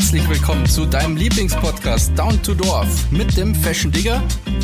[0.00, 4.22] herzlich willkommen zu deinem Lieblingspodcast Down to Dorf mit dem Fashion Digger,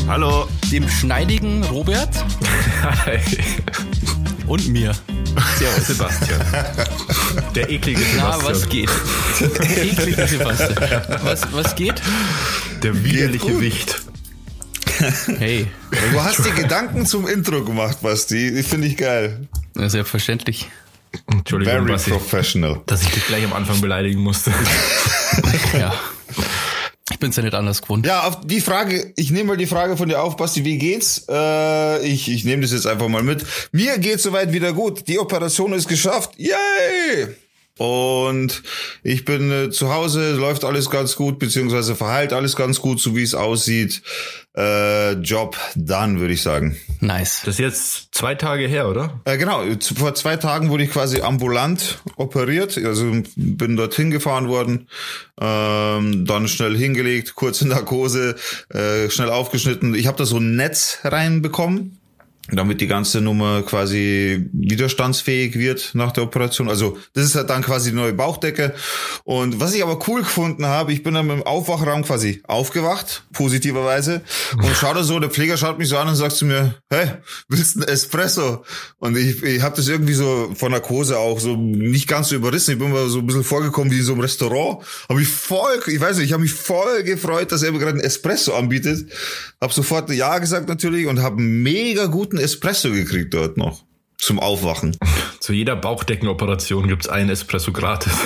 [0.08, 0.48] Hallo.
[0.72, 2.08] dem schneidigen Robert
[2.82, 3.18] Hi.
[4.46, 4.94] und mir.
[5.58, 6.40] Servus, Sebastian.
[7.54, 8.54] Der eklige Na, Sebastian.
[8.54, 8.90] was geht?
[9.76, 11.04] Eklige Sebastian.
[11.22, 12.00] Was, was geht?
[12.82, 13.60] Der widerliche.
[13.60, 14.00] Wicht.
[15.38, 15.66] Hey,
[16.12, 18.48] Du hast dir Gedanken zum Intro gemacht, Basti.
[18.48, 19.46] Ich Finde ich geil.
[19.74, 20.70] na, selbstverständlich.
[21.30, 22.82] Entschuldigung, Very professional.
[22.86, 24.52] dass ich dich gleich am Anfang beleidigen musste.
[25.78, 25.92] Ja.
[27.12, 28.04] Ich bin's ja nicht anders gewohnt.
[28.06, 31.24] Ja, auf die Frage, ich nehme mal die Frage von dir auf, Basti, wie geht's?
[31.28, 33.44] Äh, ich ich nehme das jetzt einfach mal mit.
[33.72, 35.06] Mir geht's soweit wieder gut.
[35.08, 36.32] Die Operation ist geschafft.
[36.36, 37.36] Yay!
[37.78, 38.62] Und
[39.02, 43.14] ich bin äh, zu Hause, läuft alles ganz gut, beziehungsweise verheilt alles ganz gut, so
[43.14, 44.02] wie es aussieht.
[44.56, 46.78] Äh, Job done, würde ich sagen.
[47.00, 47.42] Nice.
[47.44, 49.20] Das ist jetzt zwei Tage her, oder?
[49.26, 49.62] Äh, genau,
[49.96, 54.88] vor zwei Tagen wurde ich quasi ambulant operiert, also bin dorthin gefahren worden,
[55.38, 58.36] ähm, dann schnell hingelegt, kurze Narkose,
[58.70, 59.94] äh, schnell aufgeschnitten.
[59.94, 61.98] Ich habe da so ein Netz reinbekommen,
[62.52, 66.68] damit die ganze Nummer quasi widerstandsfähig wird nach der Operation.
[66.68, 68.74] Also das ist halt dann quasi die neue Bauchdecke.
[69.24, 74.22] Und was ich aber cool gefunden habe, ich bin dann im Aufwachraum quasi aufgewacht, positiverweise,
[74.56, 77.08] und schau da so, der Pfleger schaut mich so an und sagt zu mir, hey,
[77.48, 78.64] willst du einen Espresso?
[78.98, 82.72] Und ich, ich habe das irgendwie so von Narkose auch so nicht ganz so überrissen.
[82.72, 84.84] Ich bin mal so ein bisschen vorgekommen wie in so einem Restaurant.
[85.08, 87.92] Habe ich voll, ich weiß nicht, ich habe mich voll gefreut, dass er mir gerade
[87.92, 89.10] einen Espresso anbietet.
[89.60, 93.84] Hab sofort Ja gesagt natürlich und habe mega guten Espresso gekriegt dort noch
[94.18, 94.96] zum Aufwachen.
[95.40, 98.12] Zu jeder Bauchdeckenoperation gibt's einen Espresso gratis.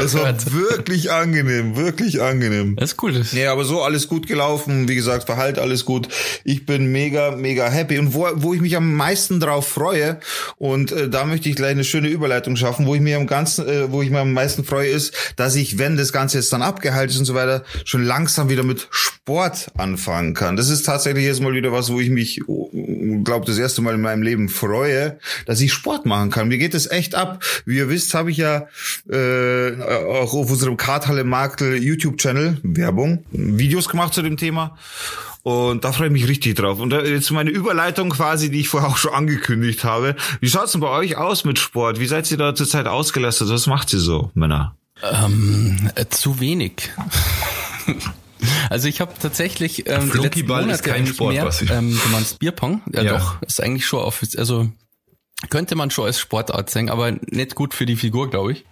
[0.00, 2.76] Das war wirklich angenehm, wirklich angenehm.
[2.76, 3.12] Das ist cool.
[3.12, 4.88] Das Nee, aber so alles gut gelaufen.
[4.88, 6.08] Wie gesagt, Verhalt alles gut.
[6.44, 7.98] Ich bin mega, mega happy.
[7.98, 10.20] Und wo, wo ich mich am meisten drauf freue,
[10.56, 13.68] und äh, da möchte ich gleich eine schöne Überleitung schaffen, wo ich mir am ganzen,
[13.68, 16.62] äh, wo ich mir am meisten freue, ist, dass ich, wenn das Ganze jetzt dann
[16.62, 20.56] abgehalten ist und so weiter, schon langsam wieder mit Sport anfangen kann.
[20.56, 22.40] Das ist tatsächlich jetzt mal wieder was, wo ich mich,
[23.24, 24.77] glaube das erste Mal in meinem Leben freue,
[25.46, 26.48] dass ich Sport machen kann.
[26.48, 27.42] Mir geht es echt ab.
[27.64, 28.66] Wie ihr wisst, habe ich ja
[29.10, 34.76] äh, auch auf unserem Karthalle Marktel YouTube-Channel Werbung Videos gemacht zu dem Thema.
[35.42, 36.78] Und da freue ich mich richtig drauf.
[36.78, 40.16] Und jetzt meine Überleitung quasi, die ich vorher auch schon angekündigt habe.
[40.40, 42.00] Wie schaut's denn bei euch aus mit Sport?
[42.00, 43.48] Wie seid ihr da zurzeit ausgelastet?
[43.48, 44.76] Was macht ihr so, Männer?
[45.02, 46.90] Ähm, äh, zu wenig.
[48.70, 51.66] Also ich habe tatsächlich ähm, die letzten Flunkyball ist Monate kein Sport, mehr, Basti.
[51.70, 52.82] ähm, du meinst Bierpong?
[52.92, 53.18] Ja, Ja.
[53.18, 54.70] doch, ist eigentlich schon auf, also
[55.50, 58.64] könnte man schon als Sportart sehen, aber nicht gut für die Figur, glaube ich.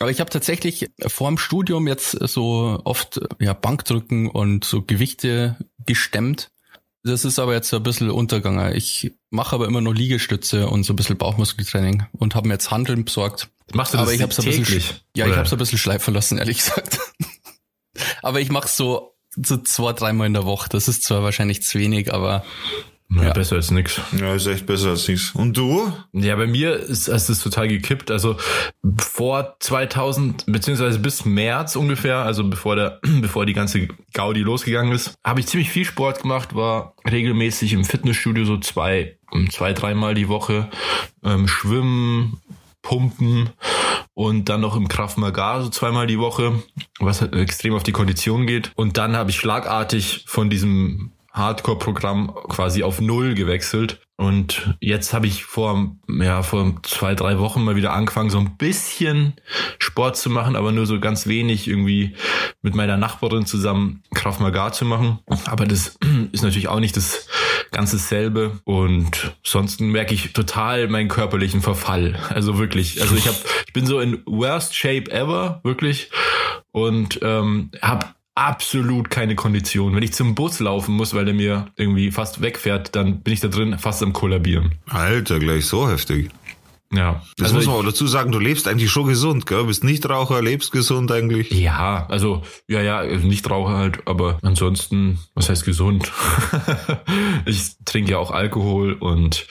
[0.00, 5.56] Aber ich habe tatsächlich vor dem Studium jetzt so oft ja Bankdrücken und so Gewichte
[5.86, 6.50] gestemmt.
[7.04, 8.74] Das ist aber jetzt ein bisschen untergegangen.
[8.74, 12.70] Ich mache aber immer noch Liegestütze und so ein bisschen Bauchmuskeltraining und habe mir jetzt
[12.70, 13.48] Handeln besorgt.
[13.74, 15.04] Machst du das aber ich habe ein bisschen, täglich?
[15.16, 15.38] ja, ich Oder?
[15.38, 16.98] habe es ein bisschen schleifen lassen, ehrlich gesagt.
[18.22, 20.68] Aber ich mache so so zwei, dreimal in der Woche.
[20.68, 22.44] Das ist zwar wahrscheinlich zu wenig, aber
[23.14, 23.32] Ja, Ja.
[23.32, 24.00] besser als nix.
[24.18, 25.32] Ja, ist echt besser als nichts.
[25.34, 25.90] Und du?
[26.12, 28.10] Ja, bei mir ist, ist es total gekippt.
[28.10, 28.36] Also
[28.98, 35.14] vor 2000 beziehungsweise bis März ungefähr, also bevor der, bevor die ganze Gaudi losgegangen ist,
[35.24, 39.18] habe ich ziemlich viel Sport gemacht, war regelmäßig im Fitnessstudio so zwei,
[39.50, 40.68] zwei, dreimal die Woche,
[41.24, 42.40] ähm, schwimmen,
[42.82, 43.50] pumpen
[44.14, 46.62] und dann noch im Kraft Maga so zweimal die Woche,
[46.98, 48.72] was halt extrem auf die Kondition geht.
[48.76, 54.02] Und dann habe ich schlagartig von diesem Hardcore-Programm quasi auf Null gewechselt.
[54.22, 58.56] Und jetzt habe ich vor, ja, vor zwei, drei Wochen mal wieder angefangen, so ein
[58.56, 59.34] bisschen
[59.80, 62.14] Sport zu machen, aber nur so ganz wenig irgendwie
[62.62, 65.18] mit meiner Nachbarin zusammen Kraft Maga zu machen.
[65.46, 65.98] Aber das
[66.32, 67.26] ist natürlich auch nicht das
[67.72, 68.60] ganz dasselbe.
[68.64, 72.16] Und sonst merke ich total meinen körperlichen Verfall.
[72.28, 73.02] Also wirklich.
[73.02, 76.10] Also ich habe, ich bin so in worst shape ever, wirklich.
[76.70, 79.94] Und ähm, habe absolut keine Kondition.
[79.94, 83.40] Wenn ich zum Bus laufen muss, weil der mir irgendwie fast wegfährt, dann bin ich
[83.40, 84.76] da drin fast am kollabieren.
[84.88, 86.30] Alter, gleich so heftig.
[86.94, 87.22] Ja.
[87.38, 89.64] Das also muss man auch dazu sagen, du lebst eigentlich schon gesund, gell?
[89.64, 91.50] Bist nicht Raucher, lebst gesund eigentlich.
[91.50, 96.12] ja, also ja, ja, nicht Raucher halt, aber ansonsten, was heißt gesund?
[97.46, 99.46] ich trinke ja auch Alkohol und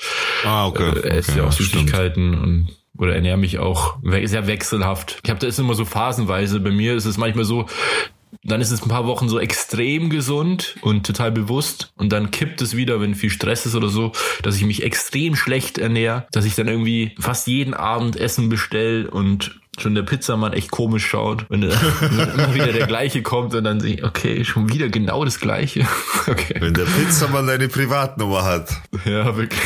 [0.45, 0.89] Ah, okay.
[1.00, 1.72] äh, esse okay, ja auch stimmt.
[1.72, 2.68] Süßigkeiten und
[2.98, 5.19] oder ernähre mich auch sehr wechselhaft.
[5.24, 6.60] Ich habe da ist immer so phasenweise.
[6.60, 7.66] Bei mir ist es manchmal so,
[8.44, 12.62] dann ist es ein paar Wochen so extrem gesund und total bewusst und dann kippt
[12.62, 14.12] es wieder, wenn viel Stress ist oder so,
[14.44, 19.06] dass ich mich extrem schlecht ernähre, dass ich dann irgendwie fast jeden Abend Essen bestell
[19.06, 21.69] und schon der Pizzamann echt komisch schaut, wenn, wenn
[22.33, 25.88] immer wieder der gleiche kommt und dann sehe ich, okay, schon wieder genau das gleiche.
[26.28, 26.56] Okay.
[26.60, 28.69] Wenn der Pizzamann deine Privatnummer hat.
[29.06, 29.60] Ja, wirklich.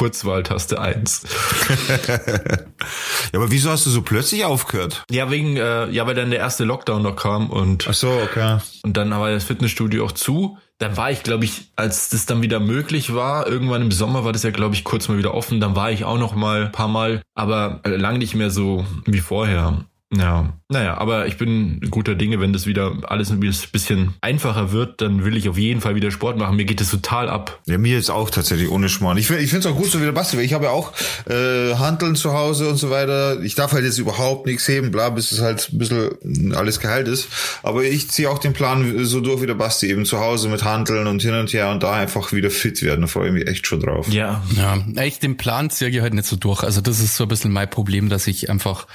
[0.00, 1.24] Kurzwahltaste 1.
[2.08, 5.04] ja, aber wieso hast du so plötzlich aufgehört?
[5.10, 7.86] Ja, wegen, äh, ja, weil dann der erste Lockdown noch kam und.
[7.86, 8.60] Ach so, okay.
[8.82, 10.56] Und dann war das Fitnessstudio auch zu.
[10.78, 14.32] Dann war ich, glaube ich, als das dann wieder möglich war, irgendwann im Sommer war
[14.32, 15.60] das ja, glaube ich, kurz mal wieder offen.
[15.60, 19.20] Dann war ich auch noch mal ein paar Mal, aber lang nicht mehr so wie
[19.20, 19.84] vorher.
[20.12, 25.00] Ja, naja, aber ich bin guter Dinge, wenn das wieder alles ein bisschen einfacher wird,
[25.00, 26.56] dann will ich auf jeden Fall wieder Sport machen.
[26.56, 27.60] Mir geht es total ab.
[27.66, 29.18] Ja, mir ist auch tatsächlich ohne Schmarrn.
[29.18, 30.92] Ich, ich finde es auch gut, so wie der Basti, weil ich habe ja auch
[31.28, 33.40] äh, Handeln zu Hause und so weiter.
[33.42, 37.06] Ich darf halt jetzt überhaupt nichts heben, bla, bis es halt ein bisschen alles geheilt
[37.06, 37.28] ist.
[37.62, 40.64] Aber ich ziehe auch den Plan so durch wie der Basti, eben zu Hause mit
[40.64, 43.02] Handeln und hin und her und da einfach wieder fit werden.
[43.02, 44.08] Da freue ich mich echt schon drauf.
[44.08, 44.42] Ja.
[44.56, 46.64] Ja, ich den Plan ziehe ich halt nicht so durch.
[46.64, 48.88] Also das ist so ein bisschen mein Problem, dass ich einfach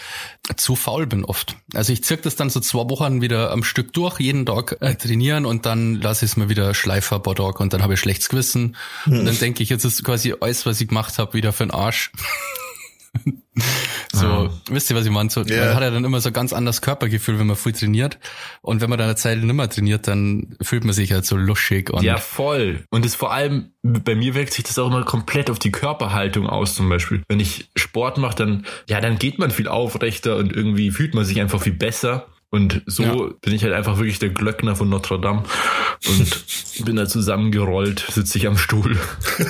[0.57, 1.55] zu faul bin oft.
[1.73, 4.95] Also ich zirk das dann so zwei Wochen wieder am Stück durch, jeden Tag äh,
[4.95, 8.29] trainieren und dann lasse ich es mir wieder schleifer paar und dann habe ich schlechtes
[8.29, 8.75] Gewissen.
[9.03, 9.19] Hm.
[9.19, 11.71] Und dann denke ich, jetzt ist quasi alles, was ich gemacht habe, wieder für den
[11.71, 12.11] Arsch.
[14.11, 14.49] So, ah.
[14.69, 15.29] wisst ihr, was ich meine?
[15.29, 15.65] So, yeah.
[15.65, 18.19] Man hat ja dann immer so ganz anderes Körpergefühl, wenn man viel trainiert.
[18.61, 21.37] Und wenn man dann eine Zeit nicht mehr trainiert, dann fühlt man sich halt so
[21.37, 21.89] luschig.
[21.89, 22.83] Und ja, voll.
[22.89, 26.47] Und es vor allem, bei mir wirkt sich das auch immer komplett auf die Körperhaltung
[26.47, 27.23] aus, zum Beispiel.
[27.27, 31.25] Wenn ich Sport mache, dann, ja, dann geht man viel aufrechter und irgendwie fühlt man
[31.25, 32.27] sich einfach viel besser.
[32.51, 33.29] Und so ja.
[33.41, 35.43] bin ich halt einfach wirklich der Glöckner von Notre Dame
[36.07, 36.45] und
[36.85, 38.97] bin da zusammengerollt, sitze ich am Stuhl.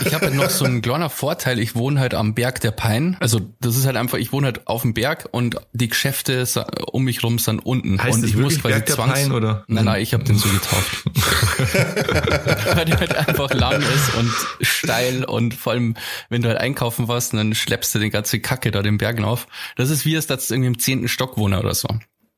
[0.05, 3.15] Ich habe halt noch so einen kleiner Vorteil, ich wohne halt am Berg der Pein.
[3.19, 6.47] Also das ist halt einfach, ich wohne halt auf dem Berg und die Geschäfte
[6.91, 8.01] um mich rum sind unten.
[8.01, 9.65] Heißt und ich muss quasi Berg der Zwangs Pein, oder?
[9.67, 11.03] Nein, nein, ich habe den so getauft.
[12.75, 14.31] Weil der halt einfach lang ist und
[14.61, 15.95] steil und vor allem,
[16.29, 19.47] wenn du halt einkaufen warst, dann schleppst du den ganzen Kacke da den Bergen auf.
[19.75, 21.87] Das ist wie es da irgendwie im zehnten Stock wohne oder so.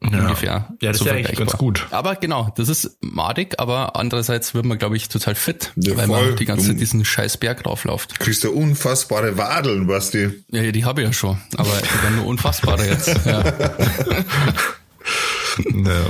[0.04, 0.20] Ja.
[0.20, 0.68] ungefähr.
[0.80, 1.88] Ja, das so ist ja eigentlich ganz gut.
[1.90, 6.06] Aber genau, das ist madig, aber andererseits wird man, glaube ich, total fit, ja, weil
[6.06, 6.28] voll.
[6.28, 8.20] man die ganze Zeit diesen scheiß Berg draufläuft.
[8.20, 10.30] Kriegst du unfassbare Wadeln, Basti.
[10.52, 13.08] Ja, die habe ich ja schon, aber die werden nur unfassbare jetzt.
[13.26, 13.44] Ja.
[15.74, 16.06] ja.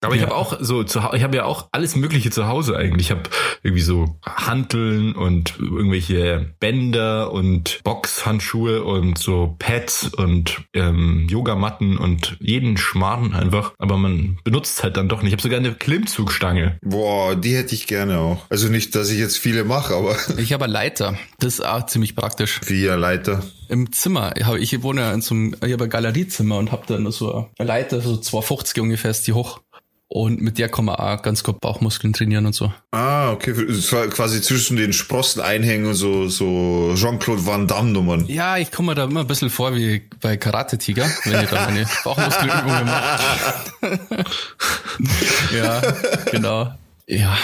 [0.00, 0.22] Aber ja.
[0.22, 3.06] ich habe auch so, zu, ich habe ja auch alles Mögliche zu Hause eigentlich.
[3.06, 3.22] Ich habe
[3.62, 12.36] irgendwie so Hanteln und irgendwelche Bänder und Boxhandschuhe und so Pads und ähm, Yogamatten und
[12.40, 13.72] jeden Schmarrn einfach.
[13.78, 15.28] Aber man benutzt es halt dann doch nicht.
[15.28, 16.78] Ich habe sogar eine Klimmzugstange.
[16.82, 18.44] Boah, die hätte ich gerne auch.
[18.50, 20.16] Also nicht, dass ich jetzt viele mache, aber.
[20.38, 21.18] Ich habe eine Leiter.
[21.40, 22.60] Das ist auch ziemlich praktisch.
[22.66, 23.42] Wie eine Leiter?
[23.68, 24.34] Im Zimmer.
[24.36, 27.50] Ich wohne ja in so einem, ich habe ein Galeriezimmer und habe da nur so
[27.58, 29.60] eine Leiter, so 250 ungefähr ist die hoch.
[30.10, 32.72] Und mit der kann man auch ganz gut Bauchmuskeln trainieren und so.
[32.92, 33.52] Ah, okay.
[34.08, 38.24] Quasi zwischen den Sprossen einhängen und so, so Jean-Claude Van Damme Nummern.
[38.26, 41.50] Ja, ich komme mir da immer ein bisschen vor wie bei Karate Tiger, wenn ich
[41.50, 43.22] da meine Bauchmuskelübungen mache.
[45.54, 45.82] ja,
[46.30, 46.72] genau.
[47.06, 47.36] Ja.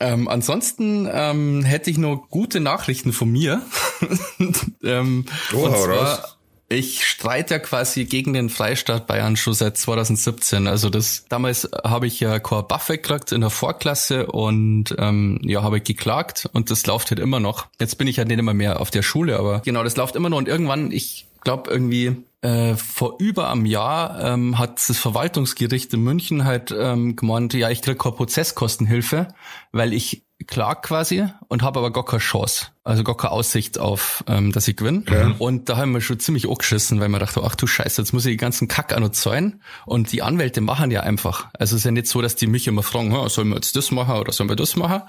[0.00, 3.62] Ähm, ansonsten ähm, hätte ich noch gute Nachrichten von mir.
[4.82, 6.36] ähm, oh, und zwar, raus.
[6.72, 10.68] Ich streite ja quasi gegen den Freistaat Bayern schon seit 2017.
[10.68, 15.64] Also das damals habe ich ja keine Buffet gekriegt in der Vorklasse und ähm, ja,
[15.64, 17.66] habe ich geklagt und das läuft halt immer noch.
[17.80, 20.30] Jetzt bin ich ja nicht immer mehr auf der Schule, aber genau, das läuft immer
[20.30, 25.92] noch und irgendwann, ich glaube irgendwie äh, vor über einem Jahr ähm, hat das Verwaltungsgericht
[25.92, 29.26] in München halt ähm, gemeint, ja, ich krieg keine Prozesskostenhilfe,
[29.72, 34.24] weil ich klag quasi und habe aber gar keine Chance also gar keine Aussicht auf,
[34.26, 35.04] ähm, dass ich gewinne.
[35.10, 35.34] Ja.
[35.38, 38.24] Und da haben wir schon ziemlich angeschissen, weil man dachte, ach du Scheiße, jetzt muss
[38.24, 39.62] ich die ganzen Kack auch noch zahlen.
[39.84, 41.48] Und die Anwälte machen ja einfach.
[41.58, 43.90] Also es ist ja nicht so, dass die mich immer fragen, sollen wir jetzt das
[43.90, 45.02] machen oder sollen wir das machen?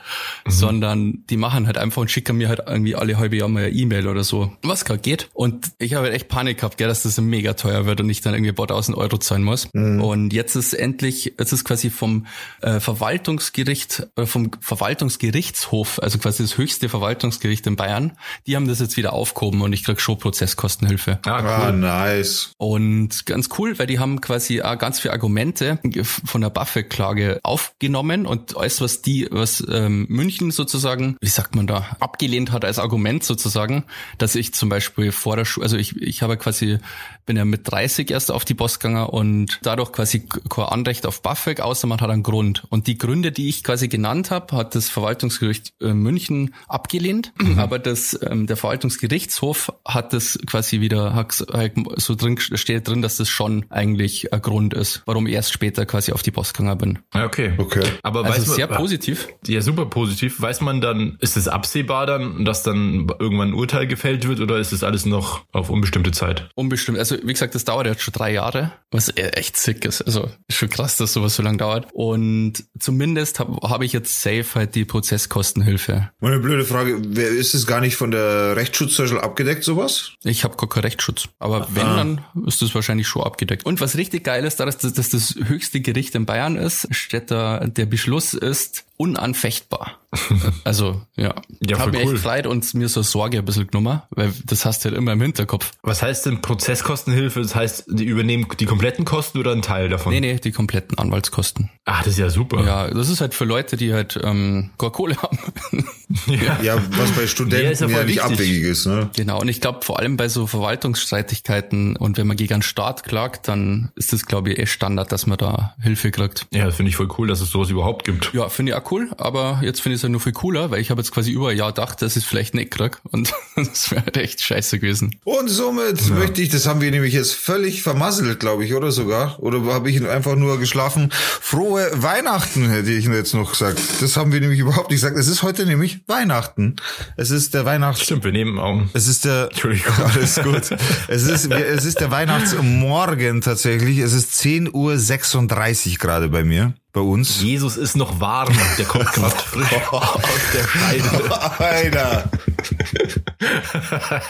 [0.45, 0.51] Mhm.
[0.51, 3.73] Sondern die machen halt einfach und schicken mir halt irgendwie alle halbe Jahr mal eine
[3.73, 5.29] E-Mail oder so, was gerade geht.
[5.33, 8.19] Und ich habe halt echt Panik gehabt, gell, dass das mega teuer wird und ich
[8.19, 9.69] dann irgendwie ein paar tausend Euro zahlen muss.
[9.71, 10.01] Mhm.
[10.01, 12.25] Und jetzt ist endlich, jetzt ist quasi vom
[12.61, 18.79] äh, Verwaltungsgericht, äh, vom Verwaltungsgerichtshof, also quasi das höchste Verwaltungsgericht in Bayern, die haben das
[18.79, 21.19] jetzt wieder aufgehoben und ich krieg schon Prozesskostenhilfe.
[21.25, 21.49] Ah, cool.
[21.49, 22.53] Ah, nice.
[22.57, 25.79] Und ganz cool, weil die haben quasi auch ganz viele Argumente
[26.25, 31.67] von der Buffett-Klage aufgenommen und alles, was die, was ähm, München sozusagen, wie sagt man
[31.67, 33.85] da, abgelehnt hat als Argument sozusagen,
[34.17, 36.79] dass ich zum Beispiel vor der Schule, also ich, ich habe quasi,
[37.25, 41.21] bin ja mit 30 erst auf die Boss gegangen und dadurch quasi kein Anrecht auf
[41.21, 42.63] BAföG, außer man hat einen Grund.
[42.69, 47.31] Und die Gründe, die ich quasi genannt habe, hat das Verwaltungsgericht äh, München abgelehnt.
[47.39, 52.87] Mhm aber das, ähm, der Verwaltungsgerichtshof hat das quasi wieder, hat halt so drin, steht
[52.87, 56.31] drin, dass das schon eigentlich ein Grund ist, warum ich erst später quasi auf die
[56.31, 56.99] Post gegangen bin.
[57.13, 57.53] Okay.
[57.57, 57.83] Okay.
[58.03, 59.29] Aber also weiß man, sehr positiv.
[59.47, 60.41] Ja, super positiv.
[60.41, 64.57] Weiß man dann, ist es absehbar dann, dass dann irgendwann ein Urteil gefällt wird oder
[64.57, 66.49] ist das alles noch auf unbestimmte Zeit?
[66.55, 66.97] Unbestimmt.
[66.97, 70.01] Also, wie gesagt, das dauert jetzt schon drei Jahre, was echt sick ist.
[70.01, 71.87] Also, ist schon krass, dass sowas so lange dauert.
[71.93, 76.09] Und zumindest habe hab ich jetzt safe halt die Prozesskostenhilfe.
[76.19, 80.11] Meine blöde Frage, wer ist es gar nicht von der Rechtsschutz abgedeckt, sowas?
[80.23, 81.29] Ich habe gar keinen Rechtsschutz.
[81.39, 81.97] Aber wenn, ah.
[81.97, 83.65] dann ist das wahrscheinlich schon abgedeckt.
[83.65, 87.31] Und was richtig geil ist, dass das, dass das höchste Gericht in Bayern ist, steht
[87.31, 89.97] da, der Beschluss ist unanfechtbar.
[90.63, 91.33] Also, ja.
[91.61, 92.15] ja habe mir cool.
[92.15, 95.13] echt leid und mir so Sorge ein bisschen genommen, weil das hast du halt immer
[95.13, 95.71] im Hinterkopf.
[95.81, 97.41] Was heißt denn Prozesskostenhilfe?
[97.41, 100.13] Das heißt, die übernehmen die kompletten Kosten oder einen Teil davon?
[100.13, 101.69] Nee, nee, die kompletten Anwaltskosten.
[101.85, 102.63] Ah, das ist ja super.
[102.63, 105.39] Ja, das ist halt für Leute, die halt ähm, Kohle haben.
[106.27, 106.61] ja.
[106.61, 108.85] ja, was bei Studenten ja, ja nicht abwegig ist.
[108.85, 109.09] Ne?
[109.15, 113.03] Genau, und ich glaube vor allem bei so Verwaltungsstreitigkeiten und wenn man gegen einen Staat
[113.03, 116.47] klagt, dann ist das, glaube ich, eh Standard, dass man da Hilfe kriegt.
[116.53, 118.31] Ja, finde ich voll cool, dass es sowas überhaupt gibt.
[118.33, 120.81] Ja, finde ich auch cool, aber jetzt finde ich es halt nur viel cooler, weil
[120.81, 123.33] ich habe jetzt quasi über ein Jahr gedacht, dass ich es vielleicht nicht krieg und
[123.55, 125.15] das wäre halt echt scheiße gewesen.
[125.23, 126.15] Und somit ja.
[126.15, 129.39] möchte ich, das haben wir nämlich jetzt völlig vermasselt, glaube ich, oder sogar?
[129.39, 131.09] Oder habe ich einfach nur geschlafen?
[131.11, 133.79] Frohe Weihnachten, hätte ich jetzt noch gesagt.
[134.01, 135.17] Das haben wir nämlich überhaupt nicht gesagt.
[135.17, 136.75] Es ist heute nämlich Weihnachten.
[137.17, 138.03] Es ist der Weihnachts...
[138.03, 138.81] Stimmt, wir nehmen auch.
[138.93, 139.49] Es ist der...
[139.51, 139.93] Entschuldigung.
[140.03, 140.77] Alles gut.
[141.07, 143.99] es ist, es ist der Weihnachtsmorgen tatsächlich.
[143.99, 147.41] Es ist 10.36 Uhr gerade bei mir bei uns.
[147.41, 150.21] Jesus ist noch warm, der kommt gerade frisch aus
[150.53, 151.31] der Scheide.
[151.59, 152.29] Alter.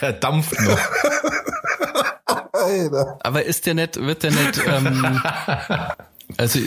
[0.00, 0.78] er dampft noch.
[2.52, 3.18] Alter.
[3.22, 5.20] Aber ist der nicht, wird der nicht, ähm,
[6.36, 6.60] also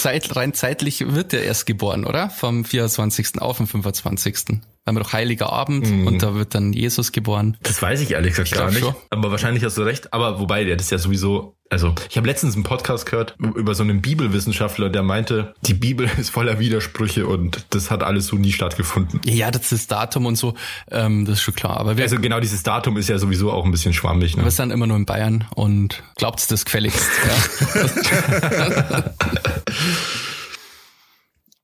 [0.00, 2.30] Zeit, rein zeitlich wird der erst geboren, oder?
[2.30, 3.40] Vom 24.
[3.40, 4.60] auf den 25.
[4.88, 6.06] Haben wir doch Heiliger Abend mhm.
[6.06, 7.56] und da wird dann Jesus geboren.
[7.62, 8.80] Das weiß ich ehrlich gesagt gar nicht.
[8.80, 8.94] Schon.
[9.10, 10.12] Aber wahrscheinlich hast du recht.
[10.12, 13.82] Aber wobei, der ist ja sowieso also, ich habe letztens einen Podcast gehört über so
[13.82, 18.52] einen Bibelwissenschaftler, der meinte, die Bibel ist voller Widersprüche und das hat alles so nie
[18.52, 19.20] stattgefunden.
[19.26, 20.54] Ja, das ist das Datum und so,
[20.90, 21.78] ähm, das ist schon klar.
[21.78, 24.36] Aber wir, also genau dieses Datum ist ja sowieso auch ein bisschen schwammig.
[24.36, 24.44] Ne?
[24.44, 27.06] Wir sind immer nur in Bayern und glaubt's das gefälligst.
[27.26, 29.04] ja.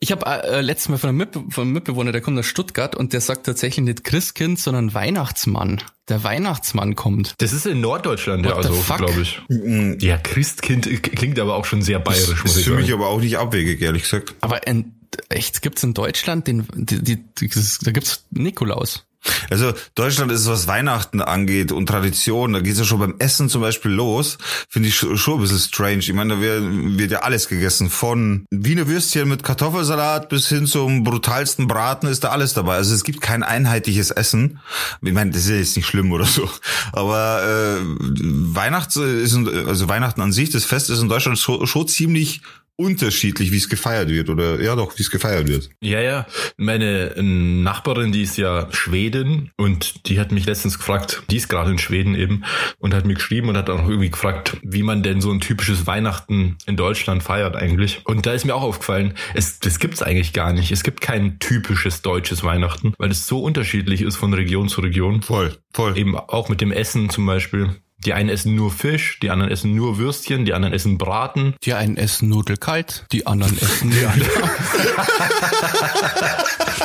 [0.05, 3.15] Ich habe äh, letztes Mal von einem, von einem Mitbewohner, der kommt aus Stuttgart und
[3.15, 5.81] der sagt tatsächlich nicht Christkind, sondern Weihnachtsmann.
[6.11, 7.33] Der Weihnachtsmann kommt.
[7.39, 9.41] Das ist in Norddeutschland, ja, also glaube ich.
[9.49, 9.95] Mm.
[10.01, 12.29] Ja, Christkind klingt aber auch schon sehr bayerisch.
[12.29, 14.35] Das muss ist für mich aber auch nicht abwegig, ehrlich gesagt.
[14.43, 14.93] Aber in,
[15.31, 19.07] echt, gibt's in Deutschland den, die, die, die, da gibt's Nikolaus.
[19.51, 23.63] Also Deutschland ist, was Weihnachten angeht und Tradition, da geht's ja schon beim Essen zum
[23.63, 24.39] Beispiel los,
[24.69, 25.99] finde ich schon ein bisschen strange.
[25.99, 31.05] Ich meine, da wird, ja alles gegessen, von Wiener Würstchen mit Kartoffelsalat bis hin zum
[31.05, 32.77] brutalsten Braten ist da alles dabei.
[32.77, 34.61] Also es gibt kein einheitliches Essen.
[35.03, 36.49] Ich meine, das ist jetzt nicht schlimm oder so,
[36.93, 41.89] aber äh, Weihnachts ist, also Weihnachten an sich, das Fest ist in Deutschland schon, schon
[41.89, 42.43] ziemlich
[42.77, 45.71] unterschiedlich, wie es gefeiert wird oder ja doch, wie es gefeiert wird.
[45.81, 46.27] Ja, ja.
[46.57, 51.49] Meine ähm, Nachbarin, die ist ja Schwedin und die hat mich letztens gefragt, die ist
[51.49, 52.45] gerade in Schweden eben
[52.79, 55.87] und hat mir geschrieben und hat auch irgendwie gefragt, wie man denn so ein typisches
[55.87, 58.01] Weihnachten in Deutschland feiert eigentlich.
[58.05, 60.73] Und da ist mir auch aufgefallen, es das gibt's eigentlich gar nicht.
[60.73, 65.23] Es gibt kein typisches deutsches Weihnachten, weil es so unterschiedlich ist von Region zu Region.
[65.23, 65.97] Voll, voll.
[65.97, 67.71] Eben auch mit dem Essen zum Beispiel.
[68.05, 71.55] Die einen essen nur Fisch, die anderen essen nur Würstchen, die anderen essen Braten.
[71.65, 74.05] Die einen essen Nudelkalt, die anderen essen die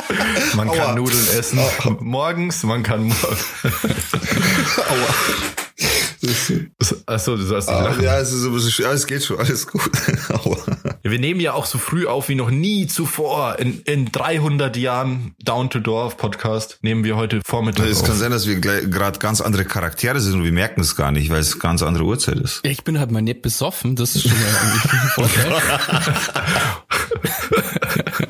[0.54, 0.94] Man kann Aua.
[0.94, 1.96] Nudeln essen Aua.
[2.00, 3.46] morgens, man kann morgens.
[4.88, 5.14] Aua.
[7.06, 8.04] Achso, du sagst nicht ah, lachen.
[8.04, 9.90] Ja, es ist so ein bisschen, ja, es geht schon, alles gut.
[11.02, 13.58] wir nehmen ja auch so früh auf wie noch nie zuvor.
[13.58, 18.30] In, in 300 Jahren Down to Dorf Podcast nehmen wir heute Vormittag Es kann sein,
[18.30, 21.58] dass wir gerade ganz andere Charaktere sind und wir merken es gar nicht, weil es
[21.58, 22.60] ganz andere Uhrzeit ist.
[22.64, 25.62] Ich bin halt mal nicht besoffen, das ist schon mal ein Vorteil.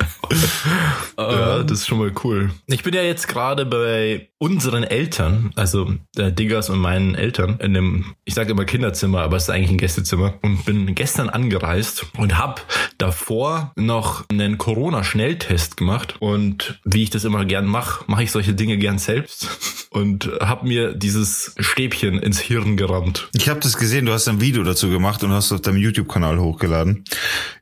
[1.17, 2.51] ja, das ist schon mal cool.
[2.67, 7.77] Ich bin ja jetzt gerade bei unseren Eltern, also der Diggers und meinen Eltern, in
[7.77, 12.05] einem, ich sage immer Kinderzimmer, aber es ist eigentlich ein Gästezimmer und bin gestern angereist
[12.17, 12.61] und habe
[12.97, 18.53] davor noch einen Corona-Schnelltest gemacht und wie ich das immer gern mache, mache ich solche
[18.53, 19.47] Dinge gern selbst
[19.91, 23.29] und habe mir dieses Stäbchen ins Hirn gerammt.
[23.35, 26.39] Ich habe das gesehen, du hast ein Video dazu gemacht und hast auf deinem YouTube-Kanal
[26.39, 27.03] hochgeladen.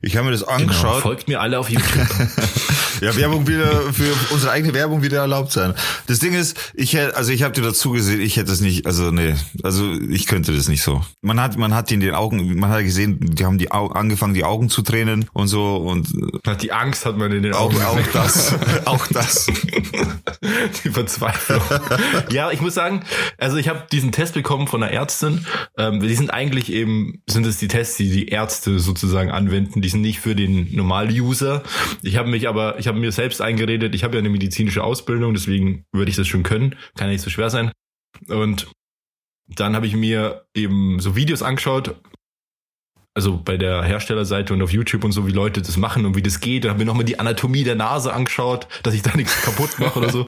[0.00, 0.82] Ich habe mir das genau, angeschaut.
[0.82, 2.08] Genau, folgt mir alle auf YouTube.
[3.00, 5.74] ja, Werbung wieder für unsere eigene Werbung wieder erlaubt sein.
[6.06, 8.86] Das Ding ist, ich hätte, also ich habe dir dazu gesehen, ich hätte es nicht,
[8.86, 11.02] also nee, also ich könnte das nicht so.
[11.22, 13.94] Man hat, man hat die in den Augen, man hat gesehen, die haben die Augen,
[13.94, 16.08] angefangen, die Augen zu tränen und so und
[16.62, 17.76] die Angst hat man in den Augen.
[17.82, 19.46] Auch, auch das, auch das.
[20.84, 21.62] die Verzweiflung.
[22.30, 23.04] ja, ich muss sagen,
[23.38, 25.46] also ich habe diesen Test bekommen von einer Ärztin.
[25.76, 29.80] Ähm, die sind eigentlich eben, sind es die Tests, die die Ärzte sozusagen anwenden.
[29.82, 31.62] Die sind nicht für den Normal-User.
[32.02, 35.32] Ich habe mich aber, ich habe mir selbst eingeredet, ich habe ja eine medizinische Ausbildung,
[35.32, 36.76] deswegen würde ich das schon können.
[36.96, 37.72] Kann ja nicht so schwer sein.
[38.28, 38.70] Und
[39.48, 41.96] dann habe ich mir eben so Videos angeschaut
[43.14, 46.22] also bei der Herstellerseite und auf YouTube und so, wie Leute das machen und wie
[46.22, 46.64] das geht.
[46.64, 49.98] Da habe mir nochmal die Anatomie der Nase angeschaut, dass ich da nichts kaputt mache
[49.98, 50.26] oder so.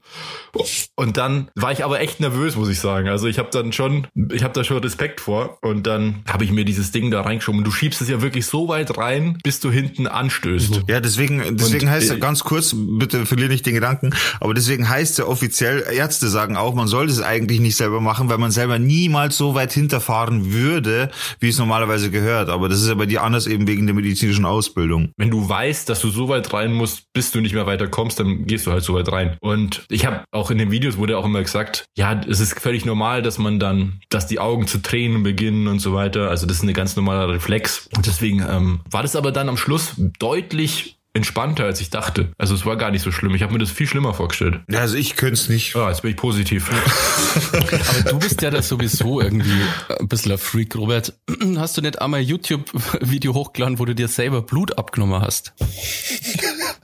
[0.96, 3.08] Und dann war ich aber echt nervös, muss ich sagen.
[3.08, 5.58] Also ich habe dann schon, ich habe da schon Respekt vor.
[5.62, 7.60] Und dann habe ich mir dieses Ding da reingeschoben.
[7.60, 10.82] Und du schiebst es ja wirklich so weit rein, bis du hinten anstößt.
[10.88, 14.10] Ja, deswegen, deswegen und, heißt ja ganz kurz, bitte verliere nicht den Gedanken,
[14.40, 18.28] aber deswegen heißt ja offiziell, Ärzte sagen auch, man sollte es eigentlich nicht selber machen,
[18.28, 21.10] weil man selber niemals so weit hinterfahren würde,
[21.40, 22.48] wie es normalerweise gehört.
[22.48, 25.12] Aber das ist ja bei dir anders eben wegen der medizinischen Ausbildung.
[25.16, 28.18] Wenn du weißt, dass du so weit rein musst, bis du nicht mehr weiter kommst,
[28.18, 29.36] dann gehst du halt so weit rein.
[29.40, 32.84] Und ich habe auch in den Videos wurde auch immer gesagt, ja, es ist völlig
[32.84, 36.30] normal, dass man dann, dass die Augen zu tränen beginnen und so weiter.
[36.30, 37.88] Also das ist ein ganz normaler Reflex.
[37.94, 42.32] Und deswegen ähm, war das aber dann am Schluss deutlich entspannter, als ich dachte.
[42.38, 43.34] Also es war gar nicht so schlimm.
[43.34, 44.60] Ich habe mir das viel schlimmer vorgestellt.
[44.70, 45.74] Ja, also ich könnte es nicht.
[45.74, 46.70] Ja, jetzt bin ich positiv.
[47.52, 49.60] Aber du bist ja da sowieso irgendwie
[50.00, 51.12] ein bisschen ein Freak, Robert.
[51.56, 55.52] Hast du nicht einmal ein YouTube-Video hochgeladen, wo du dir selber Blut abgenommen hast?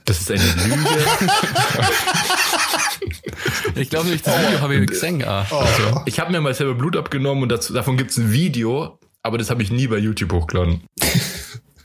[0.05, 0.89] Das ist eine Lüge.
[3.75, 5.23] ich glaube nicht, das Video habe ich gesehen.
[5.23, 6.01] Ah, also.
[6.05, 9.37] Ich habe mir mal selber Blut abgenommen und dazu, davon gibt es ein Video, aber
[9.39, 10.83] das habe ich nie bei YouTube hochgeladen.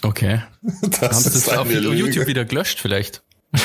[0.04, 0.42] Okay.
[0.82, 1.92] Das Haben sie das auf Lüge.
[1.94, 3.23] YouTube wieder gelöscht vielleicht?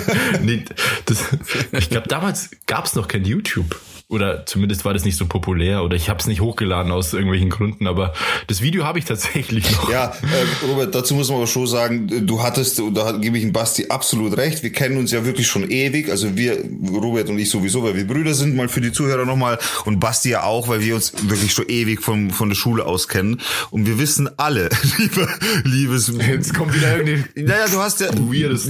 [0.42, 0.64] nee,
[1.04, 1.24] das,
[1.72, 3.78] ich glaube, damals gab es noch kein YouTube
[4.08, 7.50] oder zumindest war das nicht so populär oder ich habe es nicht hochgeladen aus irgendwelchen
[7.50, 8.12] Gründen, aber
[8.46, 9.90] das Video habe ich tatsächlich noch.
[9.90, 13.42] Ja, äh, Robert, dazu muss man aber schon sagen, du hattest, und da gebe ich
[13.42, 16.56] dem Basti absolut recht, wir kennen uns ja wirklich schon ewig, also wir,
[16.88, 20.30] Robert und ich sowieso, weil wir Brüder sind, mal für die Zuhörer nochmal und Basti
[20.30, 23.86] ja auch, weil wir uns wirklich schon ewig von, von der Schule aus kennen und
[23.86, 25.28] wir wissen alle, lieber,
[25.64, 26.12] liebes...
[26.16, 27.42] Jetzt kommt wieder irgendwie...
[27.42, 28.10] Naja, du hast ja...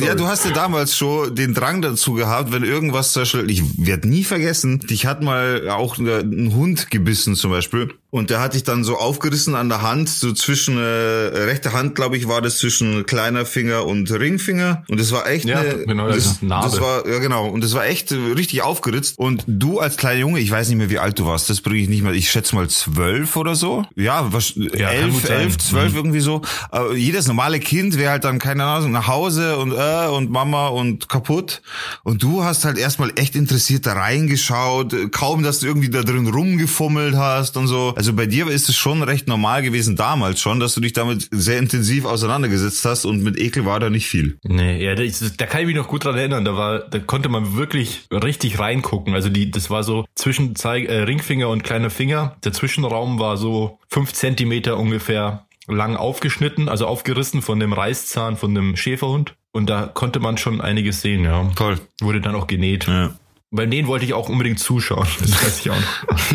[0.01, 3.63] Ja, du hast ja damals schon den Drang dazu gehabt, wenn irgendwas zum Beispiel, ich
[3.77, 7.93] werde nie vergessen, dich hatten mal auch einen Hund gebissen zum Beispiel.
[8.11, 11.97] Und der hat dich dann so aufgerissen an der Hand, so zwischen äh, rechte Hand,
[11.97, 14.85] glaube ich, war das zwischen kleiner Finger und Ringfinger.
[14.89, 16.71] Und das war echt ja, eine, genau, das, Narbe.
[16.71, 17.49] das war ja genau.
[17.49, 19.19] Und das war echt richtig aufgeritzt.
[19.19, 21.51] Und du als kleiner Junge, ich weiß nicht mehr, wie alt du warst.
[21.51, 22.13] Das bringe ich nicht mehr.
[22.13, 23.85] Ich schätze mal zwölf oder so.
[23.97, 25.99] Ja, was, ja elf, elf, zwölf mhm.
[25.99, 26.43] irgendwie so.
[26.71, 30.69] Aber jedes normale Kind wäre halt dann keine Ahnung nach Hause und äh, und Mama
[30.69, 31.61] und kaputt.
[32.05, 34.95] Und du hast halt erstmal echt interessiert da reingeschaut.
[35.11, 37.95] Kaum, dass du irgendwie da drin rumgefummelt hast und so.
[37.97, 41.29] Also bei dir ist es schon recht normal gewesen damals schon, dass du dich damit
[41.31, 44.39] sehr intensiv auseinandergesetzt hast und mit Ekel war da nicht viel.
[44.45, 46.45] Nee, ja, das, da kann ich mich noch gut dran erinnern.
[46.45, 49.15] Da war, da konnte man wirklich richtig reingucken.
[49.15, 52.37] Also die, das war so zwischen Zeig, äh, Ringfinger und kleiner Finger.
[52.45, 58.55] Der Zwischenraum war so fünf Zentimeter ungefähr lang aufgeschnitten, also aufgerissen von dem Reißzahn von
[58.55, 59.37] dem Schäferhund.
[59.53, 61.51] Und da konnte man schon einiges sehen, ja.
[61.57, 61.81] Toll.
[62.03, 62.87] Wurde dann auch genäht.
[62.87, 63.15] Ja.
[63.51, 65.07] Bei denen wollte ich auch unbedingt zuschauen.
[65.21, 66.33] Das weiß ich auch noch.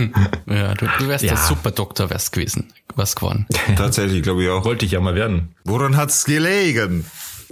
[0.56, 1.34] ja, du, du wärst ja.
[1.34, 2.72] der Superdoktor wärst gewesen.
[2.96, 3.48] Was geworden.
[3.76, 4.64] Tatsächlich, glaube ich auch.
[4.64, 5.54] Wollte ich ja mal werden.
[5.66, 7.06] Woran hat's gelegen?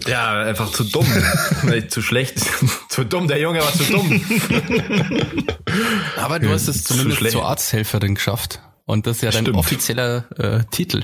[0.08, 1.06] Ja, einfach zu dumm.
[1.90, 2.40] zu schlecht.
[2.88, 4.22] zu dumm, der Junge war zu dumm.
[6.16, 8.62] Aber du hast es zumindest zur Arzthelferin geschafft.
[8.86, 9.58] Und das ist ja dein Stimmt.
[9.58, 11.04] offizieller äh, Titel.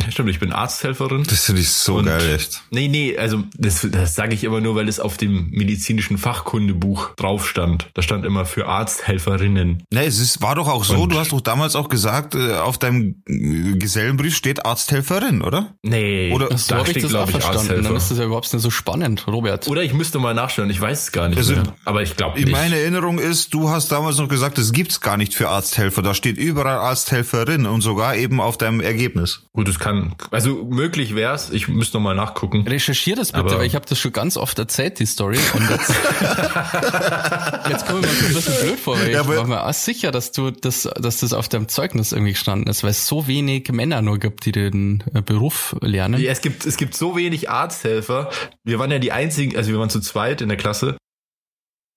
[0.00, 1.24] Ja, stimmt, ich bin Arzthelferin.
[1.24, 2.62] Das finde ich so und, geil, echt.
[2.70, 7.14] Nee, nee, also das, das sage ich immer nur, weil es auf dem medizinischen Fachkundebuch
[7.14, 7.88] drauf stand.
[7.94, 9.84] Da stand immer für Arzthelferinnen.
[9.90, 12.54] Nee, es ist, war doch auch so, und, du hast doch damals auch gesagt, äh,
[12.54, 15.74] auf deinem Gesellenbrief steht Arzthelferin, oder?
[15.82, 17.82] Nee, oder so da steht, glaube ich, Arzthelfer.
[17.82, 19.68] Dann ist das ja überhaupt nicht so spannend, Robert.
[19.68, 21.74] Oder ich müsste mal nachschauen, ich weiß es gar nicht also, mehr.
[21.84, 22.50] Aber ich glaube nicht.
[22.50, 26.02] Meine Erinnerung ist, du hast damals noch gesagt, es gibt's gar nicht für Arzthelfer.
[26.02, 29.42] Da steht überall Arzthelferin und sogar eben auf deinem Ergebnis.
[29.52, 30.14] Gut, das kann.
[30.30, 31.50] Also möglich wär's.
[31.50, 32.66] Ich müsste noch mal nachgucken.
[32.66, 35.38] Recherchier das bitte, Aber weil ich habe das schon ganz oft erzählt, die Story.
[35.52, 35.90] Und jetzt,
[37.68, 40.10] jetzt komme ich mir ein bisschen blöd vor, weil ja, ich war mir auch sicher,
[40.10, 43.70] dass du das, dass das auf deinem Zeugnis irgendwie gestanden ist, weil es so wenig
[43.72, 46.18] Männer nur gibt, die den äh, Beruf lernen.
[46.18, 48.30] Ja, es gibt, es gibt so wenig Arzthelfer.
[48.64, 50.96] Wir waren ja die einzigen, also wir waren zu zweit in der Klasse.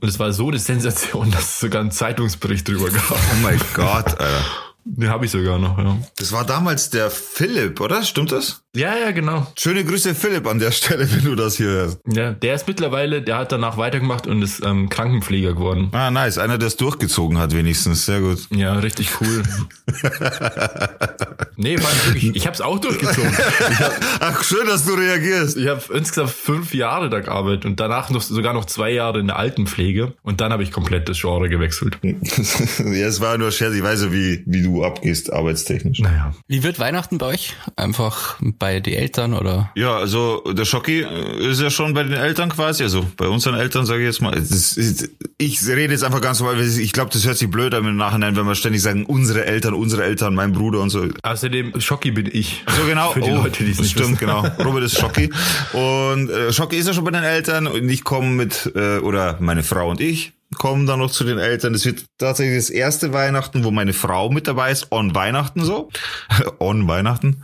[0.02, 3.12] Und es war so eine Sensation, dass es sogar einen Zeitungsbericht drüber gab.
[3.12, 4.67] Oh mein Gott, Alter.
[4.96, 5.98] Den habe ich sogar noch, ja.
[6.18, 8.04] Das war damals der Philipp, oder?
[8.04, 8.64] Stimmt das?
[8.76, 9.48] Ja, ja, genau.
[9.58, 12.00] Schöne Grüße Philipp an der Stelle, wenn du das hier hörst.
[12.06, 15.90] Ja, der ist mittlerweile, der hat danach weitergemacht und ist ähm, Krankenpfleger geworden.
[15.94, 16.38] Ah, nice.
[16.38, 18.06] Einer, der es durchgezogen hat wenigstens.
[18.06, 18.48] Sehr gut.
[18.52, 19.44] Ja, richtig cool.
[21.58, 23.36] nee, war wirklich, ich habe es auch durchgezogen.
[23.36, 25.58] Hab, Ach, schön, dass du reagierst.
[25.58, 29.28] Ich habe insgesamt fünf Jahre da gearbeitet und danach noch sogar noch zwei Jahre in
[29.28, 31.98] der Altenpflege und dann habe ich komplett das Genre gewechselt.
[32.04, 33.74] ja, es war nur Scherz.
[33.74, 36.00] Ich weiß ja, wie, wie du du abgehst, arbeitstechnisch.
[36.00, 36.34] Naja.
[36.48, 37.54] Wie wird Weihnachten bei euch?
[37.76, 39.72] Einfach bei den Eltern oder?
[39.76, 41.06] Ja, also der Schocki
[41.40, 44.32] ist ja schon bei den Eltern quasi, also bei unseren Eltern sage ich jetzt mal.
[44.32, 47.86] Das ist, ich rede jetzt einfach ganz normal, ich glaube, das hört sich blöd an
[47.86, 51.08] im Nachhinein, wenn wir ständig sagen, unsere Eltern, unsere Eltern, mein Bruder und so.
[51.24, 52.64] Außerdem, Schocki bin ich.
[52.68, 53.12] So genau.
[53.12, 54.28] Für die oh, Leute, die es nicht stimmt, wissen.
[54.28, 54.46] genau.
[54.64, 55.32] Robert ist Schocki.
[55.74, 59.38] Und äh, Schocki ist ja schon bei den Eltern und ich komme mit, äh, oder
[59.40, 61.74] meine Frau und ich kommen dann noch zu den Eltern.
[61.74, 65.90] Das wird tatsächlich das erste Weihnachten, wo meine Frau mit dabei ist, on Weihnachten so.
[66.60, 67.44] on Weihnachten.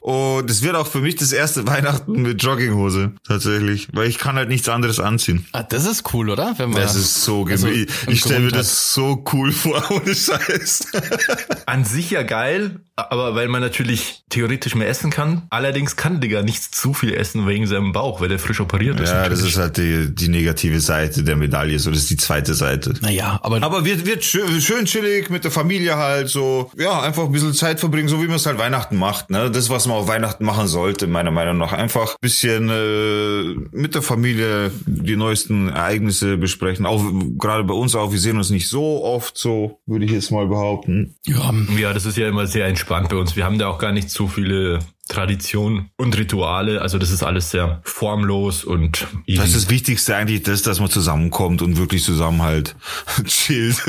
[0.00, 3.88] Und es wird auch für mich das erste Weihnachten mit Jogginghose, tatsächlich.
[3.92, 5.46] Weil ich kann halt nichts anderes anziehen.
[5.52, 6.54] Ah, das ist cool, oder?
[6.56, 10.88] Wenn man, Das ist so also ich stelle mir das so cool vor, ohne Scheiß.
[11.66, 15.42] An sich ja geil, aber weil man natürlich theoretisch mehr essen kann.
[15.50, 19.10] Allerdings kann Digga nicht zu viel essen wegen seinem Bauch, weil der frisch operiert ist.
[19.10, 19.54] Ja, das natürlich.
[19.54, 21.78] ist halt die, die negative Seite der Medaille.
[21.78, 22.94] So, das ist die zweite Seite.
[23.00, 26.70] Naja, aber, Aber wird, wird schön, schön chillig mit der Familie halt so.
[26.76, 29.30] Ja, einfach ein bisschen Zeit verbringen, so wie man es halt Weihnachten macht.
[29.30, 29.50] Ne?
[29.50, 31.72] Das, was man auf Weihnachten machen sollte, meiner Meinung nach.
[31.72, 36.86] Einfach ein bisschen äh, mit der Familie die neuesten Ereignisse besprechen.
[36.86, 37.04] Auch
[37.38, 40.46] gerade bei uns auch, wir sehen uns nicht so oft so, würde ich jetzt mal
[40.46, 41.14] behaupten.
[41.26, 43.34] ja, Ja, das ist ja immer sehr entspannt bei uns.
[43.34, 46.82] Wir haben da auch gar nicht so viele Traditionen und Rituale.
[46.82, 49.38] Also das ist alles sehr formlos und easy.
[49.38, 52.76] Das ist das Wichtigste eigentlich, das, dass man zusammenkommt und wirklich zusammen halt
[53.24, 53.82] chillt.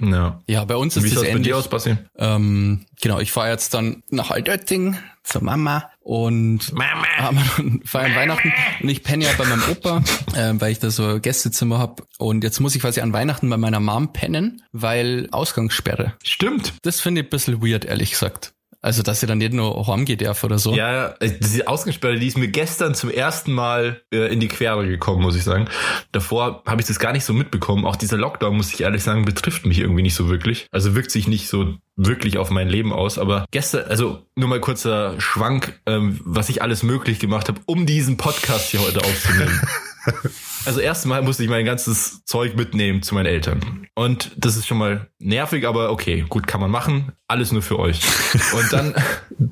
[0.00, 0.40] ja.
[0.46, 1.46] ja, bei uns ist Wie es sieht's bei ähnlich.
[1.46, 1.96] dir aus, Basti?
[2.16, 6.72] Ähm, genau, ich fahre jetzt dann nach Altötting zur Mama und
[7.18, 10.02] haben wir dann feiern Weihnachten und ich penne ja bei meinem Opa,
[10.34, 13.56] äh, weil ich da so Gästezimmer hab und jetzt muss ich quasi an Weihnachten bei
[13.56, 16.14] meiner Mom pennen, weil Ausgangssperre.
[16.22, 16.74] Stimmt.
[16.82, 18.52] Das finde ich ein bisschen weird, ehrlich gesagt.
[18.82, 20.74] Also, dass sie dann nicht nur heimgehen darf oder so.
[20.74, 24.88] Ja, äh, diese Ausgangssperre, die ist mir gestern zum ersten Mal äh, in die Quere
[24.88, 25.68] gekommen, muss ich sagen.
[26.10, 27.86] Davor habe ich das gar nicht so mitbekommen.
[27.86, 30.66] Auch dieser Lockdown, muss ich ehrlich sagen, betrifft mich irgendwie nicht so wirklich.
[30.72, 33.18] Also wirkt sich nicht so wirklich auf mein Leben aus.
[33.18, 37.86] Aber gestern, also nur mal kurzer Schwank, ähm, was ich alles möglich gemacht habe, um
[37.86, 39.60] diesen Podcast hier heute aufzunehmen.
[40.64, 43.86] Also erstmal musste ich mein ganzes Zeug mitnehmen zu meinen Eltern.
[43.94, 47.12] Und das ist schon mal nervig, aber okay, gut, kann man machen.
[47.28, 48.00] Alles nur für euch.
[48.54, 48.94] Und dann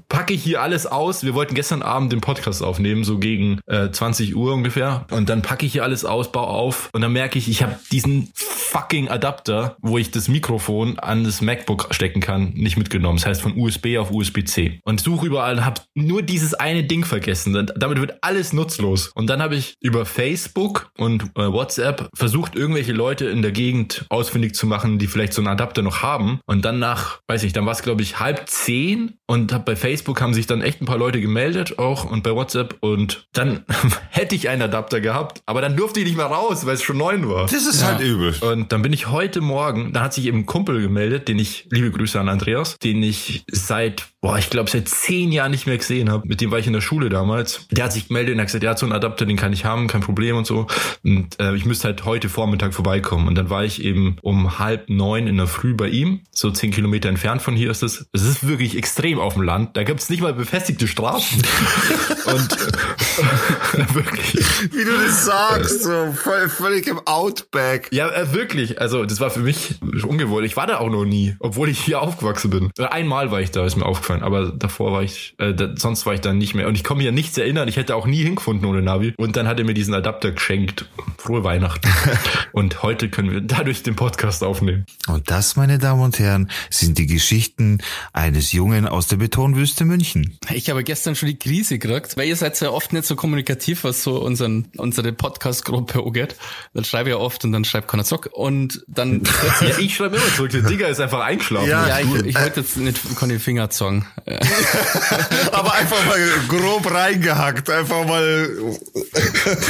[0.09, 1.25] packe ich hier alles aus.
[1.25, 5.07] Wir wollten gestern Abend den Podcast aufnehmen, so gegen äh, 20 Uhr ungefähr.
[5.11, 6.91] Und dann packe ich hier alles aus, baue auf.
[6.93, 11.41] Und dann merke ich, ich habe diesen fucking Adapter, wo ich das Mikrofon an das
[11.41, 13.19] MacBook stecken kann, nicht mitgenommen.
[13.19, 14.81] Das heißt von USB auf USB-C.
[14.85, 17.71] Und suche überall und habe nur dieses eine Ding vergessen.
[17.77, 19.09] Damit wird alles nutzlos.
[19.15, 24.05] Und dann habe ich über Facebook und äh, WhatsApp versucht, irgendwelche Leute in der Gegend
[24.09, 26.41] ausfindig zu machen, die vielleicht so einen Adapter noch haben.
[26.47, 29.77] Und dann nach, weiß ich, dann war es glaube ich halb zehn und hab bei
[29.77, 33.65] Facebook haben sich dann echt ein paar Leute gemeldet auch und bei WhatsApp und dann
[34.11, 36.99] hätte ich einen Adapter gehabt, aber dann durfte ich nicht mehr raus, weil es schon
[36.99, 37.47] neun war.
[37.47, 38.35] Das ist halt übel.
[38.41, 41.67] Und dann bin ich heute Morgen, da hat sich eben ein Kumpel gemeldet, den ich,
[41.71, 45.79] liebe Grüße an Andreas, den ich seit, boah, ich glaube seit zehn Jahren nicht mehr
[45.79, 46.27] gesehen habe.
[46.27, 47.67] Mit dem war ich in der Schule damals.
[47.71, 49.87] Der hat sich gemeldet und hat gesagt, ja, so einen Adapter, den kann ich haben,
[49.87, 50.67] kein Problem und so.
[51.05, 53.29] Und äh, ich müsste halt heute Vormittag vorbeikommen.
[53.29, 56.71] Und dann war ich eben um halb neun in der Früh bei ihm, so zehn
[56.71, 58.07] Kilometer entfernt von hier ist es.
[58.13, 59.77] Es ist wirklich extrem auf dem Land.
[59.77, 61.43] Da gibt's nicht mal befestigte Straßen.
[62.27, 62.73] und äh,
[63.95, 64.45] wirklich.
[64.73, 67.89] Wie du das sagst, so voll, völlig im Outback.
[67.93, 68.81] Ja, äh, wirklich.
[68.81, 70.47] Also, das war für mich ungewohnt.
[70.47, 72.71] Ich war da auch noch nie, obwohl ich hier aufgewachsen bin.
[72.79, 74.23] Einmal war ich da, ist mir aufgefallen.
[74.23, 76.69] Aber davor war ich, äh, da, sonst war ich da nicht mehr.
[76.69, 77.69] Und ich komme mich an nichts erinnern.
[77.69, 79.15] Ich hätte auch nie hingefunden ohne Navi.
[79.17, 80.87] Und dann hat er mir diesen Adapter geschenkt.
[81.19, 81.89] Frohe Weihnachten.
[82.53, 84.87] und heute können wir dadurch den Podcast aufnehmen.
[85.09, 87.79] Und das, meine Damen und Herren, sind die Geschichten
[88.13, 90.39] eines Jungen aus der Betonwüste München.
[90.53, 93.85] Ich habe gestern schon die Krise gekriegt, weil ihr seid ja oft nicht so kommunikativ,
[93.85, 96.37] was so unseren, unsere Podcast-Gruppe angeht.
[96.75, 98.31] Dann schreibe ich ja oft und dann schreibt keiner Zock.
[98.33, 99.23] Und dann,
[99.61, 100.51] ja, ich schreibe immer zurück.
[100.51, 101.69] Der Digger ist einfach eingeschlafen.
[101.69, 101.89] Ja.
[101.89, 104.07] ja, ich, ich wollte jetzt nicht den Finger zogen.
[105.53, 108.49] Aber einfach mal grob reingehackt, einfach mal.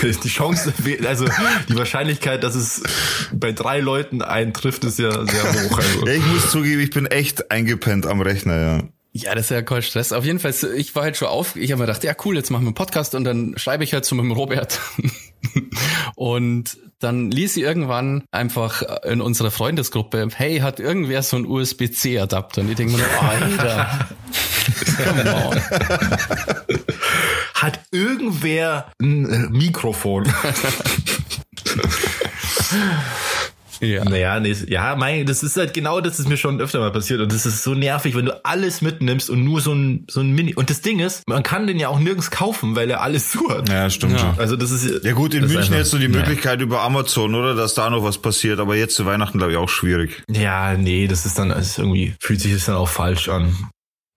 [0.02, 0.72] Die Chance,
[1.06, 1.26] also
[1.68, 2.82] die Wahrscheinlichkeit, dass es
[3.32, 5.78] bei drei Leuten eintrifft, ist ja sehr hoch.
[5.78, 6.06] Also.
[6.06, 8.82] Ja, ich muss zugeben, ich bin echt eingepennt am Rechner, ja.
[9.12, 10.12] Ja, das ist ja kein Stress.
[10.12, 12.50] Auf jeden Fall, ich war halt schon auf, ich habe mir gedacht, ja cool, jetzt
[12.50, 14.78] machen wir einen Podcast und dann schreibe ich halt zu meinem Robert.
[16.14, 22.60] und dann ließ sie irgendwann einfach in unserer Freundesgruppe, hey, hat irgendwer so einen USB-C-Adapter?
[22.60, 24.08] Und ich denke mir, nur, Alter,
[24.96, 25.60] come on.
[27.54, 30.32] Hat irgendwer ein äh, Mikrofon?
[33.80, 34.04] Ja.
[34.04, 37.20] Naja, nee, ja, mein, das ist halt genau, das ist mir schon öfter mal passiert
[37.20, 40.32] und das ist so nervig, wenn du alles mitnimmst und nur so ein, so ein
[40.32, 40.54] Mini.
[40.54, 43.48] Und das Ding ist, man kann den ja auch nirgends kaufen, weil er alles zu
[43.48, 43.68] hat.
[43.68, 44.20] Ja, stimmt.
[44.20, 44.34] Ja.
[44.36, 45.34] Also das ist ja gut.
[45.34, 46.64] In München hättest du die Möglichkeit nee.
[46.64, 48.60] über Amazon, oder, dass da noch was passiert.
[48.60, 50.22] Aber jetzt zu Weihnachten glaube ich auch schwierig.
[50.30, 53.56] Ja, nee, das ist dann ist irgendwie fühlt sich das dann auch falsch an.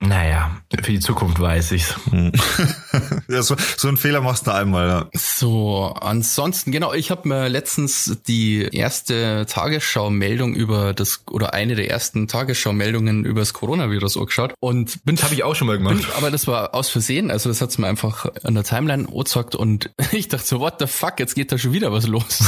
[0.06, 1.96] Naja, für die Zukunft weiß ich's.
[2.10, 2.34] Hm.
[3.30, 5.10] ja, so, so einen Fehler machst du einmal, ja.
[5.14, 11.90] So, ansonsten, genau, ich habe mir letztens die erste Tagesschau-Meldung über das, oder eine der
[11.90, 15.16] ersten Tagesschau-Meldungen über das Coronavirus angeschaut und bin.
[15.16, 15.96] Das habe ich auch schon mal gemacht.
[15.96, 19.56] Bin, aber das war aus Versehen, also das hat's mir einfach an der Timeline angezeigt
[19.56, 22.40] und ich dachte so, what the fuck, jetzt geht da schon wieder was los.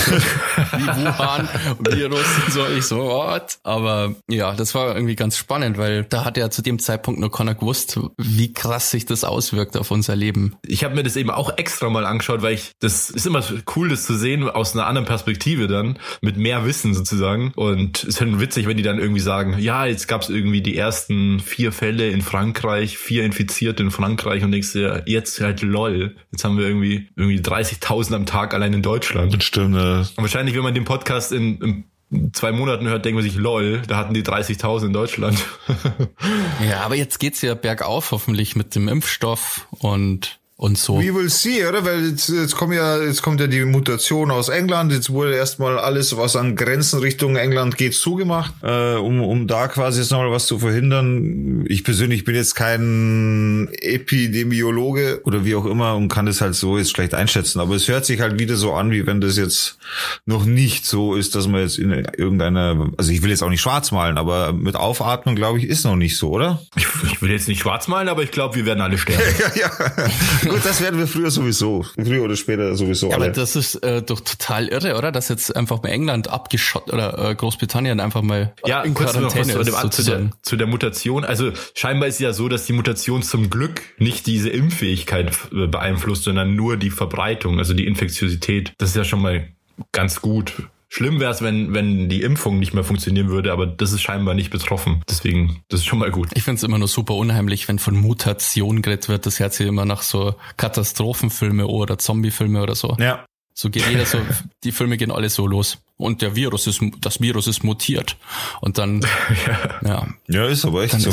[0.73, 1.47] Wie Wuhan,
[1.79, 3.59] Virus und so, ich so, what?
[3.63, 7.31] Aber ja, das war irgendwie ganz spannend, weil da hat ja zu dem Zeitpunkt noch
[7.45, 10.55] keiner gewusst, wie krass sich das auswirkt auf unser Leben.
[10.65, 13.43] Ich habe mir das eben auch extra mal angeschaut, weil ich, das ist immer
[13.75, 17.51] cool, das zu sehen aus einer anderen Perspektive dann, mit mehr Wissen sozusagen.
[17.55, 20.61] Und es ist halt witzig, wenn die dann irgendwie sagen, ja, jetzt gab es irgendwie
[20.61, 25.61] die ersten vier Fälle in Frankreich, vier Infizierte in Frankreich und denkst dir, jetzt halt
[25.61, 29.33] lol, jetzt haben wir irgendwie, irgendwie 30.000 am Tag allein in Deutschland.
[29.33, 29.75] Das stimmt.
[29.75, 29.99] Ja.
[29.99, 31.83] Und wahrscheinlich, wenn man den Podcast in, in
[32.33, 35.37] zwei Monaten hört, denkt man sich, lol, da hatten die 30.000 in Deutschland.
[36.69, 40.99] ja, aber jetzt geht's ja bergauf hoffentlich mit dem Impfstoff und und so.
[41.01, 41.83] We will see, oder?
[41.83, 44.93] Weil jetzt, jetzt kommt ja, jetzt kommt ja die Mutation aus England.
[44.93, 49.67] Jetzt wurde erstmal alles, was an Grenzen Richtung England geht, zugemacht, äh, um, um da
[49.67, 51.65] quasi jetzt nochmal was zu verhindern.
[51.67, 56.77] Ich persönlich bin jetzt kein Epidemiologe oder wie auch immer und kann das halt so
[56.77, 57.59] jetzt schlecht einschätzen.
[57.59, 59.77] Aber es hört sich halt wieder so an, wie wenn das jetzt
[60.25, 63.61] noch nicht so ist, dass man jetzt in irgendeiner, also ich will jetzt auch nicht
[63.61, 66.61] schwarz malen, aber mit Aufatmen, glaube ich, ist noch nicht so, oder?
[66.77, 69.21] Ich, ich will jetzt nicht schwarz malen, aber ich glaube, wir werden alle sterben.
[69.55, 70.09] ja, ja.
[70.49, 71.85] Gut, das werden wir früher sowieso.
[71.95, 73.09] Früher oder später sowieso.
[73.09, 75.11] Ja, aber das ist äh, doch total irre, oder?
[75.11, 79.73] Dass jetzt einfach mal England abgeschottet oder äh, Großbritannien einfach mal ja, in Quarantäne noch
[79.73, 81.23] was ist, zu, der, zu der Mutation.
[81.25, 86.23] Also scheinbar ist ja so, dass die Mutation zum Glück nicht diese Impffähigkeit äh, beeinflusst,
[86.23, 88.73] sondern nur die Verbreitung, also die Infektiosität.
[88.77, 89.49] Das ist ja schon mal
[89.91, 90.53] ganz gut.
[90.95, 94.33] Schlimm wäre es, wenn, wenn die Impfung nicht mehr funktionieren würde, aber das ist scheinbar
[94.33, 95.03] nicht betroffen.
[95.09, 96.29] Deswegen, das ist schon mal gut.
[96.35, 99.25] Ich finde es immer nur super unheimlich, wenn von Mutation geredet wird.
[99.25, 102.95] Das hört sich immer nach so Katastrophenfilme oder Zombiefilme oder so.
[102.97, 103.25] Ja.
[103.53, 104.19] So geht jeder so,
[104.63, 108.17] die Filme gehen alle so los und der Virus ist, das Virus ist mutiert.
[108.59, 109.01] Und dann,
[109.47, 109.89] ja.
[109.89, 110.07] ja.
[110.27, 111.11] Ja, ist aber echt so.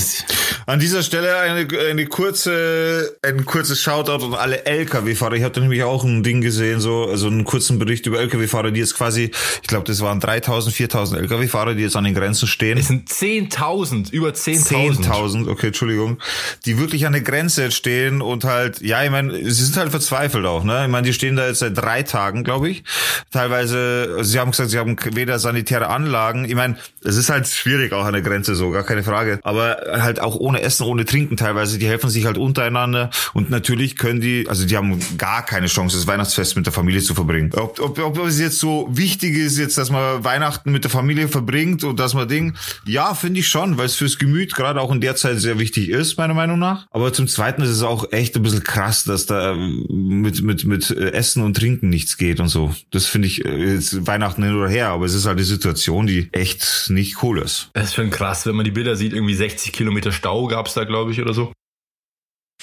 [0.66, 5.34] An dieser Stelle eine, eine kurze, ein kurzes Shoutout an alle LKW-Fahrer.
[5.34, 8.80] Ich hatte nämlich auch ein Ding gesehen, so, also einen kurzen Bericht über LKW-Fahrer, die
[8.80, 9.30] jetzt quasi,
[9.62, 12.76] ich glaube, das waren 3000, 4000 LKW-Fahrer, die jetzt an den Grenzen stehen.
[12.76, 15.04] Es sind 10.000, über 10.000.
[15.04, 16.18] 10.000, okay, Entschuldigung.
[16.64, 19.90] Die wirklich an der Grenze jetzt stehen und halt, ja, ich meine, sie sind halt
[19.90, 20.82] verzweifelt auch, ne?
[20.84, 22.82] Ich meine, die stehen da jetzt seit drei Tagen, glaube ich.
[23.30, 26.44] Teilweise, sie haben gesagt, sie haben weder sanitäre Anlagen.
[26.44, 29.38] Ich meine, es ist halt schwierig auch an der Grenze so, gar keine Frage.
[29.42, 31.78] Aber halt auch ohne Essen, ohne Trinken teilweise.
[31.78, 35.96] Die helfen sich halt untereinander und natürlich können die, also die haben gar keine Chance,
[35.96, 37.52] das Weihnachtsfest mit der Familie zu verbringen.
[37.54, 41.28] Ob, ob, ob es jetzt so wichtig ist, jetzt, dass man Weihnachten mit der Familie
[41.28, 42.54] verbringt und dass man Ding,
[42.84, 45.90] ja, finde ich schon, weil es fürs Gemüt gerade auch in der Zeit sehr wichtig
[45.90, 46.86] ist, meiner Meinung nach.
[46.90, 50.90] Aber zum Zweiten ist es auch echt ein bisschen krass, dass da mit, mit, mit
[50.90, 52.74] Essen und Trinken nichts geht und so.
[52.90, 56.06] Das finde ich äh, jetzt Weihnachten hin oder her, aber es ist halt die Situation,
[56.06, 57.70] die echt nicht cool ist.
[57.74, 60.84] Das ist schon krass, wenn man die Bilder sieht, irgendwie 60 Kilometer Stau gab's da,
[60.84, 61.52] glaube ich, oder so.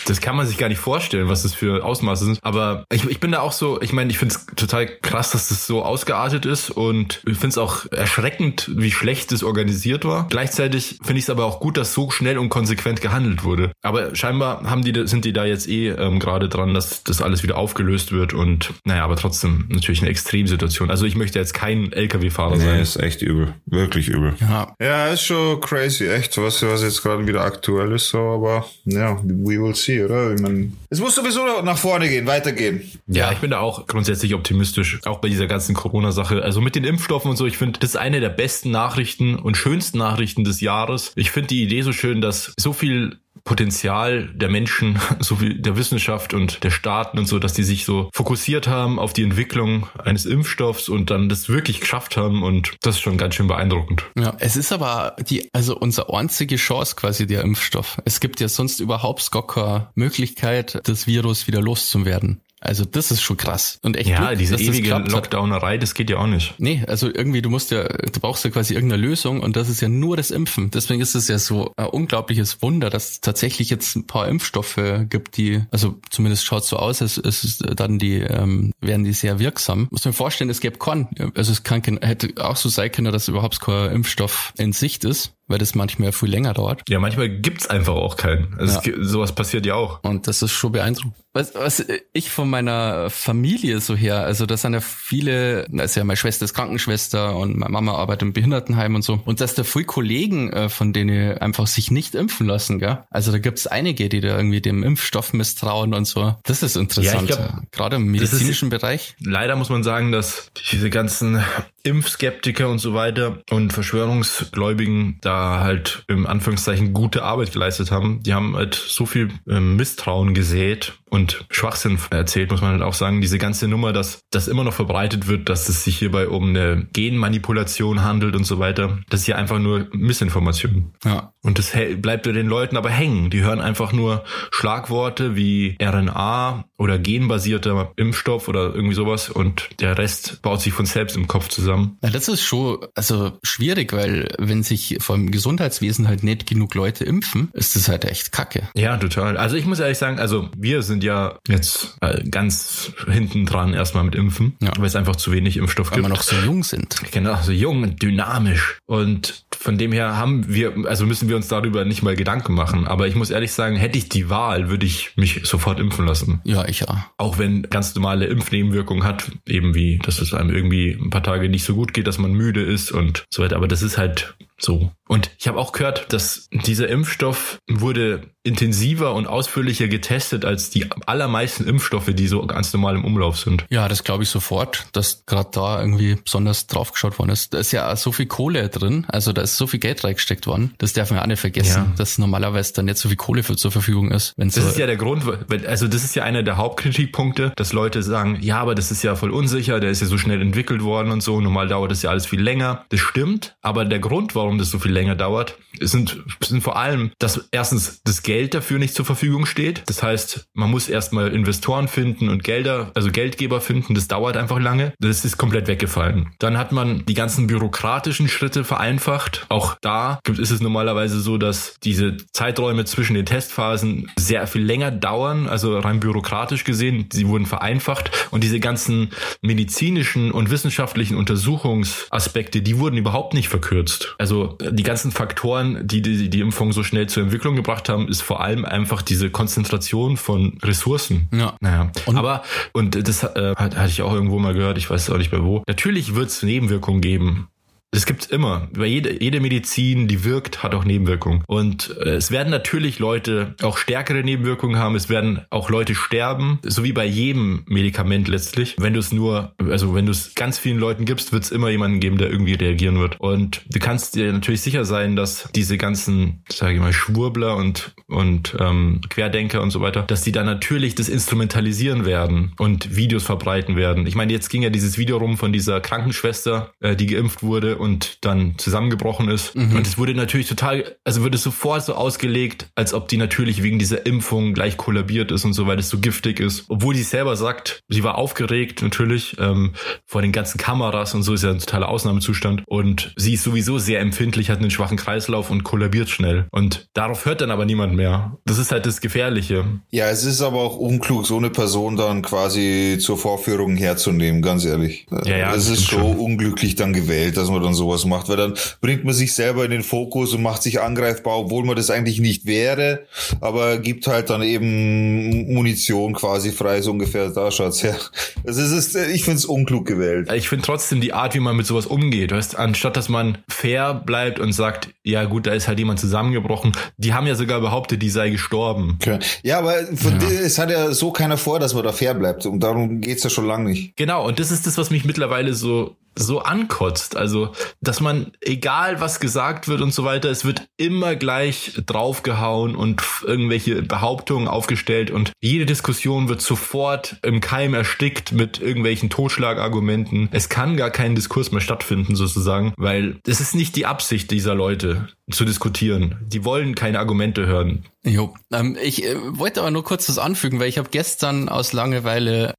[0.05, 2.39] Das kann man sich gar nicht vorstellen, was das für Ausmaße sind.
[2.41, 5.49] Aber ich, ich bin da auch so, ich meine, ich finde es total krass, dass
[5.49, 10.27] das so ausgeartet ist und ich finde es auch erschreckend, wie schlecht es organisiert war.
[10.29, 13.71] Gleichzeitig finde ich es aber auch gut, dass so schnell und konsequent gehandelt wurde.
[13.81, 17.43] Aber scheinbar haben die, sind die da jetzt eh ähm, gerade dran, dass das alles
[17.43, 20.89] wieder aufgelöst wird und naja, aber trotzdem natürlich eine Extremsituation.
[20.89, 22.75] Also ich möchte jetzt kein LKW-Fahrer nee, sein.
[22.75, 23.53] Nee, ist echt übel.
[23.65, 24.35] Wirklich übel.
[24.39, 28.65] Ja, ja ist schon crazy, echt, was, was jetzt gerade wieder aktuell ist, so, aber
[28.85, 30.33] ja, we will see oder?
[30.33, 32.81] Ich mein, es muss sowieso nach vorne gehen, weitergehen.
[33.07, 36.41] Ja, ich bin da auch grundsätzlich optimistisch, auch bei dieser ganzen Corona-Sache.
[36.43, 39.57] Also mit den Impfstoffen und so, ich finde, das ist eine der besten Nachrichten und
[39.57, 41.11] schönsten Nachrichten des Jahres.
[41.15, 43.17] Ich finde die Idee so schön, dass so viel
[43.49, 47.83] Potenzial der Menschen, so wie der Wissenschaft und der Staaten und so, dass die sich
[47.83, 52.75] so fokussiert haben auf die Entwicklung eines Impfstoffs und dann das wirklich geschafft haben und
[52.83, 54.05] das ist schon ganz schön beeindruckend.
[54.15, 57.99] Ja, es ist aber die, also unsere einzige Chance quasi der Impfstoff.
[58.05, 62.43] Es gibt ja sonst überhaupt gar keine Möglichkeit, das Virus wieder loszuwerden.
[62.61, 63.79] Also das ist schon krass.
[63.83, 65.09] Und echt Ja, Glück, diese dass das ewige hat.
[65.11, 66.55] Lockdownerei, das geht ja auch nicht.
[66.57, 69.81] Nee, also irgendwie, du musst ja, du brauchst ja quasi irgendeine Lösung und das ist
[69.81, 70.69] ja nur das Impfen.
[70.71, 74.79] Deswegen ist es ja so ein unglaubliches Wunder, dass es tatsächlich jetzt ein paar Impfstoffe
[75.09, 79.39] gibt, die, also zumindest schaut so aus, es ist dann die, ähm, werden die sehr
[79.39, 79.87] wirksam.
[79.91, 83.11] Muss mir vorstellen, es gäbe keinen, also es kann, kein- hätte auch so sein können,
[83.11, 86.83] dass überhaupt kein Impfstoff in Sicht ist, weil das manchmal viel länger dauert.
[86.87, 88.55] Ja, manchmal gibt's einfach auch keinen.
[88.57, 88.97] Also Ja.
[89.01, 90.01] es sowas passiert ja auch.
[90.03, 91.15] Und das ist schon beeindruckend.
[91.33, 96.03] Was, was ich von meiner Familie so her, also das sind ja viele, also ja,
[96.03, 99.21] meine Schwester ist Krankenschwester und meine Mama arbeitet im Behindertenheim und so.
[99.25, 102.99] Und dass da viele Kollegen, äh, von denen einfach sich nicht impfen lassen, gell?
[103.11, 106.35] Also da gibt's einige, die da irgendwie dem Impfstoff misstrauen und so.
[106.43, 107.29] Das ist interessant.
[107.29, 109.15] Ja, ich glaub, Gerade im medizinischen Bereich.
[109.19, 111.43] Leider muss man sagen, dass diese ganzen
[111.83, 118.21] Impfskeptiker und so weiter und Verschwörungsgläubigen da halt im Anführungszeichen gute Arbeit geleistet haben.
[118.23, 122.93] Die haben halt so viel ähm, Misstrauen gesät und Schwachsinn erzählt, muss man halt auch
[122.93, 123.21] sagen.
[123.21, 126.87] Diese ganze Nummer, dass das immer noch verbreitet wird, dass es sich hierbei um eine
[126.93, 128.99] Genmanipulation handelt und so weiter.
[129.09, 130.93] Das ist ja einfach nur Missinformation.
[131.03, 131.33] Ja.
[131.41, 133.29] Und das bleibt bei den Leuten aber hängen.
[133.29, 139.97] Die hören einfach nur Schlagworte wie RNA oder genbasierter Impfstoff oder irgendwie sowas und der
[139.97, 141.68] Rest baut sich von selbst im Kopf zusammen.
[141.77, 147.03] Na, das ist schon also schwierig, weil wenn sich vom Gesundheitswesen halt nicht genug Leute
[147.05, 148.63] impfen, ist das halt echt kacke.
[148.75, 149.37] Ja, total.
[149.37, 154.03] Also ich muss ehrlich sagen, also wir sind ja jetzt äh, ganz hinten dran erstmal
[154.03, 154.71] mit Impfen, Ja.
[154.77, 156.09] weil es einfach zu wenig Impfstoff Weil gibt.
[156.09, 156.95] wir noch so jung sind.
[157.11, 158.79] Genau, so jung und dynamisch.
[158.85, 162.87] Und von dem her haben wir, also müssen wir uns darüber nicht mal Gedanken machen.
[162.87, 166.41] Aber ich muss ehrlich sagen, hätte ich die Wahl, würde ich mich sofort impfen lassen.
[166.43, 167.07] Ja, ich ja.
[167.17, 171.49] Auch wenn ganz normale Impfnebenwirkungen hat, eben wie, dass es einem irgendwie ein paar Tage
[171.49, 173.55] nicht so gut geht, dass man müde ist und so weiter.
[173.55, 174.91] Aber das ist halt so.
[175.07, 180.87] Und ich habe auch gehört, dass dieser Impfstoff wurde intensiver und ausführlicher getestet als die
[181.07, 183.65] allermeisten Impfstoffe, die so ganz normal im Umlauf sind.
[183.69, 187.53] Ja, das glaube ich sofort, dass gerade da irgendwie besonders drauf geschaut worden ist.
[187.53, 190.73] Da ist ja so viel Kohle drin, also da ist so viel Geld reingesteckt worden.
[190.77, 191.93] Das darf man auch nicht vergessen, Ja.
[191.97, 194.33] dass normalerweise da nicht so viel Kohle für zur Verfügung ist.
[194.37, 195.23] Wenn Das so, ist ja der Grund,
[195.67, 199.15] also das ist ja einer der Hauptkritikpunkte, dass Leute sagen, ja, aber das ist ja
[199.15, 202.09] voll unsicher, der ist ja so schnell entwickelt worden und so, normal dauert das ja
[202.09, 202.85] alles viel länger.
[202.89, 207.11] Das stimmt, aber der Grund, warum das so viel länger dauert, sind, sind vor allem,
[207.19, 209.83] dass erstens das Geld dafür nicht zur Verfügung steht.
[209.87, 214.59] Das heißt, man muss erstmal Investoren finden und Gelder, also Geldgeber finden, das dauert einfach
[214.59, 214.93] lange.
[214.99, 216.31] Das ist komplett weggefallen.
[216.39, 219.45] Dann hat man die ganzen bürokratischen Schritte vereinfacht.
[219.49, 224.63] Auch da gibt, ist es normalerweise so, dass diese Zeiträume zwischen den Testphasen sehr viel
[224.63, 227.09] länger dauern, also rein bürokratisch gesehen.
[227.11, 234.15] Sie wurden vereinfacht und diese ganzen medizinischen und wissenschaftlichen Untersuchungsaspekte, die wurden überhaupt nicht verkürzt.
[234.17, 238.21] Also die ganzen Faktoren, die die, die Impfung so schnell zur Entwicklung gebracht haben, ist
[238.21, 241.27] vor allem einfach diese Konzentration von Ressourcen.
[241.33, 241.55] Ja.
[241.61, 245.09] Naja, Und- aber, und das äh, hat- hatte ich auch irgendwo mal gehört, ich weiß
[245.09, 245.63] auch nicht mehr wo.
[245.67, 247.47] Natürlich wird es Nebenwirkungen geben.
[247.91, 248.69] Das gibt's immer.
[248.73, 251.43] Bei jede, jede Medizin, die wirkt, hat auch Nebenwirkungen.
[251.47, 254.95] Und äh, es werden natürlich Leute auch stärkere Nebenwirkungen haben.
[254.95, 258.75] Es werden auch Leute sterben, so wie bei jedem Medikament letztlich.
[258.77, 261.69] Wenn du es nur, also wenn du es ganz vielen Leuten gibst, wird es immer
[261.69, 263.19] jemanden geben, der irgendwie reagieren wird.
[263.19, 267.95] Und du kannst dir natürlich sicher sein, dass diese ganzen, sage ich mal, Schwurbler und
[268.07, 273.23] und ähm, Querdenker und so weiter, dass die dann natürlich das instrumentalisieren werden und Videos
[273.23, 274.07] verbreiten werden.
[274.07, 277.77] Ich meine, jetzt ging ja dieses Video rum von dieser Krankenschwester, äh, die geimpft wurde
[277.79, 279.55] und dann zusammengebrochen ist.
[279.55, 283.79] Und es wurde natürlich total, also wurde sofort so ausgelegt, als ob die natürlich wegen
[283.79, 286.65] dieser Impfung gleich kollabiert ist und so, weil es so giftig ist.
[286.69, 289.73] Obwohl die selber sagt, sie war aufgeregt natürlich ähm,
[290.05, 292.63] vor den ganzen Kameras und so ist ja ein totaler Ausnahmezustand.
[292.65, 296.47] Und sie ist sowieso sehr empfindlich, hat einen schwachen Kreislauf und kollabiert schnell.
[296.51, 298.37] Und darauf hört dann aber niemand mehr.
[298.45, 299.65] Das ist halt das Gefährliche.
[299.89, 304.65] Ja, es ist aber auch unklug, so eine Person dann quasi zur Vorführung herzunehmen, ganz
[304.65, 305.05] ehrlich.
[305.25, 306.17] Ja, ja, es ist schon.
[306.17, 309.71] unglücklich dann gewählt, dass man dann sowas macht, weil dann bringt man sich selber in
[309.71, 313.05] den Fokus und macht sich angreifbar, obwohl man das eigentlich nicht wäre,
[313.41, 317.97] aber gibt halt dann eben Munition quasi frei, so ungefähr, da schaut's her.
[318.43, 320.31] Es ist, ich find's unklug gewählt.
[320.33, 323.93] Ich finde trotzdem die Art, wie man mit sowas umgeht, weißt, anstatt dass man fair
[323.93, 326.71] bleibt und sagt, ja gut, da ist halt jemand zusammengebrochen.
[326.97, 328.97] Die haben ja sogar behauptet, die sei gestorben.
[329.01, 329.19] Okay.
[329.43, 332.59] Ja, aber dir- es hat ja so keiner vor, dass man da fair bleibt und
[332.61, 333.95] darum geht's ja schon lange nicht.
[333.95, 337.15] Genau, und das ist das, was mich mittlerweile so so ankotzt.
[337.15, 342.75] Also, dass man, egal was gesagt wird und so weiter, es wird immer gleich draufgehauen
[342.75, 350.29] und irgendwelche Behauptungen aufgestellt und jede Diskussion wird sofort im Keim erstickt mit irgendwelchen Totschlagargumenten.
[350.31, 354.55] Es kann gar kein Diskurs mehr stattfinden, sozusagen, weil es ist nicht die Absicht dieser
[354.55, 356.17] Leute zu diskutieren.
[356.27, 357.85] Die wollen keine Argumente hören.
[358.03, 361.73] Jo, ähm, ich äh, wollte aber nur kurz das anfügen, weil ich habe gestern aus
[361.73, 362.53] Langeweile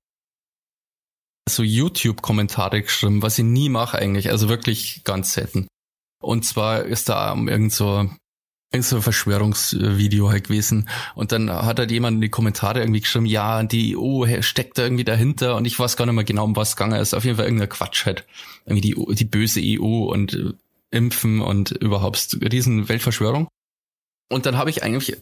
[1.55, 5.69] so YouTube-Kommentare geschrieben, was ich nie mache eigentlich, also wirklich ganz selten.
[6.23, 8.11] Und zwar ist da irgend so,
[8.73, 10.89] irgend so ein Verschwörungsvideo halt gewesen.
[11.15, 14.83] Und dann hat halt jemand in die Kommentare irgendwie geschrieben, ja, die EU steckt da
[14.83, 17.15] irgendwie dahinter und ich weiß gar nicht mehr genau, um was gegangen ist.
[17.15, 18.27] Auf jeden Fall irgendein Quatsch halt.
[18.67, 20.53] Irgendwie die, die böse EU und äh,
[20.91, 23.49] Impfen und überhaupt riesen Weltverschwörung.
[24.29, 25.17] Und dann habe ich eigentlich,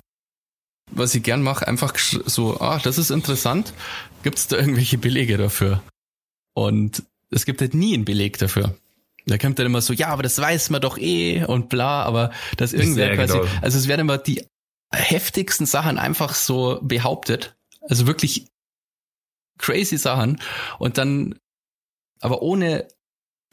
[0.91, 3.73] was ich gern mache, einfach so, ah, das ist interessant.
[4.23, 5.83] Gibt es da irgendwelche Belege dafür?
[6.59, 8.77] Und es gibt halt nie einen Beleg dafür.
[9.27, 12.33] Da kommt dann immer so, ja, aber das weiß man doch eh und bla, aber
[12.57, 13.49] das irgendwer quasi, genau.
[13.63, 14.45] also es werden immer die
[14.91, 17.55] heftigsten Sachen einfach so behauptet.
[17.83, 18.49] Also wirklich
[19.59, 20.41] crazy Sachen
[20.81, 21.39] und dann
[22.21, 22.89] aber ohne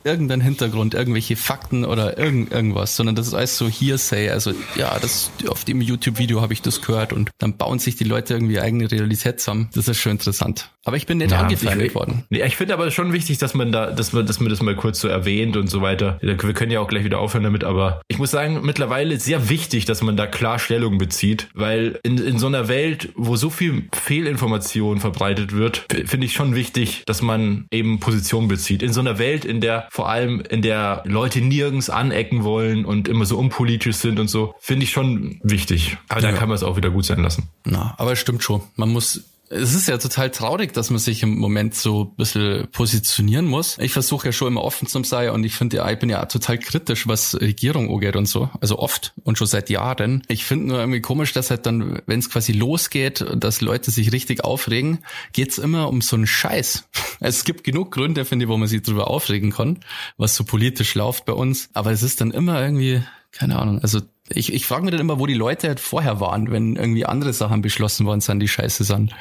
[0.06, 4.30] irgendeinen Hintergrund, irgendwelche Fakten oder irgend, irgendwas, sondern das ist alles so Hearsay.
[4.30, 8.04] Also ja, das auf dem YouTube-Video habe ich das gehört und dann bauen sich die
[8.04, 9.70] Leute irgendwie eigene Realität zusammen.
[9.74, 10.70] Das ist schon interessant.
[10.86, 12.26] Aber ich bin nicht ja, angefeindet worden.
[12.30, 14.76] Ja, ich finde aber schon wichtig, dass man da, dass man, dass man das mal
[14.76, 16.20] kurz so erwähnt und so weiter.
[16.22, 19.86] Wir können ja auch gleich wieder aufhören damit, aber ich muss sagen, mittlerweile sehr wichtig,
[19.86, 23.88] dass man da klar Stellung bezieht, weil in, in so einer Welt, wo so viel
[23.94, 28.84] Fehlinformation verbreitet wird, finde ich schon wichtig, dass man eben Position bezieht.
[28.84, 33.08] In so einer Welt, in der vor allem in der Leute nirgends anecken wollen und
[33.08, 35.98] immer so unpolitisch sind und so, finde ich schon wichtig.
[36.10, 36.32] Aber ja.
[36.32, 37.48] da kann man es auch wieder gut sein lassen.
[37.64, 38.62] Na, aber es stimmt schon.
[38.76, 39.24] Man muss
[39.56, 43.78] es ist ja total traurig, dass man sich im Moment so ein bisschen positionieren muss.
[43.80, 46.26] Ich versuche ja schon immer offen zu sein und ich finde ja, ich bin ja
[46.26, 48.50] total kritisch, was Regierung angeht und so.
[48.62, 50.24] Also oft und schon seit Jahren.
[50.28, 54.12] Ich finde nur irgendwie komisch, dass halt dann, wenn es quasi losgeht, dass Leute sich
[54.12, 55.00] richtig aufregen,
[55.34, 56.88] geht's immer um so einen Scheiß.
[57.22, 59.80] Es gibt genug Gründe, finde ich, wo man sich drüber aufregen kann,
[60.18, 61.70] was so politisch läuft bei uns.
[61.74, 65.20] Aber es ist dann immer irgendwie, keine Ahnung, also ich, ich frage mich dann immer,
[65.20, 68.84] wo die Leute halt vorher waren, wenn irgendwie andere Sachen beschlossen worden sind, die scheiße
[68.84, 69.14] sind.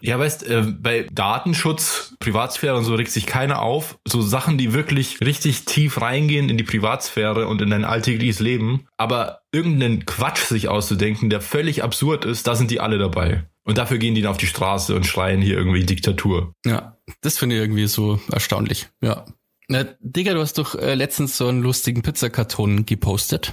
[0.00, 3.98] Ja, weißt, äh, bei Datenschutz, Privatsphäre und so regt sich keiner auf.
[4.06, 8.86] So Sachen, die wirklich richtig tief reingehen in die Privatsphäre und in dein alltägliches Leben.
[8.98, 13.44] Aber irgendeinen Quatsch sich auszudenken, der völlig absurd ist, da sind die alle dabei.
[13.64, 16.52] Und dafür gehen die dann auf die Straße und schreien hier irgendwie Diktatur.
[16.64, 18.88] Ja, das finde ich irgendwie so erstaunlich.
[19.02, 19.24] Ja.
[19.68, 23.52] Na, Digga, du hast doch äh, letztens so einen lustigen Pizzakarton gepostet.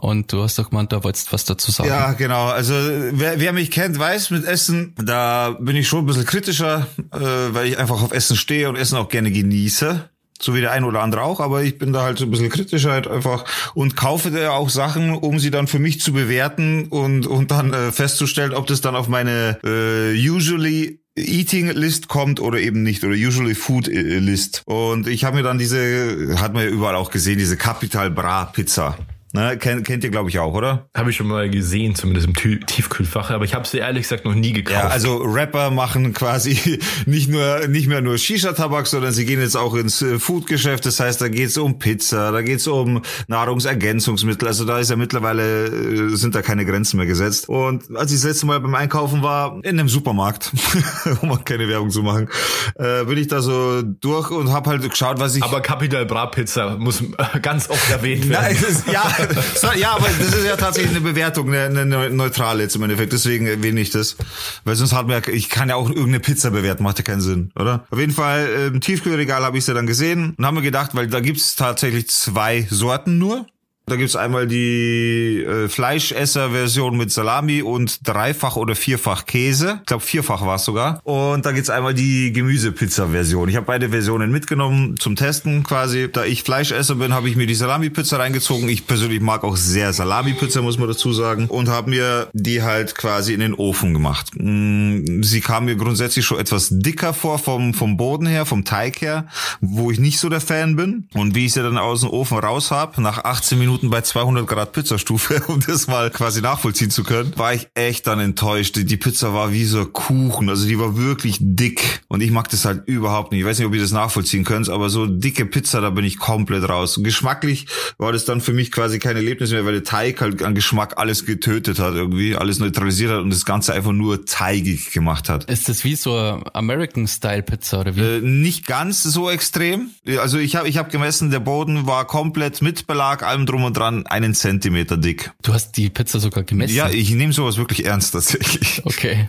[0.00, 1.88] Und du hast doch gemeint, da wolltest was dazu sagen.
[1.88, 2.46] Ja, genau.
[2.46, 6.86] Also wer, wer mich kennt, weiß mit Essen, da bin ich schon ein bisschen kritischer,
[7.12, 10.08] äh, weil ich einfach auf Essen stehe und Essen auch gerne genieße.
[10.40, 12.48] So wie der ein oder andere auch, aber ich bin da halt so ein bisschen
[12.48, 13.44] kritischer halt einfach
[13.74, 17.72] und kaufe da auch Sachen, um sie dann für mich zu bewerten und, und dann
[17.72, 23.02] äh, festzustellen, ob das dann auf meine äh, usually Eating List kommt oder eben nicht
[23.02, 24.62] oder usually Food äh, List.
[24.64, 28.44] Und ich habe mir dann diese, hat man ja überall auch gesehen, diese Capital Bra
[28.44, 28.96] Pizza.
[29.32, 30.88] Ne, kennt, kennt ihr, glaube ich, auch, oder?
[30.96, 34.34] Habe ich schon mal gesehen, zumindest im Tiefkühlfach, aber ich habe sie ehrlich gesagt noch
[34.34, 34.84] nie gekauft.
[34.84, 39.56] Ja, also Rapper machen quasi nicht nur nicht mehr nur Shisha-Tabak, sondern sie gehen jetzt
[39.56, 40.86] auch ins äh, Foodgeschäft.
[40.86, 44.48] Das heißt, da geht's um Pizza, da geht's um Nahrungsergänzungsmittel.
[44.48, 47.50] Also da ist ja mittlerweile äh, sind da keine Grenzen mehr gesetzt.
[47.50, 50.52] Und als ich das letzte Mal beim Einkaufen war in einem Supermarkt,
[51.20, 52.30] um mal keine Werbung zu machen,
[52.76, 55.42] äh, bin ich da so durch und habe halt geschaut, was ich.
[55.42, 57.02] Aber Capital Bra Pizza muss
[57.42, 58.56] ganz oft erwähnt werden.
[58.58, 59.17] Nein, ja,
[59.76, 63.12] ja, aber das ist ja tatsächlich eine Bewertung, eine, eine neutrale jetzt im Endeffekt.
[63.12, 64.16] Deswegen erwähne ich das.
[64.64, 67.50] Weil sonst hat man, ich kann ja auch irgendeine Pizza bewerten, macht ja keinen Sinn,
[67.54, 67.86] oder?
[67.90, 71.08] Auf jeden Fall, im Tiefkühlregal habe ich ja dann gesehen und haben mir gedacht, weil
[71.08, 73.46] da gibt's tatsächlich zwei Sorten nur.
[73.88, 79.78] Da gibt's einmal die äh, Fleischesser-Version mit Salami und dreifach oder vierfach Käse.
[79.80, 81.00] Ich glaube, vierfach war es sogar.
[81.04, 83.48] Und da gibt's einmal die Gemüsepizza-Version.
[83.48, 86.08] Ich habe beide Versionen mitgenommen zum Testen quasi.
[86.12, 88.68] Da ich Fleischesser bin, habe ich mir die Salami-Pizza reingezogen.
[88.68, 91.46] Ich persönlich mag auch sehr Salami-Pizza, muss man dazu sagen.
[91.46, 94.30] Und habe mir die halt quasi in den Ofen gemacht.
[94.34, 99.00] Mm, sie kam mir grundsätzlich schon etwas dicker vor vom, vom Boden her, vom Teig
[99.00, 99.26] her,
[99.60, 101.08] wo ich nicht so der Fan bin.
[101.14, 104.00] Und wie ich sie dann aus dem Ofen raus habe, nach 18 Minuten Minuten bei
[104.00, 108.76] 200 Grad Pizzastufe, um das mal quasi nachvollziehen zu können, war ich echt dann enttäuscht.
[108.76, 112.64] Die Pizza war wie so Kuchen, also die war wirklich dick und ich mag das
[112.64, 113.40] halt überhaupt nicht.
[113.40, 116.18] Ich weiß nicht, ob ihr das nachvollziehen könnt, aber so dicke Pizza, da bin ich
[116.18, 117.00] komplett raus.
[117.02, 117.66] geschmacklich
[117.98, 120.98] war das dann für mich quasi kein Erlebnis mehr, weil der Teig halt an Geschmack
[120.98, 125.44] alles getötet hat irgendwie, alles neutralisiert hat und das Ganze einfach nur teigig gemacht hat.
[125.44, 128.00] Ist das wie so American-Style-Pizza oder wie?
[128.00, 129.90] Äh, nicht ganz so extrem.
[130.20, 133.76] Also ich habe ich hab gemessen, der Boden war komplett mit Belag, allem drum und
[133.76, 135.30] dran, einen Zentimeter dick.
[135.42, 136.74] Du hast die Pizza sogar gemessen?
[136.74, 138.82] Ja, ich nehme sowas wirklich ernst tatsächlich.
[138.84, 139.28] Okay.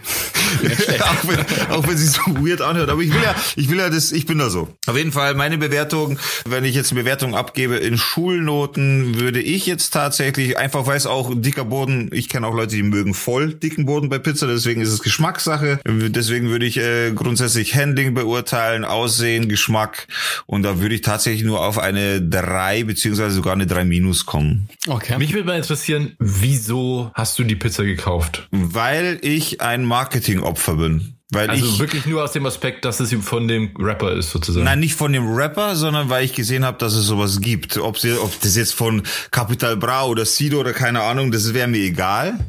[1.01, 2.89] auch, wenn, auch wenn sie so weird anhört.
[2.89, 4.69] Aber ich will ja, ich will ja das, ich bin da so.
[4.87, 6.17] Auf jeden Fall meine Bewertung,
[6.47, 11.05] wenn ich jetzt eine Bewertung abgebe in Schulnoten, würde ich jetzt tatsächlich, einfach weil es
[11.05, 14.81] auch dicker Boden, ich kenne auch Leute, die mögen voll dicken Boden bei Pizza, deswegen
[14.81, 15.79] ist es Geschmackssache.
[15.85, 20.07] Deswegen würde ich äh, grundsätzlich Handling beurteilen, Aussehen, Geschmack
[20.45, 24.69] und da würde ich tatsächlich nur auf eine 3 beziehungsweise sogar eine 3 minus kommen.
[24.87, 25.17] Okay.
[25.17, 28.47] Mich würde mal interessieren, wieso hast du die Pizza gekauft?
[28.51, 31.15] Weil ich ein Marketingopfer bin.
[31.31, 34.65] Weil also ich, wirklich nur aus dem Aspekt, dass es von dem Rapper ist sozusagen.
[34.65, 37.77] Nein, nicht von dem Rapper, sondern weil ich gesehen habe, dass es sowas gibt.
[37.77, 41.67] Ob, sie, ob das jetzt von Capital Bra oder Sido oder keine Ahnung, das wäre
[41.67, 42.39] mir egal.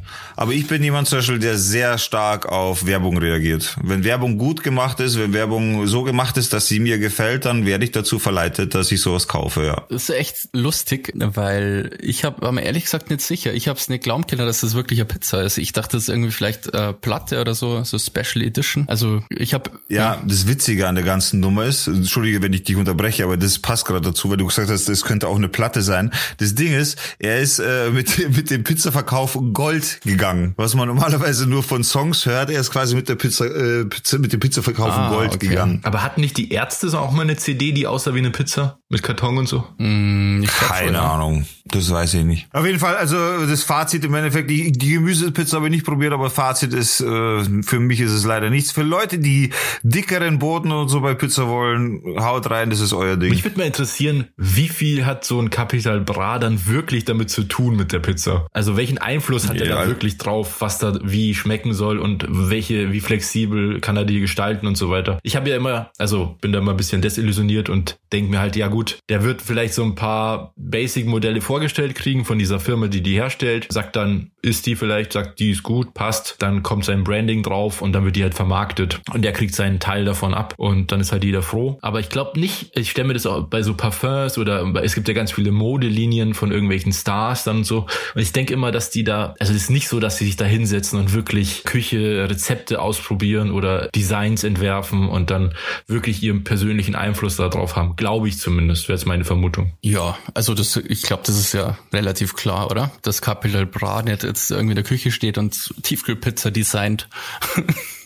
[0.40, 3.76] Aber ich bin jemand zum Beispiel, der sehr stark auf Werbung reagiert.
[3.82, 7.66] Wenn Werbung gut gemacht ist, wenn Werbung so gemacht ist, dass sie mir gefällt, dann
[7.66, 9.84] werde ich dazu verleitet, dass ich sowas kaufe, ja.
[9.90, 13.52] Das ist echt lustig, weil ich habe, war mir ehrlich gesagt nicht sicher.
[13.52, 15.58] Ich habe es nicht glauben können, dass das wirklich eine Pizza ist.
[15.58, 18.86] Ich dachte, das ist irgendwie vielleicht äh, Platte oder so, so Special Edition.
[18.88, 22.62] Also ich habe ja, ja, das Witzige an der ganzen Nummer ist, entschuldige, wenn ich
[22.62, 25.48] dich unterbreche, aber das passt gerade dazu, weil du gesagt hast, das könnte auch eine
[25.50, 26.10] Platte sein.
[26.38, 30.88] Das Ding ist, er ist äh, mit mit dem Pizzaverkauf Gold gegangen gegangen, was man
[30.88, 32.50] normalerweise nur von Songs hört.
[32.50, 35.48] Er ist quasi mit der Pizza, äh, Pizza mit dem Pizzaverkauf ah, Gold okay.
[35.48, 35.80] gegangen.
[35.84, 38.79] Aber hatten nicht die Ärzte so auch mal eine CD, die aussah wie eine Pizza
[38.90, 39.64] mit Karton und so?
[39.78, 41.46] Mm, Keine schon, Ahnung.
[41.64, 42.48] Das weiß ich nicht.
[42.52, 43.16] Auf jeden Fall, also
[43.46, 47.62] das Fazit im Endeffekt, die, die Gemüsepizza habe ich nicht probiert, aber Fazit ist, äh,
[47.62, 48.72] für mich ist es leider nichts.
[48.72, 49.50] Für Leute, die
[49.84, 53.30] dickeren Boden und so bei Pizza wollen, haut rein, das ist euer Ding.
[53.30, 57.44] Mich würde mal interessieren, wie viel hat so ein Capital Bra dann wirklich damit zu
[57.44, 58.46] tun mit der Pizza?
[58.52, 62.26] Also welchen Einfluss hat ja, er da wirklich drauf, was da wie schmecken soll und
[62.28, 65.20] welche, wie flexibel kann er die gestalten und so weiter.
[65.22, 68.56] Ich habe ja immer, also bin da immer ein bisschen desillusioniert und denke mir halt,
[68.56, 73.02] ja gut, der wird vielleicht so ein paar Basic-Modelle vorgestellt kriegen von dieser Firma, die
[73.02, 77.04] die herstellt, sagt dann, ist die vielleicht, sagt, die ist gut, passt, dann kommt sein
[77.04, 79.00] Branding drauf und dann wird die halt vermarktet.
[79.12, 81.78] Und der kriegt seinen Teil davon ab und dann ist halt jeder froh.
[81.82, 85.08] Aber ich glaube nicht, ich stelle mir das auch bei so Parfums oder es gibt
[85.08, 87.86] ja ganz viele Modelinien von irgendwelchen Stars dann und so.
[88.14, 90.36] Und ich denke immer, dass die da, also es ist nicht so, dass sie sich
[90.36, 95.54] da hinsetzen und wirklich Küche, Rezepte ausprobieren oder Designs entwerfen und dann
[95.86, 97.96] wirklich ihren persönlichen Einfluss darauf haben.
[97.96, 99.72] Glaube ich zumindest, wäre jetzt meine Vermutung.
[99.82, 102.90] Ja, also das, ich glaube, das ist ja relativ klar, oder?
[103.02, 107.08] Dass Capital Bra nicht jetzt irgendwie in der Küche steht und Tiefkühlpizza designt.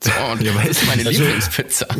[0.00, 1.86] So, und ja, ist meine also, Lieblingspizza.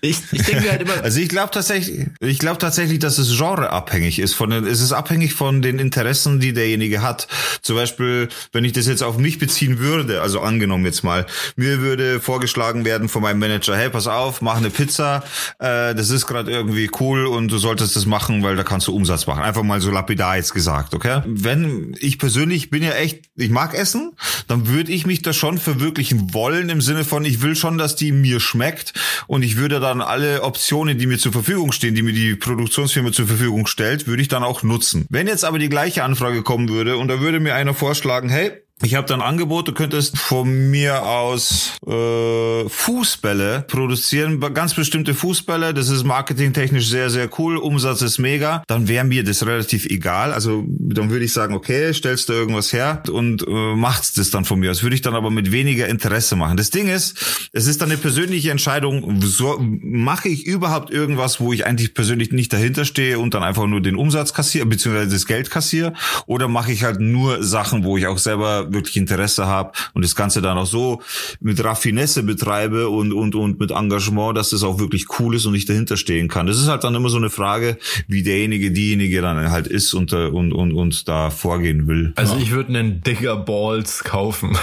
[0.00, 1.02] Ich, ich denke halt immer.
[1.02, 4.34] Also ich glaube tatsächlich, ich glaube tatsächlich, dass es genreabhängig ist.
[4.34, 7.26] Von den, es ist abhängig von den Interessen, die derjenige hat.
[7.62, 11.26] Zum Beispiel, wenn ich das jetzt auf mich beziehen würde, also angenommen jetzt mal,
[11.56, 15.22] mir würde vorgeschlagen werden von meinem Manager, hey, pass auf, mach eine Pizza,
[15.58, 18.94] äh, das ist gerade irgendwie cool und du solltest das machen, weil da kannst du
[18.94, 19.42] Umsatz machen.
[19.42, 21.22] Einfach mal so lapidar jetzt gesagt, okay?
[21.26, 24.12] Wenn ich persönlich bin ja echt, ich mag Essen,
[24.48, 27.78] dann würde ich mich da schon verwirklichen wollen im Sinne von, ich ich will schon,
[27.78, 28.92] dass die mir schmeckt
[29.26, 33.10] und ich würde dann alle Optionen, die mir zur Verfügung stehen, die mir die Produktionsfirma
[33.10, 35.06] zur Verfügung stellt, würde ich dann auch nutzen.
[35.10, 38.63] Wenn jetzt aber die gleiche Anfrage kommen würde und da würde mir einer vorschlagen, hey,
[38.82, 45.72] ich habe dann Angebot, du könntest von mir aus äh, Fußbälle produzieren, ganz bestimmte Fußbälle,
[45.72, 50.32] das ist marketingtechnisch sehr, sehr cool, Umsatz ist mega, dann wäre mir das relativ egal.
[50.32, 54.44] Also dann würde ich sagen, okay, stellst du irgendwas her und äh, macht's das dann
[54.44, 54.82] von mir aus.
[54.82, 56.56] Würde ich dann aber mit weniger Interesse machen.
[56.56, 61.52] Das Ding ist, es ist dann eine persönliche Entscheidung, so, mache ich überhaupt irgendwas, wo
[61.52, 65.26] ich eigentlich persönlich nicht dahinter stehe und dann einfach nur den Umsatz kassiere, beziehungsweise das
[65.26, 65.92] Geld kassiere,
[66.26, 70.14] oder mache ich halt nur Sachen, wo ich auch selber wirklich Interesse habe und das
[70.14, 71.02] Ganze dann auch so
[71.40, 75.54] mit Raffinesse betreibe und, und, und mit Engagement, dass das auch wirklich cool ist und
[75.54, 76.46] ich dahinter stehen kann.
[76.46, 80.12] Das ist halt dann immer so eine Frage, wie derjenige, diejenige dann halt ist und,
[80.12, 82.12] äh, und, und, und da vorgehen will.
[82.16, 84.56] Also ich würde einen Digger Balls kaufen.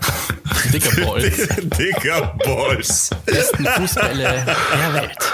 [0.72, 1.48] Digger Balls.
[1.78, 3.10] Digger Balls.
[3.26, 5.32] Besten Fußbälle der Welt.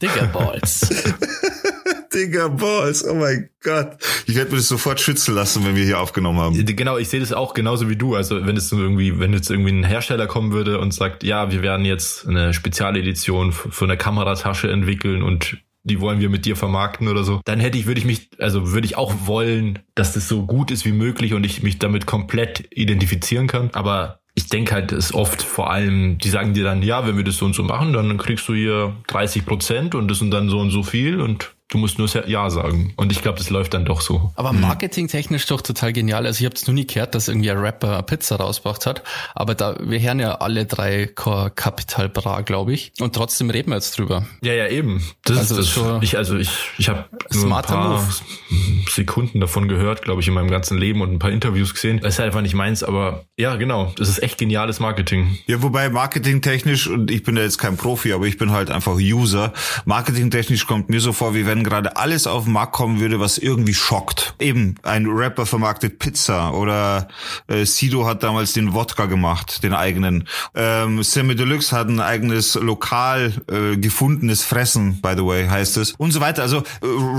[0.00, 0.88] Digger Balls.
[2.14, 3.96] Digger Balls, oh mein Gott.
[4.26, 6.66] Ich werde mir das sofort schützen lassen, wenn wir hier aufgenommen haben.
[6.76, 8.14] Genau, ich sehe das auch genauso wie du.
[8.14, 11.62] Also wenn es irgendwie, wenn jetzt irgendwie ein Hersteller kommen würde und sagt, ja, wir
[11.62, 17.08] werden jetzt eine Spezialedition für eine Kameratasche entwickeln und die wollen wir mit dir vermarkten
[17.08, 20.28] oder so, dann hätte ich, würde ich mich, also würde ich auch wollen, dass das
[20.28, 23.70] so gut ist wie möglich und ich mich damit komplett identifizieren kann.
[23.72, 27.16] Aber ich denke halt, es ist oft vor allem, die sagen dir dann, ja, wenn
[27.16, 30.30] wir das so und so machen, dann kriegst du hier 30 Prozent und das sind
[30.30, 32.92] dann so und so viel und Du musst nur Ja sagen.
[32.96, 34.30] Und ich glaube, das läuft dann doch so.
[34.36, 36.26] Aber marketingtechnisch doch total genial.
[36.26, 39.02] Also ich habe es noch nie gehört, dass irgendwie ein Rapper eine Pizza rausgebracht hat.
[39.34, 42.92] Aber da, wir hören ja alle drei Kapital Bra, glaube ich.
[43.00, 44.26] Und trotzdem reden wir jetzt drüber.
[44.42, 45.02] Ja, ja, eben.
[45.24, 45.68] Das also ist das.
[45.70, 48.04] Schon ich, also ich, ich habe nur ein paar Move.
[48.90, 52.00] Sekunden davon gehört, glaube ich, in meinem ganzen Leben und ein paar Interviews gesehen.
[52.02, 53.92] Das ist halt einfach nicht meins, aber ja, genau.
[53.96, 55.38] Das ist echt geniales Marketing.
[55.46, 58.96] Ja, wobei marketingtechnisch, und ich bin da jetzt kein Profi, aber ich bin halt einfach
[58.96, 59.54] User.
[59.86, 63.38] Marketingtechnisch kommt mir so vor, wie wenn gerade alles auf den Markt kommen würde, was
[63.38, 64.34] irgendwie schockt.
[64.38, 67.08] Eben, ein Rapper vermarktet Pizza oder
[67.48, 70.28] äh, Sido hat damals den Wodka gemacht, den eigenen.
[70.54, 75.92] Ähm, Sammy Deluxe hat ein eigenes lokal äh, gefundenes Fressen, by the way, heißt es.
[75.92, 76.42] Und so weiter.
[76.42, 76.62] Also äh,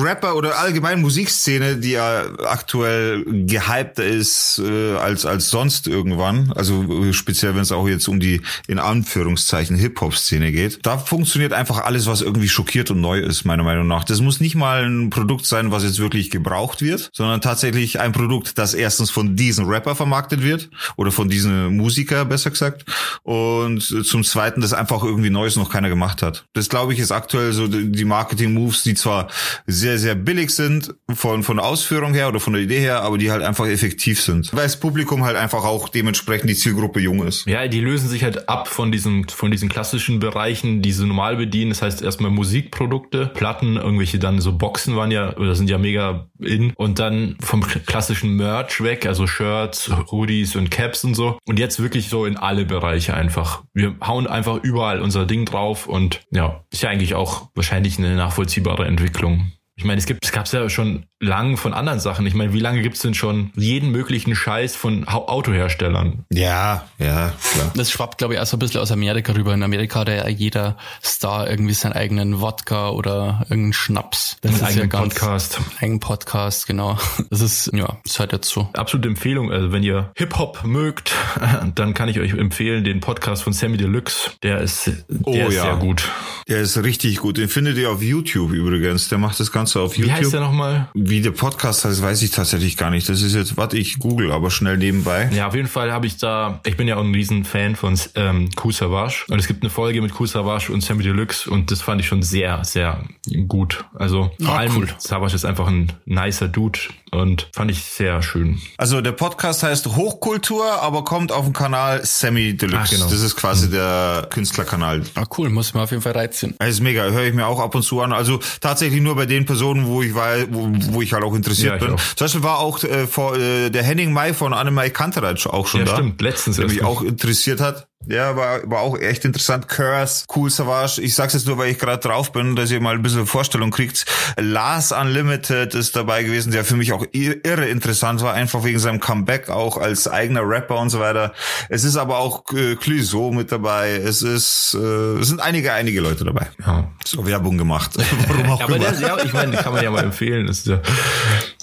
[0.02, 6.52] Rapper oder allgemein Musikszene, die ja aktuell gehypter ist äh, als, als sonst irgendwann.
[6.56, 10.80] Also äh, speziell, wenn es auch jetzt um die in Anführungszeichen Hip-Hop-Szene geht.
[10.84, 14.04] Da funktioniert einfach alles, was irgendwie schockiert und neu ist, meiner Meinung nach.
[14.04, 18.12] Das muss nicht mal ein Produkt sein, was jetzt wirklich gebraucht wird, sondern tatsächlich ein
[18.12, 22.86] Produkt, das erstens von diesen Rapper vermarktet wird oder von diesen Musiker, besser gesagt.
[23.24, 26.46] Und zum Zweiten, das einfach irgendwie Neues noch keiner gemacht hat.
[26.54, 29.28] Das glaube ich ist aktuell so die Marketing-Moves, die zwar
[29.68, 33.18] sehr, sehr billig sind von, von der Ausführung her oder von der Idee her, aber
[33.18, 34.54] die halt einfach effektiv sind.
[34.54, 37.46] Weil das Publikum halt einfach auch dementsprechend die Zielgruppe jung ist.
[37.46, 41.38] Ja, die lösen sich halt ab von diesen, von diesen klassischen Bereichen, die sie normal
[41.38, 41.72] bedienen.
[41.72, 46.28] Das heißt erstmal Musikprodukte, Platten, irgendwelche dann so Boxen waren ja, oder sind ja mega
[46.40, 46.74] in.
[46.76, 51.38] Und dann vom klassischen Merch weg, also Shirts, Hoodies und Caps und so.
[51.46, 53.64] Und jetzt wirklich so in alle Bereiche einfach.
[53.74, 58.16] Wir hauen einfach überall unser Ding drauf und ja, ist ja eigentlich auch wahrscheinlich eine
[58.16, 59.52] nachvollziehbare Entwicklung.
[59.76, 62.28] Ich meine, es gibt, es gab ja schon lang von anderen Sachen.
[62.28, 66.26] Ich meine, wie lange gibt's denn schon jeden möglichen Scheiß von Autoherstellern?
[66.32, 67.72] Ja, ja, klar.
[67.76, 69.54] Das schwappt, glaube ich, auch so ein bisschen aus Amerika rüber.
[69.54, 74.38] In Amerika hat ja jeder Star irgendwie seinen eigenen Wodka oder irgendeinen Schnaps.
[74.42, 75.60] Das ist eigenen ja ganz, Podcast.
[75.80, 76.98] Eigenen Podcast, genau.
[77.30, 78.70] Das ist, ja, ist halt jetzt so.
[78.74, 79.52] Absolute Empfehlung.
[79.52, 81.14] Also wenn ihr Hip-Hop mögt,
[81.76, 84.32] dann kann ich euch empfehlen, den Podcast von Sammy Deluxe.
[84.44, 85.64] Der ist, der oh, ist ja.
[85.64, 86.10] sehr gut.
[86.48, 87.38] Der ist richtig gut.
[87.38, 89.10] Den findet ihr auf YouTube übrigens.
[89.10, 90.18] Der macht das Ganze auf YouTube.
[90.18, 90.90] Wie heißt der nochmal?
[90.94, 93.08] Wie der Podcast heißt, weiß ich tatsächlich gar nicht.
[93.08, 95.30] Das ist jetzt, warte, ich google aber schnell nebenbei.
[95.34, 97.98] Ja, auf jeden Fall habe ich da, ich bin ja auch ein riesen Fan von
[98.16, 99.24] ähm, Kool Savage.
[99.30, 102.08] Und es gibt eine Folge mit Kool Savage und Sammy Deluxe und das fand ich
[102.08, 103.06] schon sehr, sehr
[103.48, 103.86] gut.
[103.96, 104.90] Also vor ah, allem cool.
[104.98, 106.80] Savage ist einfach ein nicer Dude
[107.14, 108.60] und fand ich sehr schön.
[108.78, 112.82] Also der Podcast heißt Hochkultur, aber kommt auf dem Kanal Sammy Deluxe.
[112.84, 113.06] Ach, genau.
[113.06, 113.72] Das ist quasi mhm.
[113.72, 115.04] der Künstlerkanal.
[115.16, 116.56] Ah, cool, muss man auf jeden Fall reizen.
[116.60, 118.12] Das ist mega, höre ich mir auch ab und zu an.
[118.12, 121.80] Also tatsächlich nur bei den Personen, wo ich war, wo, wo ich halt auch interessiert
[121.80, 121.96] ja, bin.
[121.96, 122.00] Auch.
[122.16, 125.82] Zum Beispiel war auch äh, vor, äh, der Henning Mai von Annemai Kantereit auch schon
[125.82, 125.94] ja, da.
[125.94, 126.56] Stimmt, letztens.
[126.58, 127.88] Der mich auch interessiert hat.
[128.08, 129.68] Ja, war, war auch echt interessant.
[129.68, 131.02] Curse, Cool Savage.
[131.02, 133.72] Ich sag's jetzt nur, weil ich gerade drauf bin, dass ihr mal ein bisschen Vorstellung
[133.72, 134.06] kriegt.
[134.38, 139.00] Lars Unlimited ist dabei gewesen, der für mich auch irre interessant war, einfach wegen seinem
[139.00, 141.34] Comeback auch als eigener Rapper und so weiter.
[141.70, 143.92] Es ist aber auch äh, Clouseau mit dabei.
[143.92, 146.48] Es ist, äh, es sind einige, einige Leute dabei.
[146.66, 146.92] Ja.
[147.06, 147.92] So Werbung gemacht.
[148.28, 148.92] Warum auch aber immer.
[148.92, 150.48] Der, ja, ich meine, kann man ja mal empfehlen.
[150.48, 150.82] Das ist ja,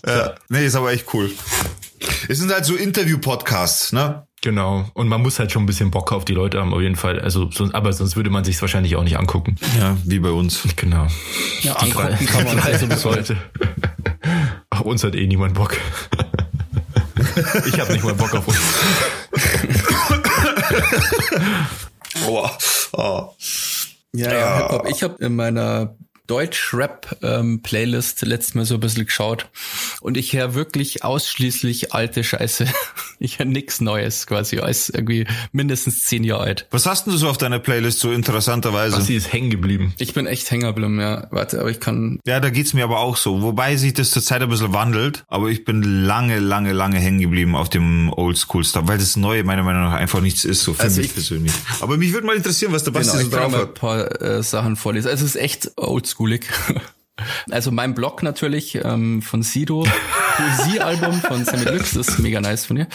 [0.07, 0.35] ja.
[0.49, 1.31] Nee, ist aber echt cool.
[2.29, 4.27] Es sind halt so Interview-Podcasts, ne?
[4.43, 4.87] Genau.
[4.95, 7.21] Und man muss halt schon ein bisschen Bock auf die Leute haben, auf jeden Fall.
[7.21, 9.57] Also, sonst, aber sonst würde man sich wahrscheinlich auch nicht angucken.
[9.79, 10.63] Ja, wie bei uns.
[10.77, 11.07] Genau.
[11.61, 13.37] Ja, die angucken kann man also bis heute.
[14.71, 15.77] Auf uns hat eh niemand Bock.
[17.67, 18.59] ich habe nicht mal Bock auf uns.
[22.27, 22.49] oh,
[22.93, 23.35] oh.
[24.13, 24.87] Ja, ja, Hip-Hop.
[24.89, 25.95] Ich habe in meiner
[26.31, 29.49] Deutsch-Rap-Playlist ähm, letztes Mal so ein bisschen geschaut
[30.01, 32.67] und ich höre wirklich ausschließlich alte Scheiße.
[33.23, 36.67] Ich höre nix Neues quasi, als irgendwie mindestens zehn Jahre alt.
[36.71, 38.97] Was hast denn du so auf deiner Playlist so interessanterweise?
[38.97, 39.93] Was sie ist hängen geblieben.
[39.99, 41.27] Ich bin echt hängen geblieben, ja.
[41.31, 42.19] Warte, aber ich kann...
[42.25, 43.43] Ja, da geht's mir aber auch so.
[43.43, 47.21] Wobei sich das zur Zeit ein bisschen wandelt, aber ich bin lange, lange, lange hängen
[47.21, 50.81] geblieben auf dem Oldschool-Stuff, weil das Neue meiner Meinung nach einfach nichts ist, so für
[50.85, 51.53] also mich ich, persönlich.
[51.81, 53.69] Aber mich würde mal interessieren, was der Basti genau, so drauf hat.
[53.69, 55.11] ein paar äh, Sachen vorlesen.
[55.11, 56.49] Also es ist echt oldschool schoolig.
[57.51, 59.87] Also mein Blog natürlich ähm, von Sido,
[60.37, 62.89] Poesie-Album von Sammy Deluxe, das ist mega nice von ihr.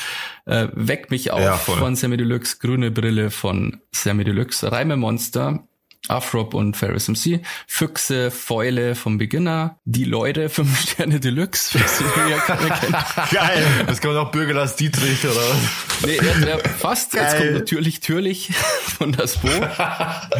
[0.47, 5.67] Äh, Weck mich auf ja, von Sammy Deluxe, Grüne Brille von Sammy Deluxe, Reime Monster,
[6.07, 12.37] Afrop und Ferris MC, Füchse, Fäule vom Beginner, die Leute, 5 Sterne Deluxe, was ja
[12.37, 12.95] keiner kennt.
[13.31, 13.65] Geil.
[13.87, 16.05] Das kommt auch Bürgerlass Dietrich, oder was?
[16.05, 17.13] Nee, ja, ja, fast.
[17.13, 17.41] Jetzt Geil.
[17.41, 18.51] kommt natürlich Türlich
[18.97, 19.49] von das Bo.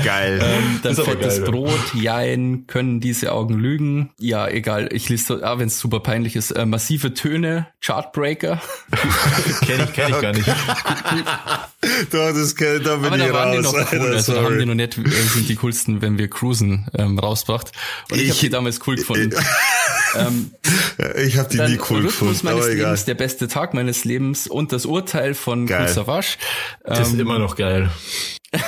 [0.04, 0.40] Geil.
[0.42, 1.52] Ähm, dann fettes geil.
[1.52, 4.12] Brot, Jein, können diese Augen lügen.
[4.20, 8.62] Ja, egal, ich lese, so, ah, wenn es super peinlich ist, äh, massive Töne, Chartbreaker.
[9.66, 10.48] Kenn ich, kenn ich gar nicht.
[12.12, 14.66] Doch, das kann, da bin Aber ich da waren die noch cool, also haben die
[14.66, 17.72] noch nicht, äh, sind die coolsten, wenn wir cruisen, ähm, rausgebracht.
[18.12, 19.34] Und ich, Ich- habe die damals cool gefunden.
[20.16, 20.52] ähm,
[21.26, 22.86] Ich habe die dann nie cool Rhythmus gefunden, meines aber egal.
[22.88, 25.86] Lebens, der beste Tag meines Lebens und das Urteil von Geil.
[25.86, 26.38] Kool Savas.
[26.84, 27.90] Das ist Ähm, immer noch geil.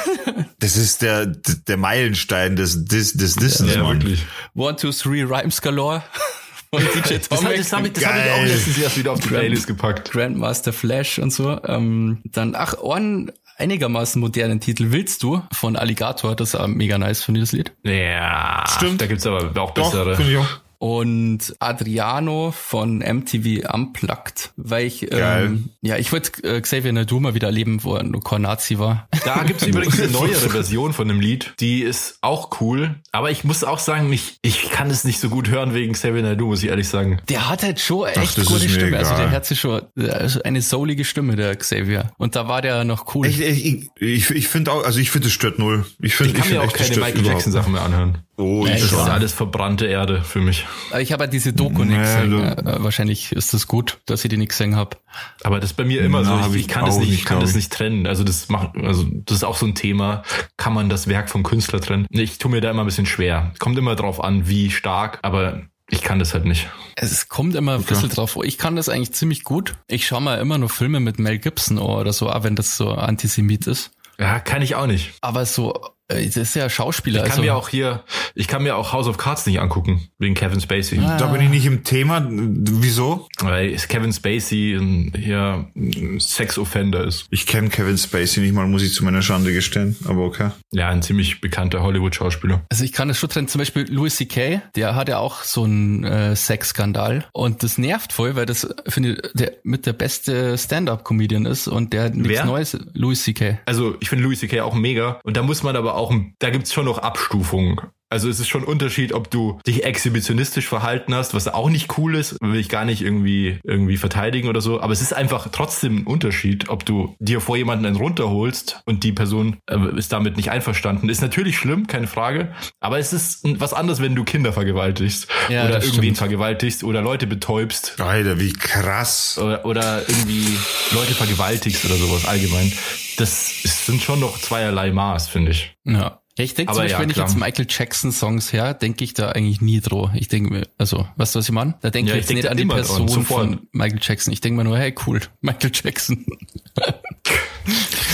[0.60, 4.02] Das ist der, der Meilenstein des, des, des Dissens, Ja, Mann.
[4.02, 4.26] wirklich.
[4.56, 6.04] One, two, three, Rhymes Galore.
[6.72, 7.58] Und DJ Das, Tomek.
[7.58, 10.12] das habe ich, das hab ich auch letztens erst wieder auf die Playlist gepackt.
[10.12, 11.58] Grandmaster Flash und so.
[11.64, 17.24] Ähm, dann, ach, einen einigermaßen modernen Titel Willst du von Alligator, das ist mega nice
[17.24, 17.72] von das Lied.
[17.84, 19.01] Ja, Stimmt.
[19.01, 20.16] Da gibt's aber auch Doch, bessere.
[20.16, 20.60] finde ich auch.
[20.80, 25.46] Und Adriano von MTV Unplugged, weil ich, Geil.
[25.46, 28.78] ähm, ja, ich wollte äh, Xavier Naidoo mal wieder erleben, wo er nur kein Nazi
[28.78, 29.08] war.
[29.26, 31.54] Da gibt's übrigens eine neuere Version von dem Lied.
[31.60, 32.96] Die ist auch cool.
[33.12, 36.22] Aber ich muss auch sagen, ich, ich kann es nicht so gut hören wegen Xavier
[36.22, 37.20] Naidoo, muss ich ehrlich sagen.
[37.30, 38.98] Der hat halt schon echt das gute mir Stimme.
[38.98, 39.32] Also der egal.
[39.36, 42.12] hat sich schon also eine soulige Stimme, der Xavier.
[42.18, 43.28] Und da war der noch cool.
[43.28, 45.86] Ich, ich, ich, ich finde auch, also ich finde es stört null.
[46.02, 48.20] Ich finde, Ich kann mir find auch keine Michael Jackson Sachen mehr anhören.
[48.40, 49.00] Oh, ich Das ist schon.
[49.10, 50.68] alles verbrannte Erde für mich.
[50.92, 52.30] Aber ich habe halt diese Doku nicht Nee, gesehen.
[52.30, 54.98] du- Äh, wahrscheinlich ist das gut, dass ich die nicht gesehen habe.
[55.44, 56.50] Aber das ist bei mir immer Na, so.
[56.52, 57.56] Ich, ich ich kann das nicht, ich nicht, kann das ich.
[57.56, 58.06] nicht trennen.
[58.06, 60.22] Also das macht, also das ist auch so ein Thema.
[60.56, 62.06] Kann man das Werk vom Künstler trennen?
[62.12, 63.54] Ich tue mir da immer ein bisschen schwer.
[63.58, 66.70] Kommt immer drauf an, wie stark, aber ich kann das halt nicht.
[66.96, 68.38] Es kommt immer ein bisschen drauf.
[68.44, 69.74] Ich kann das eigentlich ziemlich gut.
[69.88, 72.92] Ich schaue mal immer nur Filme mit Mel Gibson oder so, auch wenn das so
[72.92, 73.90] Antisemit ist.
[74.20, 75.14] Ja, kann ich auch nicht.
[75.22, 77.20] Aber so, äh, das ist ja Schauspieler.
[77.20, 78.03] Ich kann also, mir auch hier,
[78.36, 80.97] ich kann mir auch House of Cards nicht angucken, wegen Kevin Spacey.
[80.97, 82.26] Da bin ich nicht im Thema.
[82.30, 83.28] Wieso?
[83.39, 87.26] Weil Kevin Spacey ein, hier ein Sex-Offender ist.
[87.30, 89.95] Ich kenne Kevin Spacey nicht mal, muss ich zu meiner Schande gestehen.
[90.05, 90.51] Aber okay.
[90.72, 92.62] Ja, ein ziemlich bekannter Hollywood-Schauspieler.
[92.70, 93.47] Also ich kann das schon trennen.
[93.47, 97.26] Zum Beispiel Louis C.K., der hat ja auch so einen äh, Sexskandal.
[97.34, 101.93] Und das nervt voll, weil das, finde ich, der mit der beste Stand-Up-Comedian ist und
[101.93, 102.45] der hat nichts Wer?
[102.45, 102.78] Neues.
[102.93, 103.60] Louis C.K.
[103.66, 104.62] Also ich finde Louis C.K.
[104.62, 105.20] auch mega.
[105.24, 107.80] Und da muss man aber auch, da gibt's schon noch Abstufungen.
[108.10, 111.98] Also es ist schon ein Unterschied, ob du dich exhibitionistisch verhalten hast, was auch nicht
[111.98, 114.80] cool ist, will ich gar nicht irgendwie irgendwie verteidigen oder so.
[114.80, 119.04] Aber es ist einfach trotzdem ein Unterschied, ob du dir vor jemanden einen runterholst und
[119.04, 121.10] die Person äh, ist damit nicht einverstanden.
[121.10, 122.54] Ist natürlich schlimm, keine Frage.
[122.80, 126.18] Aber es ist was anderes, wenn du Kinder vergewaltigst Ja, oder irgendwen stimmt.
[126.18, 129.38] vergewaltigst oder Leute betäubst Alter, wie krass.
[129.38, 130.58] oder, oder irgendwie
[130.91, 132.72] Leute vergewaltigst oder sowas allgemein.
[133.18, 135.76] Das ist, sind schon noch zweierlei Maß, finde ich.
[135.86, 136.22] Ja.
[136.38, 139.03] Ja, ich denke zum Aber Beispiel, ja, wenn ich jetzt Michael Jackson Songs her, denke
[139.03, 140.11] ich da eigentlich nie drauf.
[140.13, 141.74] Ich denke mir, also, weißt du, was ich meine?
[141.82, 144.32] Da denke Ja, ich ich jetzt denk nicht an die dran, Person von Michael Jackson.
[144.34, 146.28] Ich denke mir nur, hey, cool, Michael Jackson.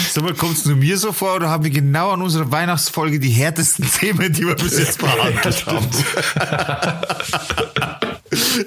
[0.09, 3.29] Sag mal, kommst du mir so vor oder haben wir genau an unserer Weihnachtsfolge die
[3.31, 5.89] härtesten Themen, die wir bis jetzt behandelt haben?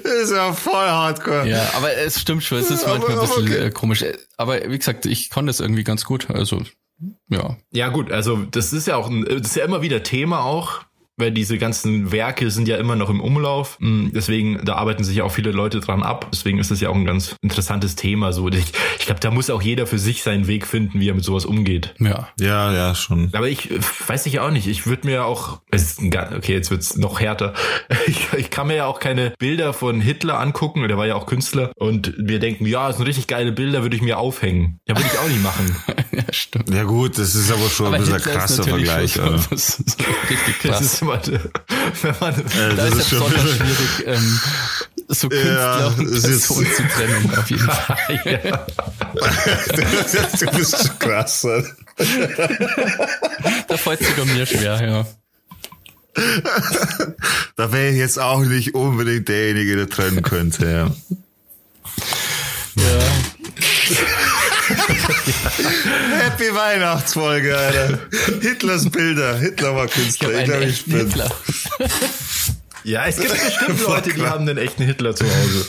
[0.03, 1.47] Das ist ja voll hardcore.
[1.47, 3.65] Ja, aber es stimmt schon, es ist Aber- manchmal ein bisschen okay.
[3.67, 4.03] äh, komisch.
[4.37, 6.29] Aber wie gesagt, ich konnte es irgendwie ganz gut.
[6.29, 6.63] Also,
[7.29, 7.57] ja.
[7.71, 10.81] Ja, gut, also das ist ja auch ein, das ist ja immer wieder Thema auch.
[11.19, 13.77] Weil diese ganzen Werke sind ja immer noch im Umlauf.
[13.79, 16.27] Mm, Deswegen, da arbeiten sich ja auch viele Leute dran ab.
[16.31, 18.33] Deswegen ist das ja auch ein ganz interessantes Thema.
[18.33, 21.15] So, ich, ich glaube, da muss auch jeder für sich seinen Weg finden, wie er
[21.15, 21.95] mit sowas umgeht.
[21.99, 22.29] Ja.
[22.39, 23.29] Ja, ja, schon.
[23.33, 23.69] Aber ich
[24.07, 24.67] weiß ich auch nicht.
[24.67, 27.53] Ich würde mir auch, es ist ein, ga- okay, jetzt wird's noch härter.
[28.05, 30.87] Ich, ich kann mir ja auch keine Bilder von Hitler angucken.
[30.87, 31.71] Der war ja auch Künstler.
[31.75, 34.79] Und wir denken, ja, das sind richtig geile Bilder, würde ich mir aufhängen.
[34.87, 35.75] Ja, würde ich auch nicht machen.
[36.11, 36.69] ja, stimmt.
[36.73, 39.13] Ja gut, das ist aber schon ein bisschen ein Hitler ist krasser Vergleich.
[39.13, 39.37] schon Oder?
[39.39, 41.01] so, das ist so richtig Das krass.
[41.13, 41.39] Immer,
[42.01, 44.39] wenn man, Äh, da das ist ist ja schon besonders schwierig, ähm,
[45.09, 47.97] so Künstler Ja, und ist- Person zu trennen, auf jeden Fall.
[50.39, 51.45] du bist schon krass.
[51.45, 51.69] Alter.
[53.67, 55.05] Da fällt sogar mir schwer, ja.
[57.55, 60.65] Da wäre ich jetzt auch nicht unbedingt derjenige, der trennen könnte.
[60.65, 60.91] Ja.
[62.75, 62.99] Ja,
[66.19, 67.99] Happy Weihnachtsfolge, Alter.
[68.41, 69.37] Hitlers Bilder.
[69.37, 70.39] Hitler war Künstler.
[70.39, 70.97] Ich glaube, ich bin.
[70.97, 71.31] Hitler.
[72.83, 75.65] ja, es gibt bestimmt Leute, die haben einen echten Hitler zu Hause.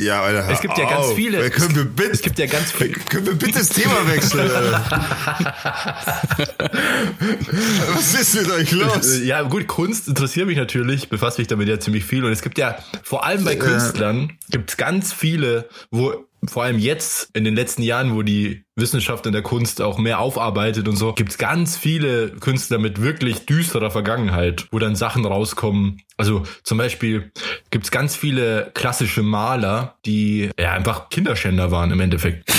[0.00, 0.48] Ja, Alter.
[0.50, 1.16] Es gibt ja ganz auf.
[1.16, 1.50] viele.
[1.50, 2.92] Können wir bitte, Es gibt ja ganz viele.
[2.92, 6.36] können wir bitte das Thema wechseln, Alter?
[7.94, 9.20] Was ist mit euch los?
[9.22, 12.24] Ja, gut, Kunst interessiert mich natürlich, befasse mich damit ja ziemlich viel.
[12.24, 16.78] Und es gibt ja, vor allem bei Künstlern, gibt es ganz viele, wo vor allem
[16.78, 20.96] jetzt in den letzten Jahren, wo die Wissenschaft in der Kunst auch mehr aufarbeitet und
[20.96, 26.00] so, gibt's ganz viele Künstler mit wirklich düsterer Vergangenheit, wo dann Sachen rauskommen.
[26.16, 27.30] Also zum Beispiel
[27.70, 32.50] gibt's ganz viele klassische Maler, die ja einfach Kinderschänder waren im Endeffekt.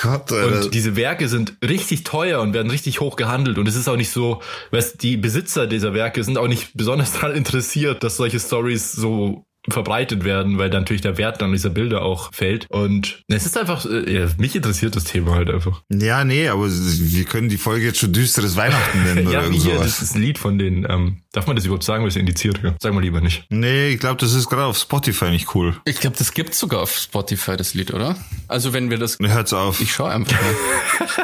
[0.00, 0.64] Gott, Alter.
[0.64, 3.58] Und diese Werke sind richtig teuer und werden richtig hoch gehandelt.
[3.58, 7.12] Und es ist auch nicht so, weißt, die Besitzer dieser Werke sind auch nicht besonders
[7.12, 11.70] daran interessiert, dass solche Stories so verbreitet werden, weil dann natürlich der Wert dann dieser
[11.70, 12.66] Bilder auch fällt.
[12.70, 15.82] Und es ist einfach, äh, ja, mich interessiert das Thema halt einfach.
[15.90, 19.60] Ja, nee, aber wir können die Folge jetzt schon düsteres Weihnachten nennen ja, oder hier,
[19.60, 19.80] sowas.
[19.80, 22.60] das ist ein Lied von den, ähm, darf man das überhaupt sagen, was indiziert?
[22.62, 22.74] Ja.
[22.80, 23.44] Sagen wir lieber nicht.
[23.50, 25.76] Nee, ich glaube, das ist gerade auf Spotify nicht cool.
[25.84, 28.16] Ich glaube, das gibt's sogar auf Spotify, das Lied, oder?
[28.48, 29.18] Also wenn wir das...
[29.20, 29.80] Hört's auf.
[29.80, 31.16] Ich schaue einfach mal.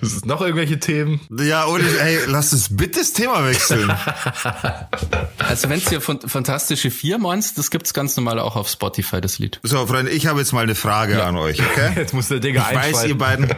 [0.00, 1.20] das ist noch irgendwelche Themen?
[1.30, 3.90] Ja, oder, ey, lass uns bitte das Thema wechseln.
[5.38, 9.38] also wenn es hier Fantastische Vier meinst, das gibt's ganz normal auch auf Spotify, das
[9.38, 9.58] Lied.
[9.62, 11.26] So, Freunde, ich habe jetzt mal eine Frage ja.
[11.26, 11.92] an euch, okay?
[11.96, 13.48] Jetzt muss der Digga Ich weiß, ihr beiden,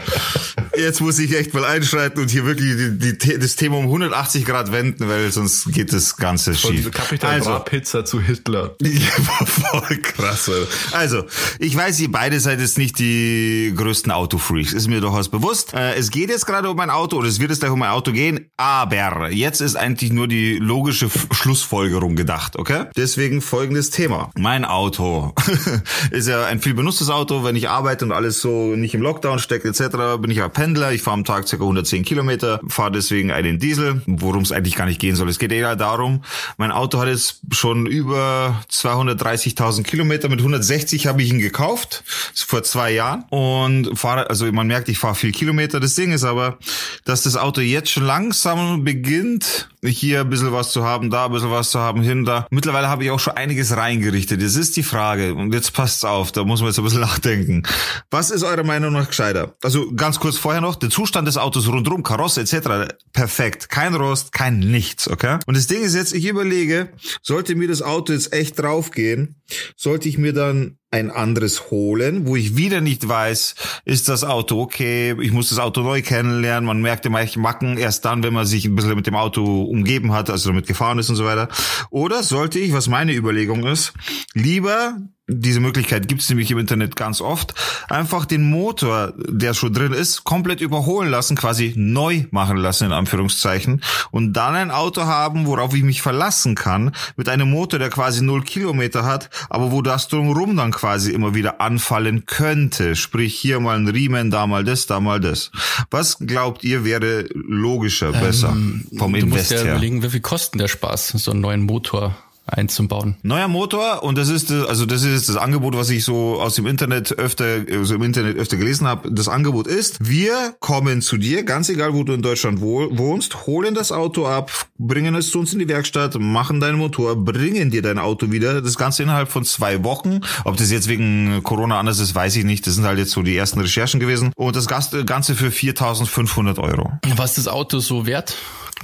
[0.78, 4.44] jetzt muss ich echt mal einschreiten und hier wirklich die, die, das Thema um 180
[4.44, 6.90] Grad wenden, weil sonst geht das Ganze Von schief.
[6.90, 8.76] Kapital also, Pizza zu Hitler.
[9.46, 10.48] Voll krass.
[10.48, 10.66] Alter.
[10.92, 11.24] Also,
[11.58, 15.74] ich weiß, ihr beide seid jetzt nicht die größten Autofreaks, ist mir durchaus bewusst.
[15.74, 17.90] Äh, es geht jetzt gerade um ein Auto oder es wird jetzt gleich um ein
[17.90, 22.84] Auto gehen, aber jetzt ist eigentlich nur die logische Schlussfolgerung gedacht, okay?
[22.96, 24.30] Deswegen folgendes Thema.
[24.36, 25.34] Mein Auto
[26.10, 29.38] ist ja ein viel benutztes Auto, wenn ich arbeite und alles so nicht im Lockdown
[29.38, 31.54] steckt etc., bin ich ja Pendler, ich fahre am Tag ca.
[31.54, 35.28] 110 Kilometer, fahre deswegen einen Diesel, worum es eigentlich gar nicht gehen soll.
[35.28, 36.24] Es geht eher darum,
[36.56, 42.02] mein Auto hat jetzt schon über 230.000 Kilometer, mit 160 habe ich ihn gekauft,
[42.34, 45.78] vor zwei Jahren und fahre, also man merkt, ich fahre viel Kilometer.
[45.78, 46.58] Das Ding ist aber,
[47.04, 51.32] dass das Auto jetzt schon langsam beginnt, hier ein bisschen was zu haben, da ein
[51.32, 52.46] bisschen was zu haben, hin, da.
[52.50, 54.40] Mittlerweile habe ich auch schon einiges reingerichtet.
[54.40, 57.62] Jetzt ist die Frage, und jetzt passt's auf, da muss man jetzt ein bisschen nachdenken.
[58.10, 59.54] Was ist eurer Meinung nach gescheiter?
[59.62, 63.68] Also ganz kurz vorher noch, der Zustand des Autos rundrum, Karosse etc., perfekt.
[63.68, 65.38] Kein Rost, kein nichts, okay?
[65.46, 66.88] Und das Ding ist jetzt, ich überlege,
[67.22, 69.36] sollte mir das Auto jetzt echt draufgehen,
[69.76, 74.60] sollte ich mir dann ein anderes holen, wo ich wieder nicht weiß, ist das Auto
[74.60, 78.32] okay, ich muss das Auto neu kennenlernen, man merkt immer echt Macken erst dann, wenn
[78.32, 81.24] man sich ein bisschen mit dem Auto umgeben hat, also damit gefahren ist und so
[81.24, 81.48] weiter.
[81.90, 83.94] Oder sollte ich, was meine Überlegung ist,
[84.32, 84.96] lieber
[85.28, 87.52] diese Möglichkeit gibt es nämlich im Internet ganz oft,
[87.88, 92.92] einfach den Motor, der schon drin ist, komplett überholen lassen, quasi neu machen lassen, in
[92.92, 97.90] Anführungszeichen, und dann ein Auto haben, worauf ich mich verlassen kann, mit einem Motor, der
[97.90, 102.94] quasi null Kilometer hat, aber wo das drumherum dann quasi immer wieder anfallen könnte.
[102.94, 105.50] Sprich, hier mal ein Riemen, da mal das, da mal das.
[105.90, 109.58] Was glaubt ihr wäre logischer, besser ähm, vom Invest her?
[109.58, 112.16] Du musst ja überlegen, wie viel kosten der Spaß, so einen neuen Motor
[112.46, 113.16] einzubauen.
[113.22, 116.66] Neuer Motor und das ist also das ist das Angebot, was ich so aus dem
[116.66, 119.10] Internet öfter also im Internet öfter gelesen habe.
[119.10, 123.74] Das Angebot ist: Wir kommen zu dir, ganz egal, wo du in Deutschland wohnst, holen
[123.74, 127.82] das Auto ab, bringen es zu uns in die Werkstatt, machen deinen Motor, bringen dir
[127.82, 128.62] dein Auto wieder.
[128.62, 130.20] Das Ganze innerhalb von zwei Wochen.
[130.44, 132.66] Ob das jetzt wegen Corona anders ist, weiß ich nicht.
[132.66, 134.32] Das sind halt jetzt so die ersten Recherchen gewesen.
[134.36, 136.92] Und das Ganze für 4.500 Euro.
[137.16, 138.36] Was ist das Auto so wert?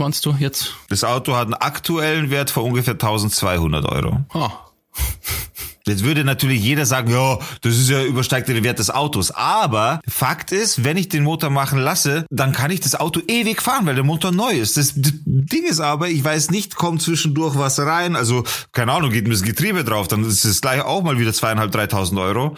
[0.03, 0.75] Meinst du jetzt?
[0.89, 4.21] Das Auto hat einen aktuellen Wert von ungefähr 1200 Euro.
[4.35, 4.51] Oh.
[5.87, 9.31] Jetzt würde natürlich jeder sagen, ja, das ist ja übersteigt den Wert des Autos.
[9.33, 13.63] Aber Fakt ist, wenn ich den Motor machen lasse, dann kann ich das Auto ewig
[13.63, 14.77] fahren, weil der Motor neu ist.
[14.77, 18.15] Das Ding ist aber, ich weiß nicht, kommt zwischendurch was rein.
[18.15, 21.33] Also, keine Ahnung, geht mir das Getriebe drauf, dann ist es gleich auch mal wieder
[21.33, 22.57] zweieinhalb, dreitausend Euro.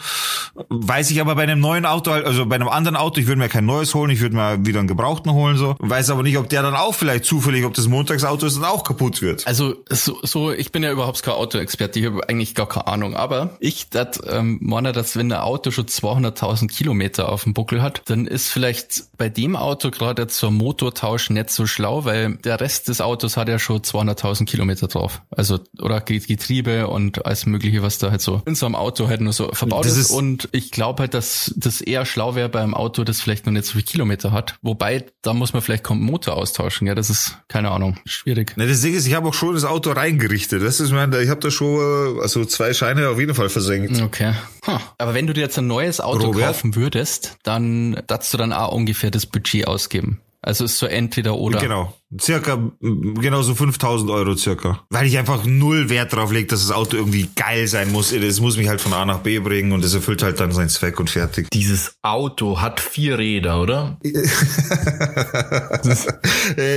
[0.69, 3.49] Weiß ich aber bei einem neuen Auto, also bei einem anderen Auto, ich würde mir
[3.49, 5.75] kein neues holen, ich würde mir wieder einen gebrauchten holen, so.
[5.79, 8.83] Weiß aber nicht, ob der dann auch vielleicht zufällig, ob das Montagsauto ist, dann auch
[8.83, 9.47] kaputt wird.
[9.47, 13.14] Also, so, so ich bin ja überhaupt kein Autoexperte, ich habe eigentlich gar keine Ahnung
[13.15, 17.81] aber ich dat, ähm, meine, dass wenn ein Auto schon 200.000 Kilometer auf dem Buckel
[17.81, 22.59] hat, dann ist vielleicht bei dem Auto gerade zur Motortausch nicht so schlau, weil der
[22.59, 25.21] Rest des Autos hat ja schon 200.000 Kilometer drauf.
[25.29, 29.21] Also, oder Getriebe und alles mögliche, was da halt so in so einem Auto halt
[29.21, 29.97] nur so verbaut ist.
[29.97, 30.11] ist.
[30.11, 33.65] Und ich glaube halt, dass das eher schlau wäre beim Auto, das vielleicht noch nicht
[33.65, 34.55] so viel Kilometer hat.
[34.61, 36.87] Wobei, da muss man vielleicht kommt Motor austauschen.
[36.87, 38.53] Ja, das ist, keine Ahnung, schwierig.
[38.55, 40.61] Na, das Ding ist, ich habe auch schon das Auto reingerichtet.
[40.61, 44.01] Das ist, mein, ich habe da schon, also zwei Scheine auf jeden Fall versenkt.
[44.01, 44.33] Okay.
[44.65, 44.79] Huh.
[44.97, 46.47] Aber wenn du dir jetzt ein neues Auto Robert?
[46.47, 50.21] kaufen würdest, dann darfst du dann auch ungefähr das Budget ausgeben.
[50.45, 51.59] Also ist so entweder oder.
[51.59, 51.91] Genau.
[52.21, 54.79] Circa, genau so 5000 Euro circa.
[54.91, 58.11] Weil ich einfach null Wert drauf lege, dass das Auto irgendwie geil sein muss.
[58.11, 60.69] Es muss mich halt von A nach B bringen und es erfüllt halt dann seinen
[60.69, 61.49] Zweck und fertig.
[61.51, 63.97] Dieses Auto hat vier Räder, oder?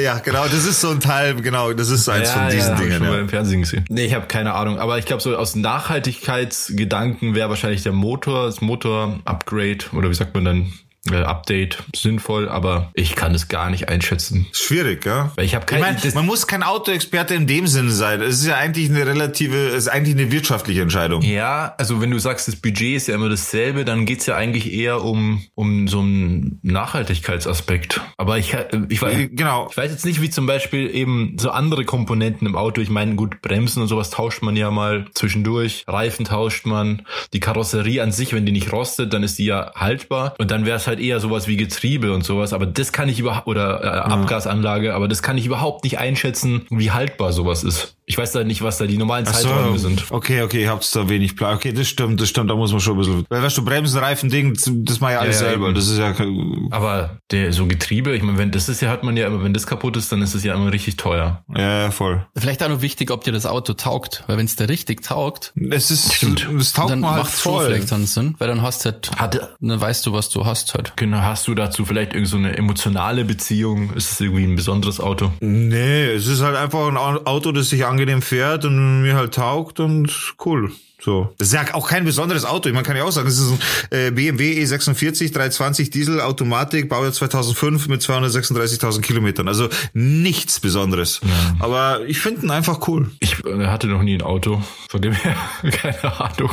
[0.03, 0.45] ja, genau.
[0.47, 1.75] Das ist so ein Teil, genau.
[1.75, 2.89] Das ist eins ja, von diesen ja, Dingen.
[2.89, 3.11] Ich schon ja.
[3.13, 3.85] mal im Fernsehen gesehen.
[3.91, 4.79] Nee, ich habe keine Ahnung.
[4.79, 10.35] Aber ich glaube, so aus Nachhaltigkeitsgedanken wäre wahrscheinlich der Motor, das Motor-Upgrade oder wie sagt
[10.35, 10.73] man dann?
[11.13, 14.47] Äh, Update sinnvoll, aber ich kann es gar nicht einschätzen.
[14.53, 15.33] Schwierig, ja.
[15.37, 18.21] Weil ich habe kein, Ich meine, das- man muss kein Autoexperte in dem Sinne sein.
[18.21, 21.23] Es ist ja eigentlich eine relative, es ist eigentlich eine wirtschaftliche Entscheidung.
[21.23, 24.73] Ja, also wenn du sagst, das Budget ist ja immer dasselbe, dann geht's ja eigentlich
[24.73, 28.01] eher um, um so einen Nachhaltigkeitsaspekt.
[28.17, 28.55] Aber ich,
[28.89, 29.69] ich, weiß, Äh, Genau.
[29.71, 32.81] ich weiß jetzt nicht, wie zum Beispiel eben so andere Komponenten im Auto.
[32.81, 35.85] Ich meine, gut, Bremsen und sowas tauscht man ja mal zwischendurch.
[35.89, 37.03] Reifen tauscht man.
[37.33, 40.35] Die Karosserie an sich, wenn die nicht rostet, dann ist die ja haltbar.
[40.39, 42.53] Und dann wäre es halt eher sowas wie Getriebe und sowas.
[42.53, 46.67] Aber das kann ich überhaupt, oder äh, Abgasanlage, aber das kann ich überhaupt nicht einschätzen,
[46.71, 47.98] wie haltbar sowas ist.
[48.11, 50.05] Ich weiß da nicht, was da die normalen so, Zeiträume sind.
[50.11, 51.57] Okay, okay, ihr habt da wenig Plan.
[51.57, 53.25] Okay, das stimmt, das stimmt, da muss man schon ein bisschen.
[53.29, 55.67] Weil weißt du, Bremsen, Reifen, Ding, das- mache ich alles Ja, ja, selber.
[55.67, 55.75] eben.
[55.75, 59.05] Das ist ja kein- Aber der so Getriebe, ich meine, wenn das ist ja, hat
[59.05, 61.45] man ja immer, wenn das kaputt ist, dann ist es ja immer richtig teuer.
[61.55, 62.27] ja, ja, voll.
[62.35, 65.53] Vielleicht auch noch wichtig, ob dir das Auto taugt, weil wenn es dir richtig taugt,
[65.71, 66.49] Es ist, Stimmt.
[66.59, 67.67] es taugt dann halt macht voll.
[67.67, 70.73] vielleicht dann Sinn, weil dann hast du halt, Hatte, dann weißt du, was du hast
[70.75, 70.95] halt.
[70.97, 73.93] genau, hast du dazu vielleicht irgend so eine emotionale Beziehung?
[73.95, 75.31] Ist es irgendwie ein besonderes Auto?
[75.41, 79.35] Nee, es ist halt einfach ein Au- Auto, das sich angenehm fährt und mir halt
[79.35, 80.13] taugt und
[80.47, 80.71] cool.
[81.01, 81.33] So.
[81.39, 82.69] Das ist ja auch kein besonderes Auto.
[82.73, 83.53] Man kann ja auch sagen, es ist
[83.93, 89.47] ein BMW E46 320 Diesel Automatik, Baujahr 2005 mit 236.000 Kilometern.
[89.47, 91.21] Also nichts Besonderes.
[91.61, 93.13] Aber ich finde ihn einfach cool.
[93.21, 95.37] Ich äh, hatte noch nie ein Auto, von dem her
[95.71, 96.51] keine Ahnung.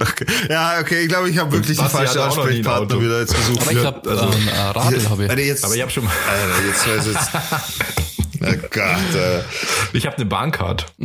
[0.00, 0.26] Okay.
[0.50, 2.66] Ja, okay, ich glaube, ich habe wirklich die Basti falsche hatte auch noch nie ein
[2.66, 3.62] Ansprechpartner wieder jetzt gesucht.
[3.62, 5.46] Aber ich glaube, also- ähm, äh, Radl habe ich.
[5.46, 8.07] Jetzt, Aber ich habe schon mal, Alter, jetzt weiß ich jetzt.
[8.40, 9.42] Oh Gott, äh.
[9.92, 10.86] ich habe eine Bahncard.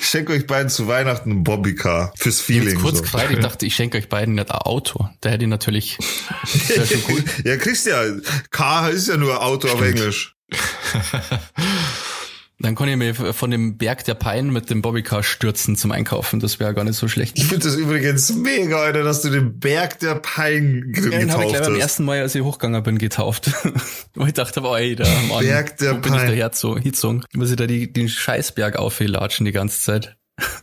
[0.00, 2.70] Ich schenke euch beiden zu Weihnachten ein Bobbycar fürs Feeling.
[2.70, 3.02] Jetzt kurz so.
[3.02, 5.06] gefreut, ich dachte, ich schenke euch beiden nicht ein Auto.
[5.20, 5.98] Da hätte ich natürlich,
[6.86, 7.22] schon cool.
[7.44, 8.02] ja, kriegst ja.
[8.50, 10.34] Car ist ja nur Auto auf Englisch.
[12.60, 16.40] Dann kann ich mir von dem Berg der Pein mit dem Bobbycar stürzen zum Einkaufen.
[16.40, 17.38] Das wäre gar nicht so schlecht.
[17.38, 21.44] Ich finde das übrigens mega, Alter, dass du den Berg der Pein Ja, den habe
[21.44, 21.80] ich getauft gleich beim hast.
[21.80, 23.52] ersten Mal, als ich hochgegangen bin, getauft.
[24.16, 26.26] Weil ich dachte, boah, ey, da Mann, Berg der wo bin ich Pein.
[26.30, 27.24] daher so hinzogen?
[27.32, 30.16] Muss ich da die, den Scheißberg auflatschen die ganze Zeit.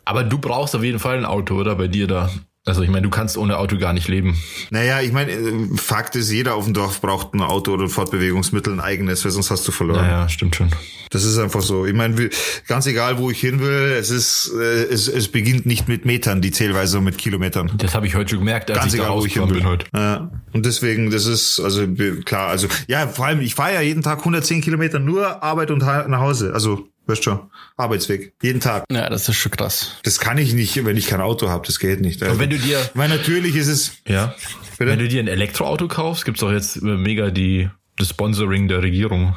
[0.04, 1.76] Aber du brauchst auf jeden Fall ein Auto, oder?
[1.76, 2.30] Bei dir da.
[2.68, 4.42] Also ich meine, du kannst ohne Auto gar nicht leben.
[4.72, 7.90] Naja, ich meine, äh, Fakt ist, jeder auf dem Dorf braucht ein Auto oder ein
[7.90, 10.02] Fortbewegungsmittel, ein eigenes, weil sonst hast du verloren.
[10.02, 10.72] Naja, stimmt schon.
[11.12, 11.86] Das ist einfach so.
[11.86, 12.32] Ich meine,
[12.68, 16.42] ganz egal, wo ich hin will, es ist, äh, es, es beginnt nicht mit Metern,
[16.42, 17.72] die Zählweise mit Kilometern.
[17.78, 19.64] Das habe ich heute schon gemerkt, als Ganz ich da egal, wo ich hin bin
[19.64, 19.86] heute.
[19.94, 20.32] Ja.
[20.52, 21.86] Und deswegen, das ist, also
[22.26, 25.80] klar, also ja, vor allem, ich fahre ja jeden Tag 110 Kilometer nur Arbeit und
[25.80, 26.52] nach Hause.
[26.52, 28.34] Also, weißt schon, Arbeitsweg.
[28.42, 28.86] Jeden Tag.
[28.92, 29.92] Ja, das ist schon krass.
[30.04, 31.66] Das kann ich nicht, wenn ich kein Auto habe.
[31.66, 32.22] Das geht nicht.
[32.22, 33.92] Also, Und wenn du dir, weil natürlich ist es.
[34.08, 34.36] ja,
[34.78, 34.92] Bitte?
[34.92, 39.36] wenn du dir ein Elektroauto kaufst, gibt's doch jetzt mega die das Sponsoring der Regierung.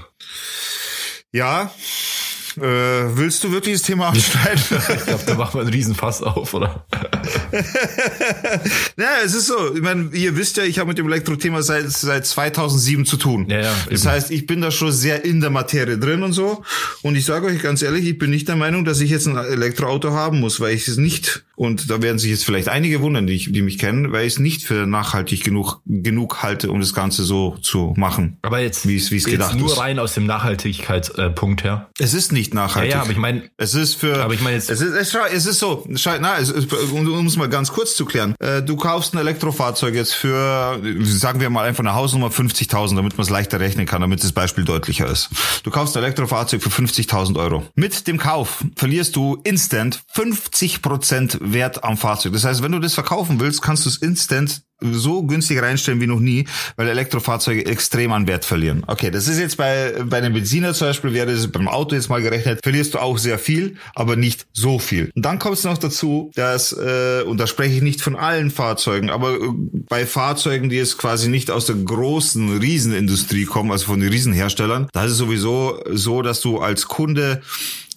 [1.33, 1.71] Ja.
[2.57, 4.61] Äh, willst du wirklich das Thema anschneiden?
[4.97, 6.87] Ich glaube, da macht man einen Riesenfass auf, oder?
[8.97, 9.75] ja, es ist so.
[9.75, 13.47] Ich meine, ihr wisst ja, ich habe mit dem Elektrothema seit seit 2007 zu tun.
[13.49, 14.11] Ja, ja, das eben.
[14.11, 16.63] heißt, ich bin da schon sehr in der Materie drin und so.
[17.03, 19.37] Und ich sage euch ganz ehrlich, ich bin nicht der Meinung, dass ich jetzt ein
[19.37, 21.45] Elektroauto haben muss, weil ich es nicht.
[21.59, 24.35] Und da werden sich jetzt vielleicht einige wundern, die, ich, die mich kennen, weil ich
[24.35, 28.39] es nicht für nachhaltig genug genug halte, um das Ganze so zu machen.
[28.43, 29.79] Aber jetzt, Wie es- gedacht nur ist.
[29.79, 31.89] rein aus dem Nachhaltigkeitspunkt her.
[31.99, 32.93] Es ist nicht Ja, nachhaltig.
[32.93, 34.23] ja, aber ich meine, Es ist für.
[34.23, 35.85] Aber ich meine jetzt- Es ist, es, es ist so.
[36.21, 38.35] Na, es, ist, um um es mal ganz kurz zu klären.
[38.39, 43.17] Äh, du kaufst ein Elektrofahrzeug jetzt für, sagen wir mal einfach eine Hausnummer 50.000, damit
[43.19, 45.29] man es leichter rechnen kann, damit das Beispiel deutlicher ist.
[45.65, 47.65] Du kaufst ein Elektrofahrzeug für 50.000 Euro.
[47.75, 52.33] Mit dem Kauf verlierst du instant 50% Wert am Fahrzeug.
[52.33, 56.07] Das heißt, wenn du das verkaufen willst, kannst du es instant so günstig reinstellen wie
[56.07, 56.47] noch nie,
[56.77, 58.85] weil Elektrofahrzeuge extrem an Wert verlieren.
[58.87, 62.09] Okay, das ist jetzt bei, bei einem Benziner zum Beispiel, wäre das beim Auto jetzt
[62.09, 65.11] mal gerechnet, verlierst du auch sehr viel, aber nicht so viel.
[65.15, 68.51] Und dann kommt es noch dazu, dass, äh, und da spreche ich nicht von allen
[68.51, 69.49] Fahrzeugen, aber äh,
[69.89, 74.89] bei Fahrzeugen, die jetzt quasi nicht aus der großen Riesenindustrie kommen, also von den Riesenherstellern,
[74.93, 77.43] da ist es sowieso so, dass du als Kunde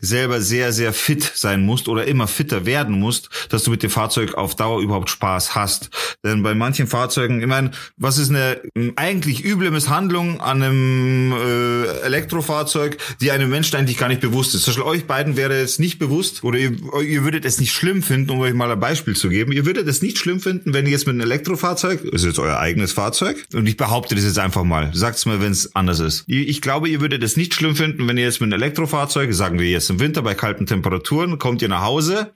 [0.01, 3.89] selber sehr, sehr fit sein musst oder immer fitter werden musst, dass du mit dem
[3.89, 5.89] Fahrzeug auf Dauer überhaupt Spaß hast.
[6.25, 8.61] Denn bei manchen Fahrzeugen, ich meine, was ist eine
[8.95, 14.63] eigentlich üble Misshandlung an einem äh, Elektrofahrzeug, die einem Menschen eigentlich gar nicht bewusst ist?
[14.63, 16.71] Zum Beispiel euch beiden wäre jetzt nicht bewusst oder ihr,
[17.01, 19.51] ihr würdet es nicht schlimm finden, um euch mal ein Beispiel zu geben.
[19.51, 22.57] Ihr würdet es nicht schlimm finden, wenn ihr jetzt mit einem Elektrofahrzeug, ist jetzt euer
[22.57, 26.23] eigenes Fahrzeug, und ich behaupte das jetzt einfach mal, sagt's mir, wenn es anders ist.
[26.27, 29.59] Ich glaube, ihr würdet es nicht schlimm finden, wenn ihr jetzt mit einem Elektrofahrzeug, sagen
[29.59, 32.33] wir jetzt im Winter bei kalten Temperaturen, kommt ihr nach Hause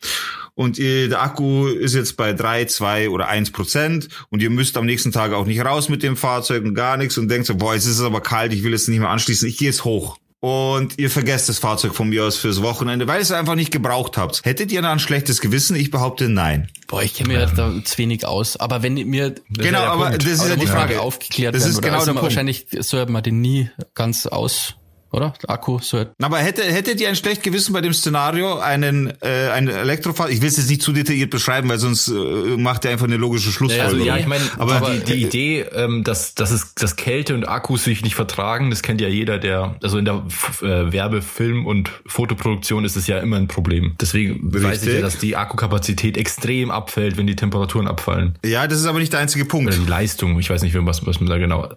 [0.53, 4.77] und ihr, der Akku ist jetzt bei drei, zwei oder eins Prozent und ihr müsst
[4.77, 7.55] am nächsten Tag auch nicht raus mit dem Fahrzeug und gar nichts und denkt so,
[7.55, 10.17] boah, es ist aber kalt, ich will es nicht mehr anschließen, ich gehe jetzt hoch
[10.45, 13.71] und ihr vergesst das Fahrzeug von mir aus fürs Wochenende, weil ihr es einfach nicht
[13.71, 14.45] gebraucht habt.
[14.45, 15.75] Hättet ihr da ein schlechtes Gewissen?
[15.75, 16.69] Ich behaupte nein.
[16.87, 17.55] Boah, ich kenne mir ähm.
[17.55, 18.55] da zu wenig aus.
[18.55, 20.23] Aber wenn mir genau, aber Punkt.
[20.23, 22.21] das ist ja die Frage aufgeklärt das werden, ist genau der Punkt.
[22.21, 24.75] wahrscheinlich soll man den nie ganz aus
[25.15, 25.33] oder?
[25.41, 26.05] Der Akku so.
[26.21, 30.41] Aber hätte, hättet ihr ein schlecht Gewissen bei dem Szenario, einen, äh, ein Elektrofahrzeug, ich
[30.41, 33.51] will es jetzt nicht zu detailliert beschreiben, weil sonst äh, macht er einfach eine logische
[33.51, 34.05] Schlussfolgerung.
[34.05, 36.95] Ja, also, ja ich meine, aber, aber, die, die Idee, ähm, dass, dass, es, dass
[36.95, 40.23] Kälte und Akkus sich nicht vertragen, das kennt ja jeder, der, also in der
[40.61, 43.95] äh, Werbe-, Film- und Fotoproduktion ist es ja immer ein Problem.
[43.99, 44.63] Deswegen Richtig.
[44.63, 48.37] weiß ich ja, dass die Akkukapazität extrem abfällt, wenn die Temperaturen abfallen.
[48.45, 49.73] Ja, das ist aber nicht der einzige Punkt.
[49.73, 51.69] Oder die Leistung, ich weiß nicht, was, was man da genau.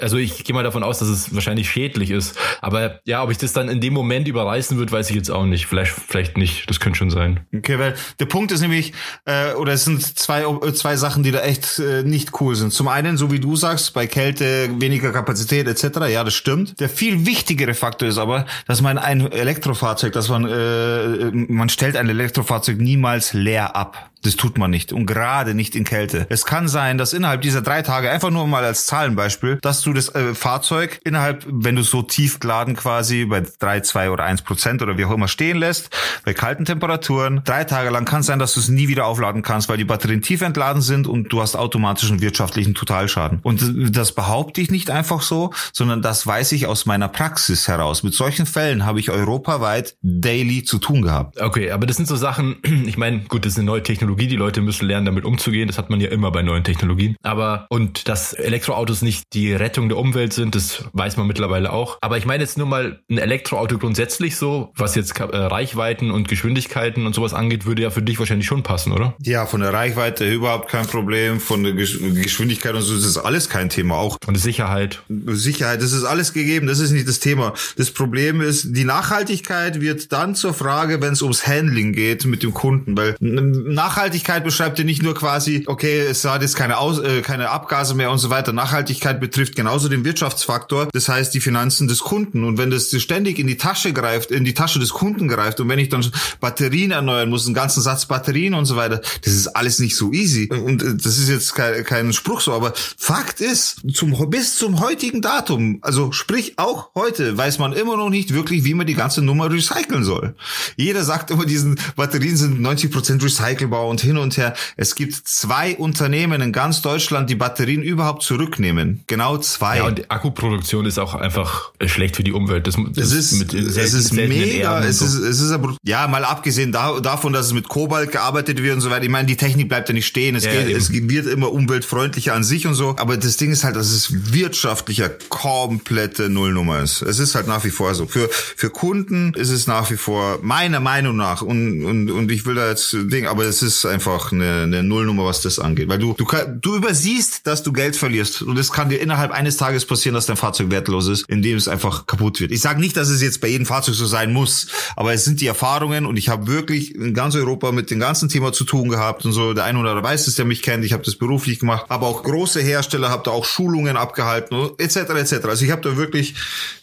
[0.00, 2.36] Also ich gehe mal davon aus, dass es wahrscheinlich schädlich ist.
[2.60, 5.44] Aber ja, ob ich das dann in dem Moment überreißen wird, weiß ich jetzt auch
[5.44, 5.66] nicht.
[5.66, 6.68] Vielleicht, vielleicht nicht.
[6.68, 7.40] Das könnte schon sein.
[7.54, 8.92] Okay, weil der Punkt ist nämlich,
[9.24, 12.72] äh, oder es sind zwei, äh, zwei Sachen, die da echt äh, nicht cool sind.
[12.72, 15.98] Zum einen, so wie du sagst, bei Kälte weniger Kapazität etc.
[16.08, 16.80] Ja, das stimmt.
[16.80, 21.96] Der viel wichtigere Faktor ist aber, dass man ein Elektrofahrzeug, dass man, äh, man stellt
[21.96, 24.10] ein Elektrofahrzeug niemals leer ab.
[24.22, 26.26] Das tut man nicht und gerade nicht in Kälte.
[26.28, 29.92] Es kann sein, dass innerhalb dieser drei Tage, einfach nur mal als Zahlenbeispiel, dass du
[29.92, 34.42] das äh, Fahrzeug innerhalb, wenn du so tief geladen quasi bei drei, zwei oder eins
[34.42, 35.90] Prozent oder wie auch immer stehen lässt,
[36.24, 39.42] bei kalten Temperaturen, drei Tage lang kann es sein, dass du es nie wieder aufladen
[39.42, 43.40] kannst, weil die Batterien tief entladen sind und du hast automatischen wirtschaftlichen Totalschaden.
[43.42, 48.02] Und das behaupte ich nicht einfach so, sondern das weiß ich aus meiner Praxis heraus.
[48.02, 51.40] Mit solchen Fällen habe ich europaweit daily zu tun gehabt.
[51.40, 52.56] Okay, aber das sind so Sachen,
[52.86, 54.26] ich meine, gut, das ist eine neue Technologie Technologie.
[54.26, 55.66] Die Leute müssen lernen, damit umzugehen.
[55.66, 57.16] Das hat man ja immer bei neuen Technologien.
[57.22, 61.98] Aber, und dass Elektroautos nicht die Rettung der Umwelt sind, das weiß man mittlerweile auch.
[62.00, 66.28] Aber ich meine jetzt nur mal ein Elektroauto grundsätzlich so, was jetzt äh, Reichweiten und
[66.28, 69.14] Geschwindigkeiten und sowas angeht, würde ja für dich wahrscheinlich schon passen, oder?
[69.20, 71.38] Ja, von der Reichweite überhaupt kein Problem.
[71.40, 73.96] Von der Geschwindigkeit und so das ist alles kein Thema.
[73.96, 74.16] Auch.
[74.26, 75.02] Und Sicherheit.
[75.08, 76.66] Sicherheit, das ist alles gegeben.
[76.66, 77.52] Das ist nicht das Thema.
[77.76, 82.42] Das Problem ist, die Nachhaltigkeit wird dann zur Frage, wenn es ums Handling geht mit
[82.42, 86.78] dem Kunden, weil Nachhaltigkeit Nachhaltigkeit beschreibt ja nicht nur quasi, okay, es hat jetzt keine,
[86.78, 88.52] Aus, äh, keine Abgase mehr und so weiter.
[88.52, 92.44] Nachhaltigkeit betrifft genauso den Wirtschaftsfaktor, das heißt die Finanzen des Kunden.
[92.44, 95.68] Und wenn das ständig in die Tasche greift, in die Tasche des Kunden greift und
[95.68, 96.06] wenn ich dann
[96.38, 100.12] Batterien erneuern muss, einen ganzen Satz Batterien und so weiter, das ist alles nicht so
[100.12, 100.48] easy.
[100.48, 104.78] Und äh, das ist jetzt kein, kein Spruch so, aber Fakt ist, zum, bis zum
[104.78, 108.94] heutigen Datum, also sprich auch heute, weiß man immer noch nicht wirklich, wie man die
[108.94, 110.36] ganze Nummer recyceln soll.
[110.76, 114.54] Jeder sagt immer, diesen Batterien sind 90 Prozent recycelbar und hin und her.
[114.76, 119.02] Es gibt zwei Unternehmen in ganz Deutschland, die Batterien überhaupt zurücknehmen.
[119.06, 119.78] Genau zwei.
[119.78, 122.66] Ja, und die Akkuproduktion ist auch einfach schlecht für die Umwelt.
[122.66, 124.80] Das, das es ist, es ist mega.
[124.84, 125.04] Es so.
[125.04, 128.74] ist, es ist aber, ja, mal abgesehen da, davon, dass es mit Kobalt gearbeitet wird
[128.74, 129.04] und so weiter.
[129.04, 130.36] Ich meine, die Technik bleibt ja nicht stehen.
[130.36, 132.96] Es, ja, geht, es wird immer umweltfreundlicher an sich und so.
[132.98, 137.02] Aber das Ding ist halt, dass es wirtschaftlicher komplette Nullnummer ist.
[137.02, 138.06] Es ist halt nach wie vor so.
[138.06, 142.46] Für, für Kunden ist es nach wie vor meiner Meinung nach und, und, und ich
[142.46, 145.88] will da jetzt Ding, aber es ist ist einfach eine, eine Nullnummer, was das angeht.
[145.88, 146.26] Weil du, du,
[146.60, 148.42] du übersiehst, dass du Geld verlierst.
[148.42, 151.68] Und es kann dir innerhalb eines Tages passieren, dass dein Fahrzeug wertlos ist, indem es
[151.68, 152.52] einfach kaputt wird.
[152.52, 155.40] Ich sage nicht, dass es jetzt bei jedem Fahrzeug so sein muss, aber es sind
[155.40, 158.88] die Erfahrungen und ich habe wirklich in ganz Europa mit dem ganzen Thema zu tun
[158.88, 159.54] gehabt und so.
[159.54, 160.84] Der eine oder andere weiß es, der mich kennt.
[160.84, 164.96] Ich habe das beruflich gemacht, aber auch große Hersteller, habe da auch Schulungen abgehalten, etc.
[164.96, 165.32] etc.
[165.44, 166.34] Also ich habe da wirklich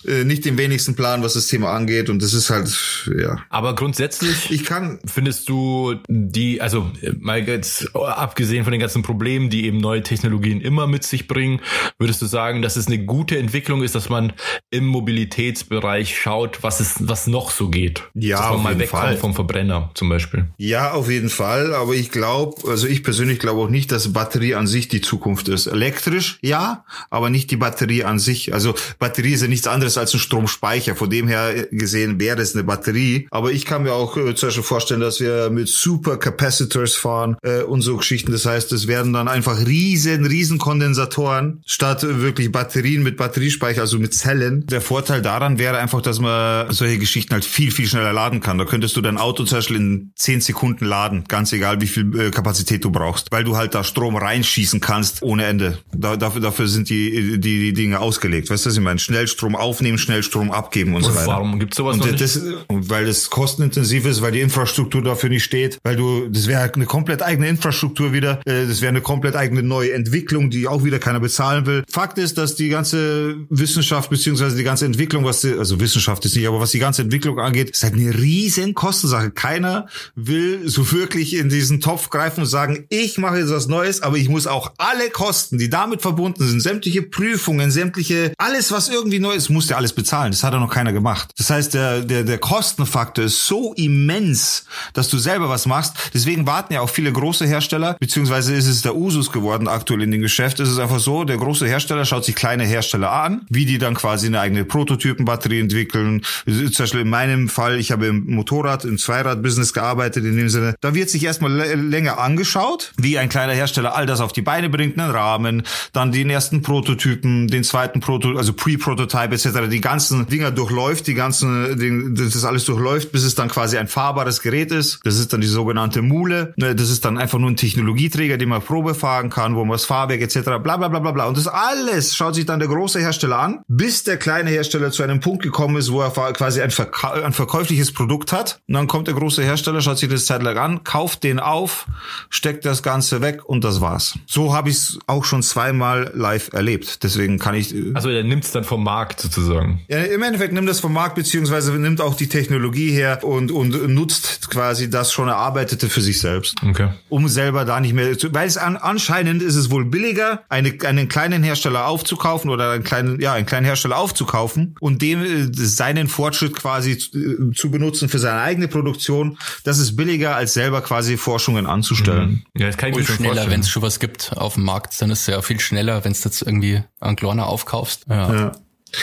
[0.05, 2.69] äh, nicht den wenigsten Plan, was das Thema angeht und das ist halt
[3.17, 3.39] ja.
[3.49, 6.84] Aber grundsätzlich, ich kann, findest du die, also
[7.19, 11.61] mal jetzt abgesehen von den ganzen Problemen, die eben neue Technologien immer mit sich bringen,
[11.99, 14.33] würdest du sagen, dass es eine gute Entwicklung ist, dass man
[14.71, 18.03] im Mobilitätsbereich schaut, was es, was noch so geht?
[18.13, 19.17] Ja, dass man mal wegkommt Fall.
[19.17, 20.47] vom Verbrenner zum Beispiel.
[20.57, 21.73] Ja, auf jeden Fall.
[21.73, 25.47] Aber ich glaube, also ich persönlich glaube auch nicht, dass Batterie an sich die Zukunft
[25.47, 25.67] ist.
[25.67, 28.53] Elektrisch, ja, aber nicht die Batterie an sich.
[28.53, 30.95] Also Batterie ist ja nichts anderes als ein Stromspeicher.
[30.95, 33.27] Von dem her gesehen wäre es eine Batterie.
[33.31, 36.95] Aber ich kann mir auch äh, zum Beispiel vorstellen, dass wir mit Super Capacitor Collectors
[36.95, 38.31] fahren äh, und so Geschichten.
[38.31, 43.97] Das heißt, es werden dann einfach riesen, riesen Kondensatoren statt wirklich Batterien mit Batteriespeicher, also
[43.99, 44.65] mit Zellen.
[44.67, 48.57] Der Vorteil daran wäre einfach, dass man solche Geschichten halt viel, viel schneller laden kann.
[48.57, 52.19] Da könntest du dein Auto zum Beispiel in zehn Sekunden laden, ganz egal wie viel
[52.19, 55.79] äh, Kapazität du brauchst, weil du halt da Strom reinschießen kannst ohne Ende.
[55.93, 58.49] Da, dafür, dafür sind die, die, die Dinge ausgelegt.
[58.49, 58.99] Weißt du, was ich meine?
[58.99, 61.27] Schnellstrom aufnehmen, Schnellstrom abgeben und, und so weiter.
[61.27, 62.57] Warum gibt's sowas und noch das, nicht?
[62.69, 66.85] Weil das kostenintensiv ist, weil die Infrastruktur dafür nicht steht, weil du, das wäre eine
[66.85, 70.99] komplett eigene Infrastruktur wieder, äh, das wäre eine komplett eigene neue Entwicklung, die auch wieder
[70.99, 71.83] keiner bezahlen will.
[71.89, 76.35] Fakt ist, dass die ganze Wissenschaft beziehungsweise die ganze Entwicklung, was die, also Wissenschaft ist
[76.35, 79.31] nicht, aber was die ganze Entwicklung angeht, ist halt eine riesen Kostensache.
[79.31, 84.01] Keiner will so wirklich in diesen Topf greifen und sagen, ich mache jetzt was Neues,
[84.01, 88.89] aber ich muss auch alle Kosten, die damit verbunden sind, sämtliche Prüfungen, sämtliche, alles, was
[88.89, 90.31] irgendwie neu ist, muss der alles bezahlen.
[90.31, 91.31] Das hat ja noch keiner gemacht.
[91.37, 95.93] Das heißt, der, der, der Kostenfaktor ist so immens, dass du selber was machst.
[96.13, 100.11] Deswegen warten ja auch viele große Hersteller, beziehungsweise ist es der Usus geworden aktuell in
[100.11, 100.61] dem Geschäft.
[100.61, 103.93] Es ist einfach so, der große Hersteller schaut sich kleine Hersteller an, wie die dann
[103.93, 106.21] quasi eine eigene Prototypenbatterie entwickeln.
[106.45, 110.75] Zum Beispiel in meinem Fall, ich habe im Motorrad, im Zweirad-Business gearbeitet in dem Sinne.
[110.79, 114.69] Da wird sich erstmal länger angeschaut, wie ein kleiner Hersteller all das auf die Beine
[114.69, 120.27] bringt, einen Rahmen, dann den ersten Prototypen, den zweiten Prototyp, also Pre-Prototype etc., die ganzen
[120.27, 125.01] Dinger durchläuft, die ganzen, das alles durchläuft, bis es dann quasi ein fahrbares Gerät ist.
[125.03, 126.34] Das ist dann die sogenannte Mule.
[126.55, 129.73] Ne, das ist dann einfach nur ein Technologieträger, den man Probe fahren kann, wo man
[129.73, 130.41] das Fahrwerk etc.
[130.61, 131.25] bla bla bla bla bla.
[131.25, 135.03] Und das alles schaut sich dann der große Hersteller an, bis der kleine Hersteller zu
[135.03, 138.59] einem Punkt gekommen ist, wo er quasi ein, Verka ein verkäufliches Produkt hat.
[138.67, 141.87] Und dann kommt der große Hersteller, schaut sich das Zeit lang an, kauft den auf,
[142.29, 144.17] steckt das Ganze weg und das war's.
[144.25, 147.03] So habe ich es auch schon zweimal live erlebt.
[147.03, 147.73] Deswegen kann ich.
[147.93, 149.81] Also er nimmt es dann vom Markt sozusagen.
[149.87, 153.93] Ja, im Endeffekt nimmt das vom Markt beziehungsweise nimmt auch die Technologie her und und
[153.93, 156.55] nutzt quasi das schon erarbeitete für sich selbst.
[156.67, 156.89] Okay.
[157.09, 160.75] Um selber da nicht mehr zu, weil es an, anscheinend ist es wohl billiger, eine,
[160.85, 165.47] einen kleinen Hersteller aufzukaufen oder einen kleinen, ja, einen kleinen Hersteller aufzukaufen und dem äh,
[165.53, 169.37] seinen Fortschritt quasi zu, äh, zu benutzen für seine eigene Produktion.
[169.63, 172.43] Das ist billiger als selber quasi Forschungen anzustellen.
[172.53, 172.61] Mhm.
[172.61, 174.63] Ja, das kann ich Und mir schon schneller, wenn es schon was gibt auf dem
[174.63, 178.05] Markt, dann ist es ja viel schneller, wenn es jetzt irgendwie an Klarna aufkaufst.
[178.09, 178.33] Ja.
[178.33, 178.51] Ja.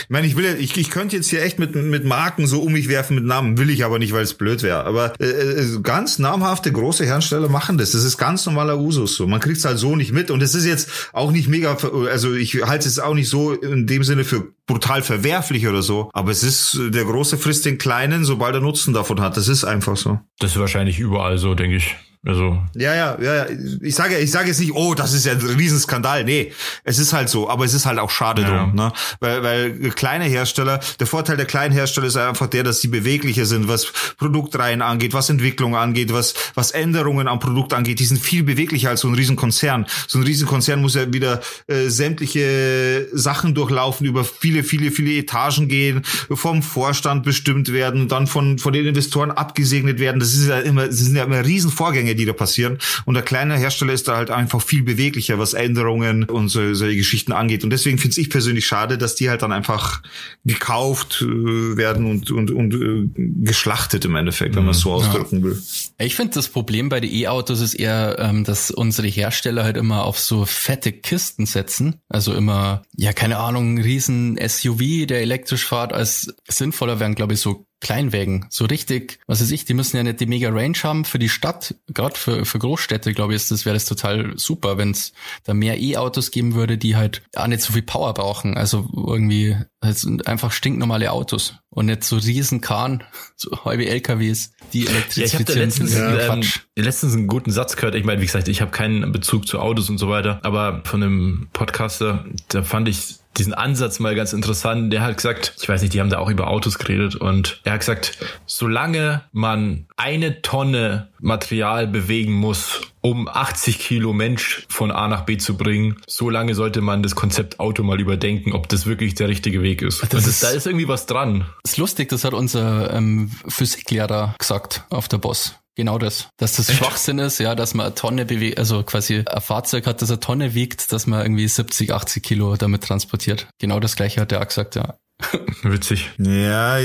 [0.03, 2.61] Ich meine, ich will ja, ich, ich könnte jetzt hier echt mit, mit Marken so
[2.61, 4.85] um mich werfen mit Namen, will ich aber nicht, weil es blöd wäre.
[4.85, 7.93] Aber äh, äh, ganz namhafte große Hersteller machen das.
[7.93, 9.27] Das ist ganz normaler Usus so.
[9.27, 10.31] Man kriegt es halt so nicht mit.
[10.31, 11.77] Und es ist jetzt auch nicht mega,
[12.11, 16.11] also ich halte es auch nicht so in dem Sinne für brutal verwerflich oder so.
[16.13, 19.37] Aber es ist, der Große frisst den Kleinen, sobald er Nutzen davon hat.
[19.37, 20.21] Das ist einfach so.
[20.39, 21.97] Das ist wahrscheinlich überall so, denke ich.
[22.25, 23.47] Also Ja, ja, ja, ja.
[23.81, 26.23] Ich sage, ich sage jetzt nicht, oh, das ist ja ein Riesenskandal.
[26.25, 26.53] Nee,
[26.85, 28.49] es ist halt so, aber es ist halt auch schade Ja.
[28.59, 28.93] drum, ne?
[29.19, 33.45] Weil, weil kleine Hersteller, der Vorteil der kleinen Hersteller ist einfach der, dass sie beweglicher
[33.45, 33.87] sind, was
[34.19, 37.99] Produktreihen angeht, was Entwicklung angeht, was, was Änderungen am Produkt angeht.
[37.99, 39.87] Die sind viel beweglicher als so ein Riesenkonzern.
[40.07, 45.67] So ein Riesenkonzern muss ja wieder äh, sämtliche Sachen durchlaufen, über viele, viele, viele Etagen
[45.67, 50.21] gehen, vom Vorstand bestimmt werden, dann von, von den Investoren abgesegnet werden.
[50.21, 52.79] Das ist ja immer, das sind ja immer Riesenvorgänge, die da passieren.
[53.05, 56.97] Und der kleine Hersteller ist da halt einfach viel beweglicher, was Änderungen und so, solche
[56.97, 57.65] Geschichten angeht.
[57.65, 60.03] Und deswegen finde ich persönlich schade, dass die halt dann einfach
[60.45, 65.43] gekauft äh, werden und, und, und äh, geschlachtet im Endeffekt, wenn man es so ausdrücken
[65.43, 65.61] will.
[65.99, 70.05] Ich finde, das Problem bei den E-Autos ist eher, ähm, dass unsere Hersteller halt immer
[70.05, 71.97] auf so fette Kisten setzen.
[72.09, 77.35] Also immer, ja, keine Ahnung, ein riesen SUV, der elektrisch fährt, als sinnvoller wären, glaube
[77.35, 78.47] ich, so Kleinwägen.
[78.49, 81.29] So richtig, was weiß ich, die müssen ja nicht die mega Range haben für die
[81.29, 81.75] Stadt.
[81.89, 85.13] Gerade für, für Großstädte, glaube ich, ist das wäre das total super, wenn es
[85.45, 88.57] da mehr E-Autos geben würde, die halt auch nicht so viel Power brauchen.
[88.57, 93.05] Also irgendwie halt sind einfach stinknormale Autos und nicht so riesen Kahn,
[93.37, 94.91] so halbe LKWs, die Ja,
[95.25, 96.43] ich letztens, Ja, ähm,
[96.77, 97.95] letztens einen guten Satz gehört.
[97.95, 101.03] Ich meine, wie gesagt, ich habe keinen Bezug zu Autos und so weiter, aber von
[101.03, 104.93] einem Podcaster, da fand ich diesen Ansatz mal ganz interessant.
[104.93, 107.73] Der hat gesagt, ich weiß nicht, die haben da auch über Autos geredet und er
[107.73, 115.09] hat gesagt, solange man eine Tonne Material bewegen muss, um 80 Kilo Mensch von A
[115.09, 119.15] nach B zu bringen, solange sollte man das Konzept Auto mal überdenken, ob das wirklich
[119.15, 120.03] der richtige Weg ist.
[120.03, 121.47] Das das, ist- da ist irgendwie was dran.
[121.65, 125.57] ist lustig, das hat unser ähm, Physiklehrer gesagt auf der Boss.
[125.75, 126.29] Genau das.
[126.37, 130.03] Dass das Schwachsinn ist, ja, dass man eine Tonne bewegt, also quasi ein Fahrzeug hat,
[130.03, 133.47] das eine Tonne wiegt, dass man irgendwie 70, 80 Kilo damit transportiert.
[133.59, 134.97] Genau das gleiche hat er auch gesagt, ja.
[135.63, 136.11] Witzig.
[136.19, 136.79] Ja,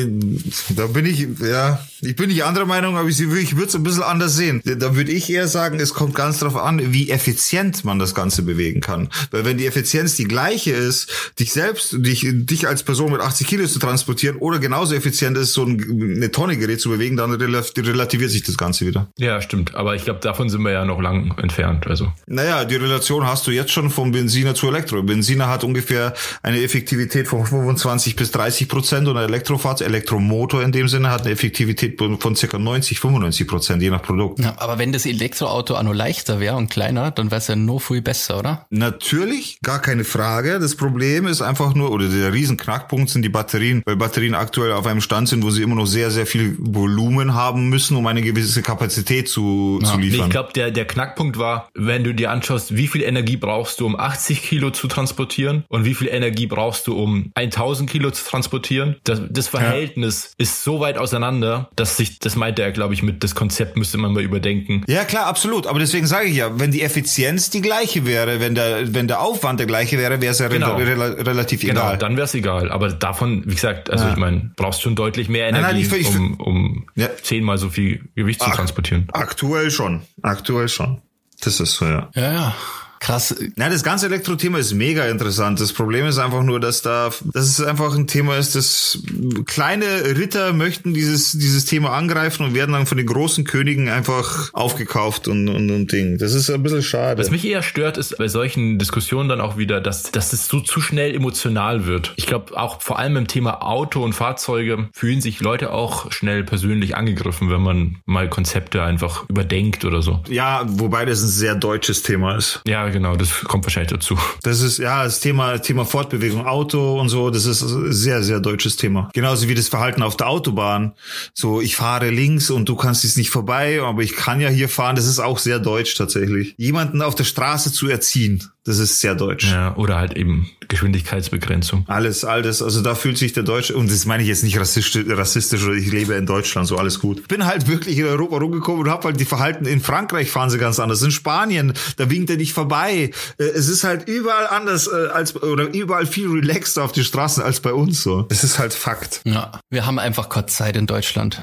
[0.70, 3.84] da bin ich, ja, ich bin nicht anderer Meinung, aber ich, ich würde es ein
[3.84, 4.62] bisschen anders sehen.
[4.64, 8.44] Da würde ich eher sagen, es kommt ganz darauf an, wie effizient man das Ganze
[8.44, 9.10] bewegen kann.
[9.32, 11.10] Weil wenn die Effizienz die gleiche ist,
[11.40, 15.54] dich selbst, dich, dich als Person mit 80 Kilo zu transportieren oder genauso effizient ist,
[15.54, 19.08] so ein, eine Tonne Gerät zu bewegen, dann relativiert sich das Ganze wieder.
[19.18, 19.76] Ja, stimmt.
[19.76, 21.88] Aber ich glaube, davon sind wir ja noch lang entfernt.
[21.88, 22.12] Also.
[22.28, 25.02] Naja, die Relation hast du jetzt schon vom Benziner zu Elektro.
[25.02, 30.72] Benziner hat ungefähr eine Effektivität von 25 bis 30 Prozent und ein Elektrofahrzeug, Elektromotor in
[30.72, 34.40] dem Sinne hat eine Effektivität von circa 90, 95 Prozent, je nach Produkt.
[34.40, 37.56] Ja, aber wenn das Elektroauto auch nur leichter wäre und kleiner, dann wäre es ja
[37.56, 38.66] noch viel besser, oder?
[38.70, 40.60] Natürlich, gar keine Frage.
[40.60, 44.86] Das Problem ist einfach nur, oder der Riesenknackpunkt sind die Batterien, weil Batterien aktuell auf
[44.86, 48.22] einem Stand sind, wo sie immer noch sehr, sehr viel Volumen haben müssen, um eine
[48.22, 49.92] gewisse Kapazität zu, ja.
[49.92, 50.26] zu liefern.
[50.26, 53.86] Ich glaube, der, der Knackpunkt war, wenn du dir anschaust, wie viel Energie brauchst du,
[53.86, 58.17] um 80 Kilo zu transportieren und wie viel Energie brauchst du, um 1000 Kilo zu
[58.26, 58.96] transportieren.
[59.04, 60.44] Das, das Verhältnis ja.
[60.44, 63.98] ist so weit auseinander, dass sich, das meinte er, glaube ich, mit das Konzept müsste
[63.98, 64.84] man mal überdenken.
[64.88, 65.68] Ja, klar, absolut.
[65.68, 69.22] Aber deswegen sage ich ja, wenn die Effizienz die gleiche wäre, wenn der, wenn der
[69.22, 70.76] Aufwand der gleiche wäre, wäre es ja genau.
[70.76, 71.86] re re relativ genau, egal.
[71.92, 72.72] Genau, dann wäre es egal.
[72.72, 74.12] Aber davon, wie gesagt, also ja.
[74.12, 77.10] ich meine, brauchst schon deutlich mehr Energie, nein, nein, ich, ich, um, um ja.
[77.22, 79.08] zehnmal so viel Gewicht zu transportieren.
[79.12, 80.02] Aktuell schon.
[80.22, 81.02] Aktuell schon.
[81.42, 82.10] Das ist so, ja.
[82.16, 82.56] Ja, ja.
[83.00, 83.36] Krass.
[83.56, 85.60] Na, das ganze Elektro-Thema ist mega interessant.
[85.60, 89.00] Das Problem ist einfach nur, dass da, dass es einfach ein Thema ist, dass
[89.46, 89.86] kleine
[90.18, 95.28] Ritter möchten dieses, dieses Thema angreifen und werden dann von den großen Königen einfach aufgekauft
[95.28, 96.18] und, und, und Ding.
[96.18, 97.20] Das ist ein bisschen schade.
[97.20, 100.60] Was mich eher stört, ist bei solchen Diskussionen dann auch wieder, dass, dass es so
[100.60, 102.14] zu schnell emotional wird.
[102.16, 106.44] Ich glaube, auch vor allem im Thema Auto und Fahrzeuge fühlen sich Leute auch schnell
[106.44, 110.22] persönlich angegriffen, wenn man mal Konzepte einfach überdenkt oder so.
[110.30, 112.62] Ja, wobei das ein sehr deutsches Thema ist.
[112.68, 114.18] Ja, genau, das kommt wahrscheinlich dazu.
[114.44, 118.76] Das ist, ja, das Thema, Thema Fortbewegung, Auto und so, das ist sehr, sehr deutsches
[118.76, 119.10] Thema.
[119.14, 120.94] Genauso wie das Verhalten auf der Autobahn.
[121.34, 124.70] So, ich fahre links und du kannst jetzt nicht vorbei, aber ich kann ja hier
[124.70, 124.96] fahren.
[124.96, 126.56] Das ist auch sehr deutsch tatsächlich.
[126.58, 129.50] Jemanden auf der Straße zu erziehen, das ist sehr deutsch.
[129.50, 131.86] Ja, oder halt eben Geschwindigkeitsbegrenzung.
[131.88, 132.62] Alles, alles.
[132.62, 135.76] Also da fühlt sich der Deutsche, und das meine ich jetzt nicht rassistisch, rassistisch oder
[135.76, 137.28] ich lebe in Deutschland, so alles gut.
[137.28, 140.58] Bin halt wirklich in Europa rumgekommen und hab halt die Verhalten, in Frankreich fahren sie
[140.58, 141.02] ganz anders.
[141.02, 143.12] In Spanien, da winkt er nicht vorbei.
[143.38, 147.42] Äh, es ist halt überall anders äh, als, oder überall viel relaxter auf die Straßen
[147.42, 148.24] als bei uns so.
[148.24, 149.22] Das ist halt Fakt.
[149.24, 151.42] Ja, wir haben einfach kurz Zeit in Deutschland.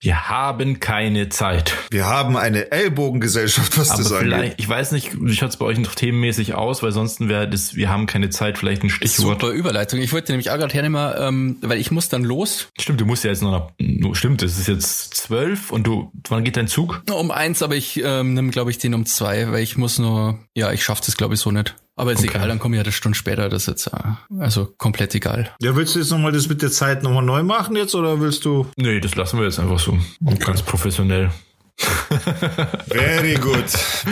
[0.00, 1.74] Wir haben keine Zeit.
[1.90, 4.54] Wir haben eine Ellbogengesellschaft, was Aber das angeht.
[4.58, 7.76] Ich weiß nicht, wie schaut es bei euch noch themenmäßig aus, weil sonst wäre das,
[7.76, 9.40] wir haben keine Zeit, vielleicht ein Stichwort.
[9.40, 10.00] Super Überleitung.
[10.00, 12.68] Ich wollte nämlich auch gerade hernehmen, ähm, weil ich muss dann los.
[12.78, 16.44] Stimmt, du musst ja jetzt noch, noch stimmt, es ist jetzt zwölf und du, wann
[16.44, 17.02] geht dein Zug?
[17.10, 20.38] Um eins, aber ich ähm, nehme, glaube ich, den um zwei, weil ich muss nur,
[20.54, 21.74] ja, ich schaffe das, glaube ich, so nicht.
[21.98, 22.28] Aber ist okay.
[22.28, 25.50] egal, dann komme ich ja eine Stunde später, das ist jetzt äh, also komplett egal.
[25.62, 28.44] Ja, willst du jetzt nochmal das mit der Zeit nochmal neu machen jetzt oder willst
[28.44, 28.66] du?
[28.76, 29.98] Nee, das lassen wir jetzt einfach so.
[30.24, 30.36] Okay.
[30.44, 31.30] Ganz professionell.
[32.86, 33.64] Very good.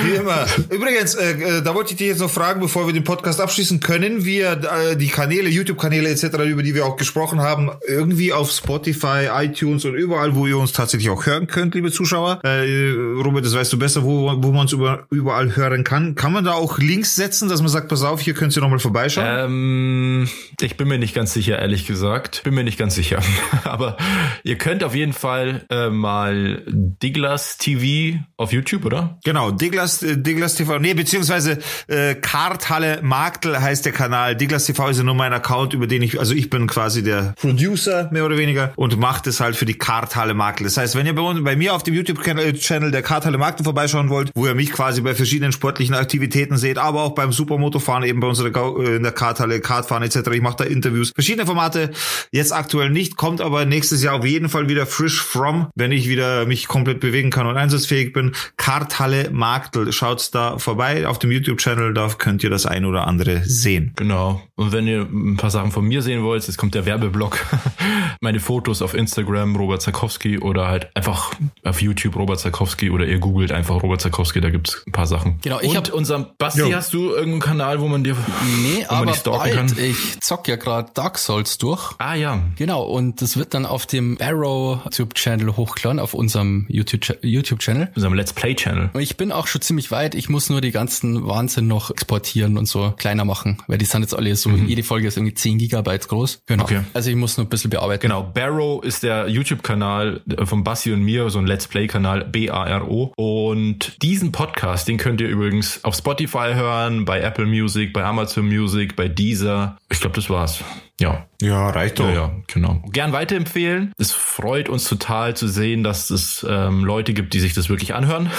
[0.02, 0.46] Wie immer.
[0.68, 3.80] Übrigens, äh, äh, da wollte ich dich jetzt noch fragen, bevor wir den Podcast abschließen,
[3.80, 8.50] können wir äh, die Kanäle, YouTube-Kanäle etc., über die wir auch gesprochen haben, irgendwie auf
[8.50, 12.40] Spotify, iTunes und überall, wo ihr uns tatsächlich auch hören könnt, liebe Zuschauer.
[12.44, 12.90] Äh,
[13.24, 16.14] Robert, das weißt du besser, wo, wo man uns über, überall hören kann.
[16.16, 18.78] Kann man da auch Links setzen, dass man sagt, pass auf, hier könnt ihr nochmal
[18.78, 19.26] vorbeischauen?
[19.26, 20.28] Ähm,
[20.60, 22.42] ich bin mir nicht ganz sicher, ehrlich gesagt.
[22.44, 23.22] Bin mir nicht ganz sicher.
[23.64, 23.96] Aber
[24.42, 29.18] ihr könnt auf jeden Fall äh, mal Diglas TV auf YouTube, oder?
[29.24, 31.58] Genau, Diglas, äh, Diglas TV, nee, beziehungsweise
[31.88, 34.36] äh, Karthalle Marktl heißt der Kanal.
[34.36, 37.34] Diglas TV ist ja nur mein Account, über den ich, also ich bin quasi der
[37.40, 40.64] Producer, mehr oder weniger, und macht es halt für die Karthalle Marktl.
[40.64, 44.30] Das heißt, wenn ihr bei, bei mir auf dem YouTube-Channel der Karthalle Marktl vorbeischauen wollt,
[44.34, 48.28] wo ihr mich quasi bei verschiedenen sportlichen Aktivitäten seht, aber auch beim Supermotofahren, eben bei
[48.28, 50.16] unserer äh, in der Karthalle, Kartfahren etc.
[50.32, 51.90] Ich mache da Interviews, verschiedene Formate,
[52.30, 56.08] jetzt aktuell nicht, kommt aber nächstes Jahr auf jeden Fall wieder frisch from, wenn ich
[56.08, 58.32] wieder mich komplett bewegen kann und einsatzfähig bin.
[58.56, 63.42] Karthalle Marktl, schaut's da vorbei auf dem YouTube-Channel, da könnt ihr das ein oder andere
[63.44, 63.92] sehen.
[63.96, 64.42] Genau.
[64.56, 67.38] Und wenn ihr ein paar Sachen von mir sehen wollt, jetzt kommt der Werbeblock.
[68.20, 71.32] Meine Fotos auf Instagram, Robert Zarkowski oder halt einfach
[71.64, 75.38] auf YouTube Robert Zarkowski oder ihr googelt einfach Robert Zarkowski, da gibt's ein paar Sachen.
[75.42, 76.72] Genau, ich Und unserem Basti, jo.
[76.72, 78.16] hast du irgendeinen Kanal, wo man dir
[78.62, 79.54] Nee, aber bald.
[79.54, 79.72] Kann?
[79.78, 81.92] Ich zock ja gerade Dark Souls durch.
[81.98, 82.42] Ah ja.
[82.56, 87.20] Genau, und das wird dann auf dem Arrow YouTube-Channel hochgeladen, auf unserem YouTube-Channel.
[87.34, 87.90] YouTube-Channel.
[87.94, 88.90] Unserem Let's Play-Channel.
[88.92, 90.14] Und ich bin auch schon ziemlich weit.
[90.14, 94.02] Ich muss nur die ganzen Wahnsinn noch exportieren und so kleiner machen, weil die sind
[94.02, 94.66] jetzt alle so, mhm.
[94.66, 96.42] jede Folge ist irgendwie 10 Gigabyte groß.
[96.46, 96.64] Genau.
[96.64, 96.80] Okay.
[96.94, 98.02] Also ich muss nur ein bisschen bearbeiten.
[98.02, 98.22] Genau.
[98.22, 103.12] Barrow ist der YouTube-Kanal von Bassi und mir, so ein Let's Play-Kanal, B-A-R-O.
[103.16, 108.46] Und diesen Podcast, den könnt ihr übrigens auf Spotify hören, bei Apple Music, bei Amazon
[108.46, 109.76] Music, bei Deezer.
[109.90, 110.62] Ich glaube, das war's.
[111.00, 111.26] Ja.
[111.42, 112.06] Ja, reicht doch.
[112.06, 112.80] Ja, ja, genau.
[112.90, 113.92] Gern weiterempfehlen.
[113.98, 117.94] Es freut uns total zu sehen, dass es ähm, Leute gibt, die sich das wirklich
[117.94, 118.30] anhören.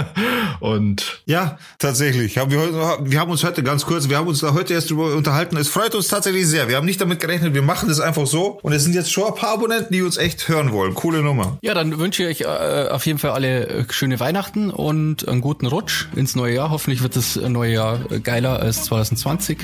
[0.60, 2.36] Und Ja, tatsächlich.
[2.38, 4.90] Haben wir, heute, wir haben uns heute ganz kurz, wir haben uns da heute erst
[4.90, 5.56] drüber unterhalten.
[5.56, 6.68] Es freut uns tatsächlich sehr.
[6.68, 8.58] Wir haben nicht damit gerechnet, wir machen das einfach so.
[8.62, 10.94] Und es sind jetzt schon ein paar Abonnenten, die uns echt hören wollen.
[10.94, 11.58] Coole Nummer.
[11.62, 15.40] Ja, dann wünsche ich euch äh, auf jeden Fall alle äh, schöne Weihnachten und einen
[15.40, 16.70] guten Rutsch ins neue Jahr.
[16.70, 19.58] Hoffentlich wird das neue Jahr äh, geiler als 2020.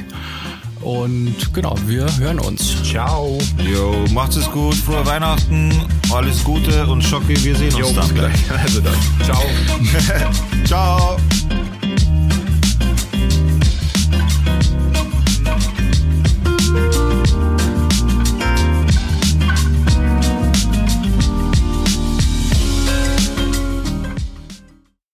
[0.83, 2.83] Und genau, wir hören uns.
[2.85, 3.39] ciao.
[3.59, 4.75] Jo, macht's es gut.
[4.75, 5.73] Frohe Weihnachten.
[6.13, 8.15] Alles Gute und Schocki, wir sehen uns Jo, dann.
[8.15, 8.51] gleich.
[8.63, 8.97] Also dann.
[9.25, 9.43] Ciao.
[10.65, 11.17] Ciao.